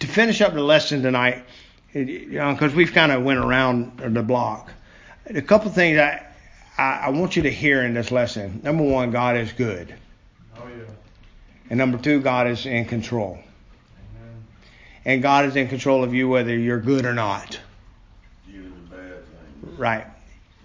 to 0.00 0.06
finish 0.06 0.40
up 0.40 0.52
the 0.54 0.60
lesson 0.62 1.02
tonight, 1.02 1.44
it- 1.92 2.08
you 2.08 2.38
know, 2.38 2.52
because 2.52 2.74
we've 2.74 2.92
kind 2.92 3.12
of 3.12 3.22
went 3.22 3.38
around 3.38 3.98
the 3.98 4.22
block. 4.22 4.72
A 5.26 5.40
couple 5.42 5.70
things 5.70 5.98
I, 5.98 6.22
I 6.76 6.92
I 7.06 7.08
want 7.10 7.36
you 7.36 7.42
to 7.42 7.50
hear 7.50 7.82
in 7.82 7.94
this 7.94 8.10
lesson. 8.10 8.60
Number 8.62 8.82
one, 8.84 9.10
God 9.10 9.36
is 9.36 9.52
good, 9.52 9.94
Oh 10.56 10.66
yeah. 10.68 10.84
And 11.70 11.78
number 11.78 11.98
two, 11.98 12.20
God 12.20 12.46
is 12.46 12.66
in 12.66 12.84
control, 12.84 13.32
Amen. 13.32 14.44
and 15.04 15.22
God 15.22 15.46
is 15.46 15.56
in 15.56 15.68
control 15.68 16.04
of 16.04 16.14
you 16.14 16.28
whether 16.28 16.56
you're 16.56 16.80
good 16.80 17.04
or 17.04 17.14
not. 17.14 17.58
Right. 19.78 20.06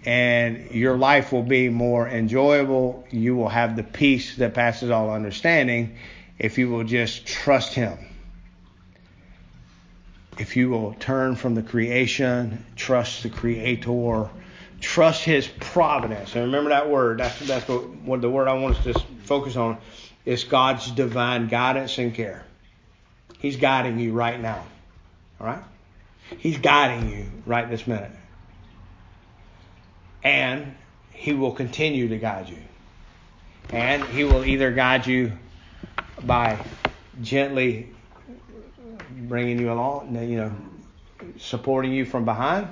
And 0.04 0.72
your 0.72 0.96
life 0.98 1.32
will 1.32 1.42
be 1.42 1.68
more 1.70 2.06
enjoyable. 2.06 3.06
You 3.10 3.36
will 3.36 3.48
have 3.48 3.76
the 3.76 3.82
peace 3.82 4.36
that 4.36 4.52
passes 4.52 4.90
all 4.90 5.10
understanding 5.10 5.96
if 6.38 6.58
you 6.58 6.68
will 6.68 6.84
just 6.84 7.24
trust 7.26 7.74
Him. 7.74 7.96
If 10.36 10.56
you 10.56 10.68
will 10.68 10.94
turn 10.94 11.36
from 11.36 11.54
the 11.54 11.62
creation, 11.62 12.66
trust 12.74 13.22
the 13.22 13.30
Creator, 13.30 14.28
trust 14.80 15.22
His 15.22 15.46
providence. 15.46 16.34
And 16.34 16.46
remember 16.46 16.70
that 16.70 16.90
word. 16.90 17.20
That's 17.20 17.38
that's 17.38 17.68
what, 17.68 17.88
what 17.88 18.20
the 18.20 18.28
word 18.28 18.48
I 18.48 18.54
want 18.54 18.76
us 18.76 18.84
to 18.84 18.94
focus 19.22 19.56
on 19.56 19.78
is 20.24 20.44
God's 20.44 20.90
divine 20.90 21.48
guidance 21.48 21.98
and 21.98 22.14
care. 22.14 22.44
He's 23.38 23.56
guiding 23.56 23.98
you 23.98 24.12
right 24.12 24.40
now. 24.40 24.64
All 25.40 25.46
right. 25.46 25.62
He's 26.38 26.58
guiding 26.58 27.10
you 27.10 27.26
right 27.46 27.68
this 27.68 27.86
minute 27.86 28.10
and 30.24 30.74
he 31.12 31.34
will 31.34 31.52
continue 31.52 32.08
to 32.08 32.18
guide 32.18 32.48
you. 32.48 32.58
And 33.70 34.02
he 34.04 34.24
will 34.24 34.44
either 34.44 34.72
guide 34.72 35.06
you 35.06 35.32
by 36.22 36.58
gently 37.22 37.90
bringing 39.10 39.58
you 39.58 39.70
along, 39.70 40.14
you 40.28 40.36
know, 40.36 40.52
supporting 41.38 41.92
you 41.92 42.04
from 42.04 42.24
behind, 42.24 42.68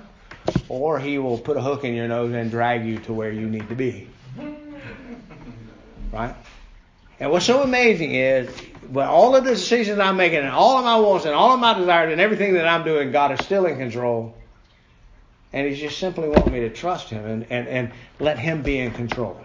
or 0.69 0.99
he 0.99 1.19
will 1.19 1.39
put 1.39 1.57
a 1.57 1.61
hook 1.61 1.85
in 1.85 1.95
your 1.95 2.09
nose 2.09 2.33
and 2.33 2.51
drag 2.51 2.85
you 2.85 2.99
to 3.01 3.13
where 3.13 3.31
you 3.31 3.49
need 3.49 3.69
to 3.69 3.75
be. 3.75 4.09
Right? 6.11 6.35
And 7.21 7.31
what's 7.31 7.47
so 7.47 7.63
amazing 7.63 8.15
is, 8.15 8.49
with 8.91 9.07
all 9.07 9.37
of 9.37 9.45
the 9.45 9.51
decisions 9.51 9.99
I'm 9.99 10.17
making, 10.17 10.39
and 10.39 10.49
all 10.49 10.79
of 10.79 10.85
my 10.85 10.97
wants, 10.97 11.25
and 11.25 11.35
all 11.35 11.53
of 11.53 11.61
my 11.61 11.75
desires, 11.75 12.13
and 12.13 12.21
everything 12.21 12.55
that 12.55 12.67
I'm 12.67 12.85
doing, 12.85 13.13
God 13.13 13.33
is 13.33 13.45
still 13.45 13.67
in 13.67 13.79
control. 13.79 14.35
And 15.53 15.69
He's 15.69 15.79
just 15.79 15.99
simply 15.99 16.29
wanting 16.29 16.53
me 16.53 16.61
to 16.61 16.71
trust 16.71 17.11
Him 17.11 17.25
and, 17.25 17.47
and, 17.51 17.69
and 17.69 17.93
let 18.19 18.39
Him 18.39 18.63
be 18.63 18.79
in 18.79 18.91
control. 18.91 19.41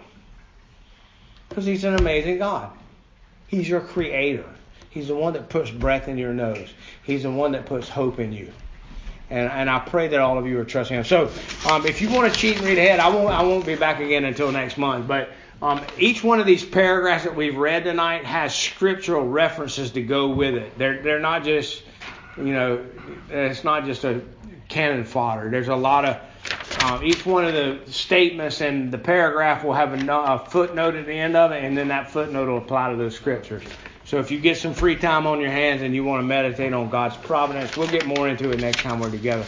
Because 1.48 1.66
He's 1.66 1.84
an 1.84 1.94
amazing 1.94 2.38
God. 2.38 2.70
He's 3.46 3.68
your 3.68 3.80
creator. 3.80 4.44
He's 4.90 5.08
the 5.08 5.14
one 5.14 5.34
that 5.34 5.48
puts 5.48 5.70
breath 5.70 6.08
in 6.08 6.18
your 6.18 6.32
nose. 6.32 6.68
He's 7.02 7.22
the 7.22 7.30
one 7.30 7.52
that 7.52 7.66
puts 7.66 7.88
hope 7.88 8.18
in 8.18 8.32
you. 8.32 8.52
And, 9.30 9.50
and 9.50 9.68
I 9.68 9.78
pray 9.78 10.08
that 10.08 10.20
all 10.20 10.38
of 10.38 10.46
you 10.46 10.58
are 10.58 10.64
trusting 10.64 10.96
Him. 10.96 11.04
So, 11.04 11.30
um, 11.70 11.86
if 11.86 12.00
you 12.00 12.10
want 12.10 12.32
to 12.32 12.38
cheat 12.38 12.56
and 12.56 12.66
read 12.66 12.78
ahead, 12.78 12.98
I 12.98 13.08
won't 13.08 13.28
I 13.28 13.42
won't 13.42 13.66
be 13.66 13.74
back 13.74 14.00
again 14.00 14.24
until 14.24 14.50
next 14.50 14.78
month. 14.78 15.06
But 15.06 15.30
um, 15.60 15.84
each 15.98 16.22
one 16.22 16.38
of 16.40 16.46
these 16.46 16.64
paragraphs 16.64 17.24
that 17.24 17.34
we've 17.34 17.56
read 17.56 17.84
tonight 17.84 18.24
has 18.24 18.54
scriptural 18.54 19.26
references 19.26 19.90
to 19.92 20.02
go 20.02 20.28
with 20.28 20.54
it. 20.54 20.78
They're 20.78 21.02
they're 21.02 21.20
not 21.20 21.44
just 21.44 21.82
you 22.36 22.52
know 22.52 22.84
it's 23.28 23.64
not 23.64 23.84
just 23.84 24.04
a 24.04 24.22
cannon 24.68 25.04
fodder. 25.04 25.50
There's 25.50 25.68
a 25.68 25.76
lot 25.76 26.04
of 26.04 26.20
um, 26.84 27.04
each 27.04 27.26
one 27.26 27.44
of 27.44 27.54
the 27.54 27.80
statements 27.90 28.60
and 28.60 28.92
the 28.92 28.98
paragraph 28.98 29.64
will 29.64 29.72
have 29.72 29.92
a, 29.92 30.12
a 30.12 30.46
footnote 30.48 30.94
at 30.94 31.06
the 31.06 31.14
end 31.14 31.36
of 31.36 31.50
it, 31.50 31.64
and 31.64 31.76
then 31.76 31.88
that 31.88 32.10
footnote 32.10 32.48
will 32.48 32.58
apply 32.58 32.90
to 32.90 32.96
those 32.96 33.16
scriptures. 33.16 33.62
So 34.04 34.18
if 34.20 34.30
you 34.30 34.38
get 34.38 34.56
some 34.56 34.72
free 34.72 34.96
time 34.96 35.26
on 35.26 35.38
your 35.38 35.50
hands 35.50 35.82
and 35.82 35.94
you 35.94 36.02
want 36.02 36.22
to 36.22 36.26
meditate 36.26 36.72
on 36.72 36.88
God's 36.88 37.16
providence, 37.18 37.76
we'll 37.76 37.88
get 37.88 38.06
more 38.06 38.26
into 38.26 38.50
it 38.50 38.58
next 38.58 38.78
time 38.80 39.00
we're 39.00 39.10
together. 39.10 39.44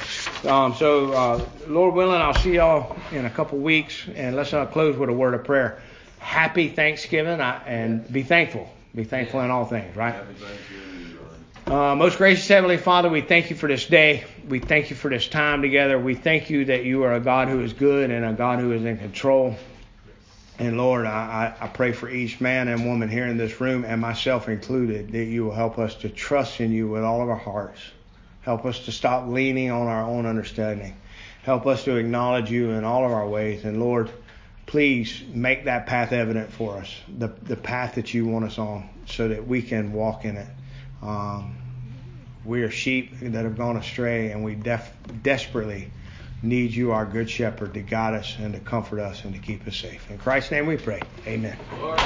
Um, 0.47 0.75
so 0.75 1.13
uh, 1.13 1.47
Lord 1.67 1.95
willing, 1.95 2.21
I'll 2.21 2.35
see 2.35 2.57
y'all 2.57 2.95
in 3.11 3.25
a 3.25 3.31
couple 3.31 3.57
weeks, 3.57 4.07
and 4.15 4.37
let's 4.37 4.53
uh, 4.53 4.67
close 4.67 4.99
with 4.99 5.09
a 5.09 5.15
word 5.15 5.33
of 5.33 5.45
prayer. 5.45 5.81
Happy 6.21 6.69
Thanksgiving, 6.69 7.41
I, 7.41 7.63
and 7.65 8.11
be 8.13 8.23
thankful. 8.23 8.71
Be 8.95 9.05
thankful 9.05 9.41
in 9.41 9.51
all 9.51 9.65
things, 9.65 9.97
right? 9.97 10.15
Happy 10.15 10.35
Thanksgiving, 10.35 11.19
brother. 11.65 11.93
Uh, 11.93 11.97
most 11.97 12.19
gracious 12.19 12.47
Heavenly 12.47 12.77
Father, 12.77 13.09
we 13.09 13.21
thank 13.21 13.51
you 13.51 13.57
for 13.57 13.69
this 13.69 13.87
day. 13.87 14.25
We 14.49 14.61
thank 14.61 14.91
you 14.91 14.97
for 14.97 15.11
this 15.11 15.27
time 15.27 15.63
together. 15.63 15.99
We 15.99 16.15
thank 16.15 16.51
you 16.51 16.67
that 16.67 16.85
you 16.85 17.03
are 17.05 17.15
a 17.15 17.21
God 17.21 17.49
who 17.49 17.61
is 17.63 17.73
good 17.73 18.11
and 18.11 18.25
a 18.25 18.33
God 18.33 18.61
who 18.61 18.73
is 18.73 18.85
in 18.85 18.99
control. 18.99 19.57
And 20.59 20.77
Lord, 20.77 21.07
I 21.07 21.55
I 21.59 21.69
pray 21.69 21.93
for 21.93 22.11
each 22.11 22.41
man 22.41 22.69
and 22.69 22.85
woman 22.85 23.09
here 23.09 23.27
in 23.27 23.39
this 23.39 23.61
room, 23.61 23.85
and 23.85 24.01
myself 24.01 24.49
included, 24.49 25.13
that 25.13 25.25
you 25.25 25.45
will 25.45 25.55
help 25.55 25.79
us 25.79 25.95
to 25.97 26.11
trust 26.11 26.61
in 26.61 26.71
you 26.71 26.87
with 26.89 27.03
all 27.03 27.23
of 27.23 27.31
our 27.31 27.37
hearts. 27.37 27.81
Help 28.43 28.67
us 28.67 28.85
to 28.85 28.93
stop 28.93 29.29
leaning 29.29 29.71
on 29.71 29.87
our 29.87 30.03
own 30.03 30.27
understanding. 30.27 30.97
Help 31.45 31.67
us 31.67 31.85
to 31.85 31.97
acknowledge 31.97 32.51
you 32.51 32.71
in 32.71 32.85
all 32.85 33.07
of 33.07 33.13
our 33.13 33.27
ways. 33.27 33.65
And 33.65 33.81
Lord, 33.81 34.11
please 34.71 35.25
make 35.35 35.65
that 35.65 35.87
path 35.87 36.13
evident 36.13 36.53
for 36.53 36.77
us, 36.77 36.95
the, 37.19 37.27
the 37.27 37.57
path 37.57 37.97
that 37.97 38.15
you 38.15 38.25
want 38.25 38.45
us 38.45 38.57
on, 38.57 38.89
so 39.05 39.27
that 39.27 39.45
we 39.45 39.61
can 39.61 39.93
walk 39.93 40.25
in 40.25 40.37
it. 40.37 40.47
Um, 41.03 41.57
we 42.45 42.63
are 42.63 42.71
sheep 42.71 43.19
that 43.21 43.45
have 43.45 43.59
gone 43.59 43.77
astray, 43.77 44.31
and 44.31 44.45
we 44.45 44.55
def- 44.55 44.93
desperately 45.25 45.91
need 46.41 46.73
you, 46.73 46.93
our 46.93 47.05
good 47.05 47.29
shepherd, 47.29 47.75
to 47.75 47.81
guide 47.81 48.15
us 48.15 48.37
and 48.39 48.55
to 48.55 48.61
comfort 48.61 49.01
us 49.01 49.25
and 49.25 49.35
to 49.35 49.41
keep 49.41 49.67
us 49.67 49.77
safe. 49.77 50.09
In 50.09 50.19
Christ's 50.19 50.53
name 50.53 50.67
we 50.67 50.77
pray. 50.77 51.03
Amen. 51.27 51.59
Lord, 51.81 51.99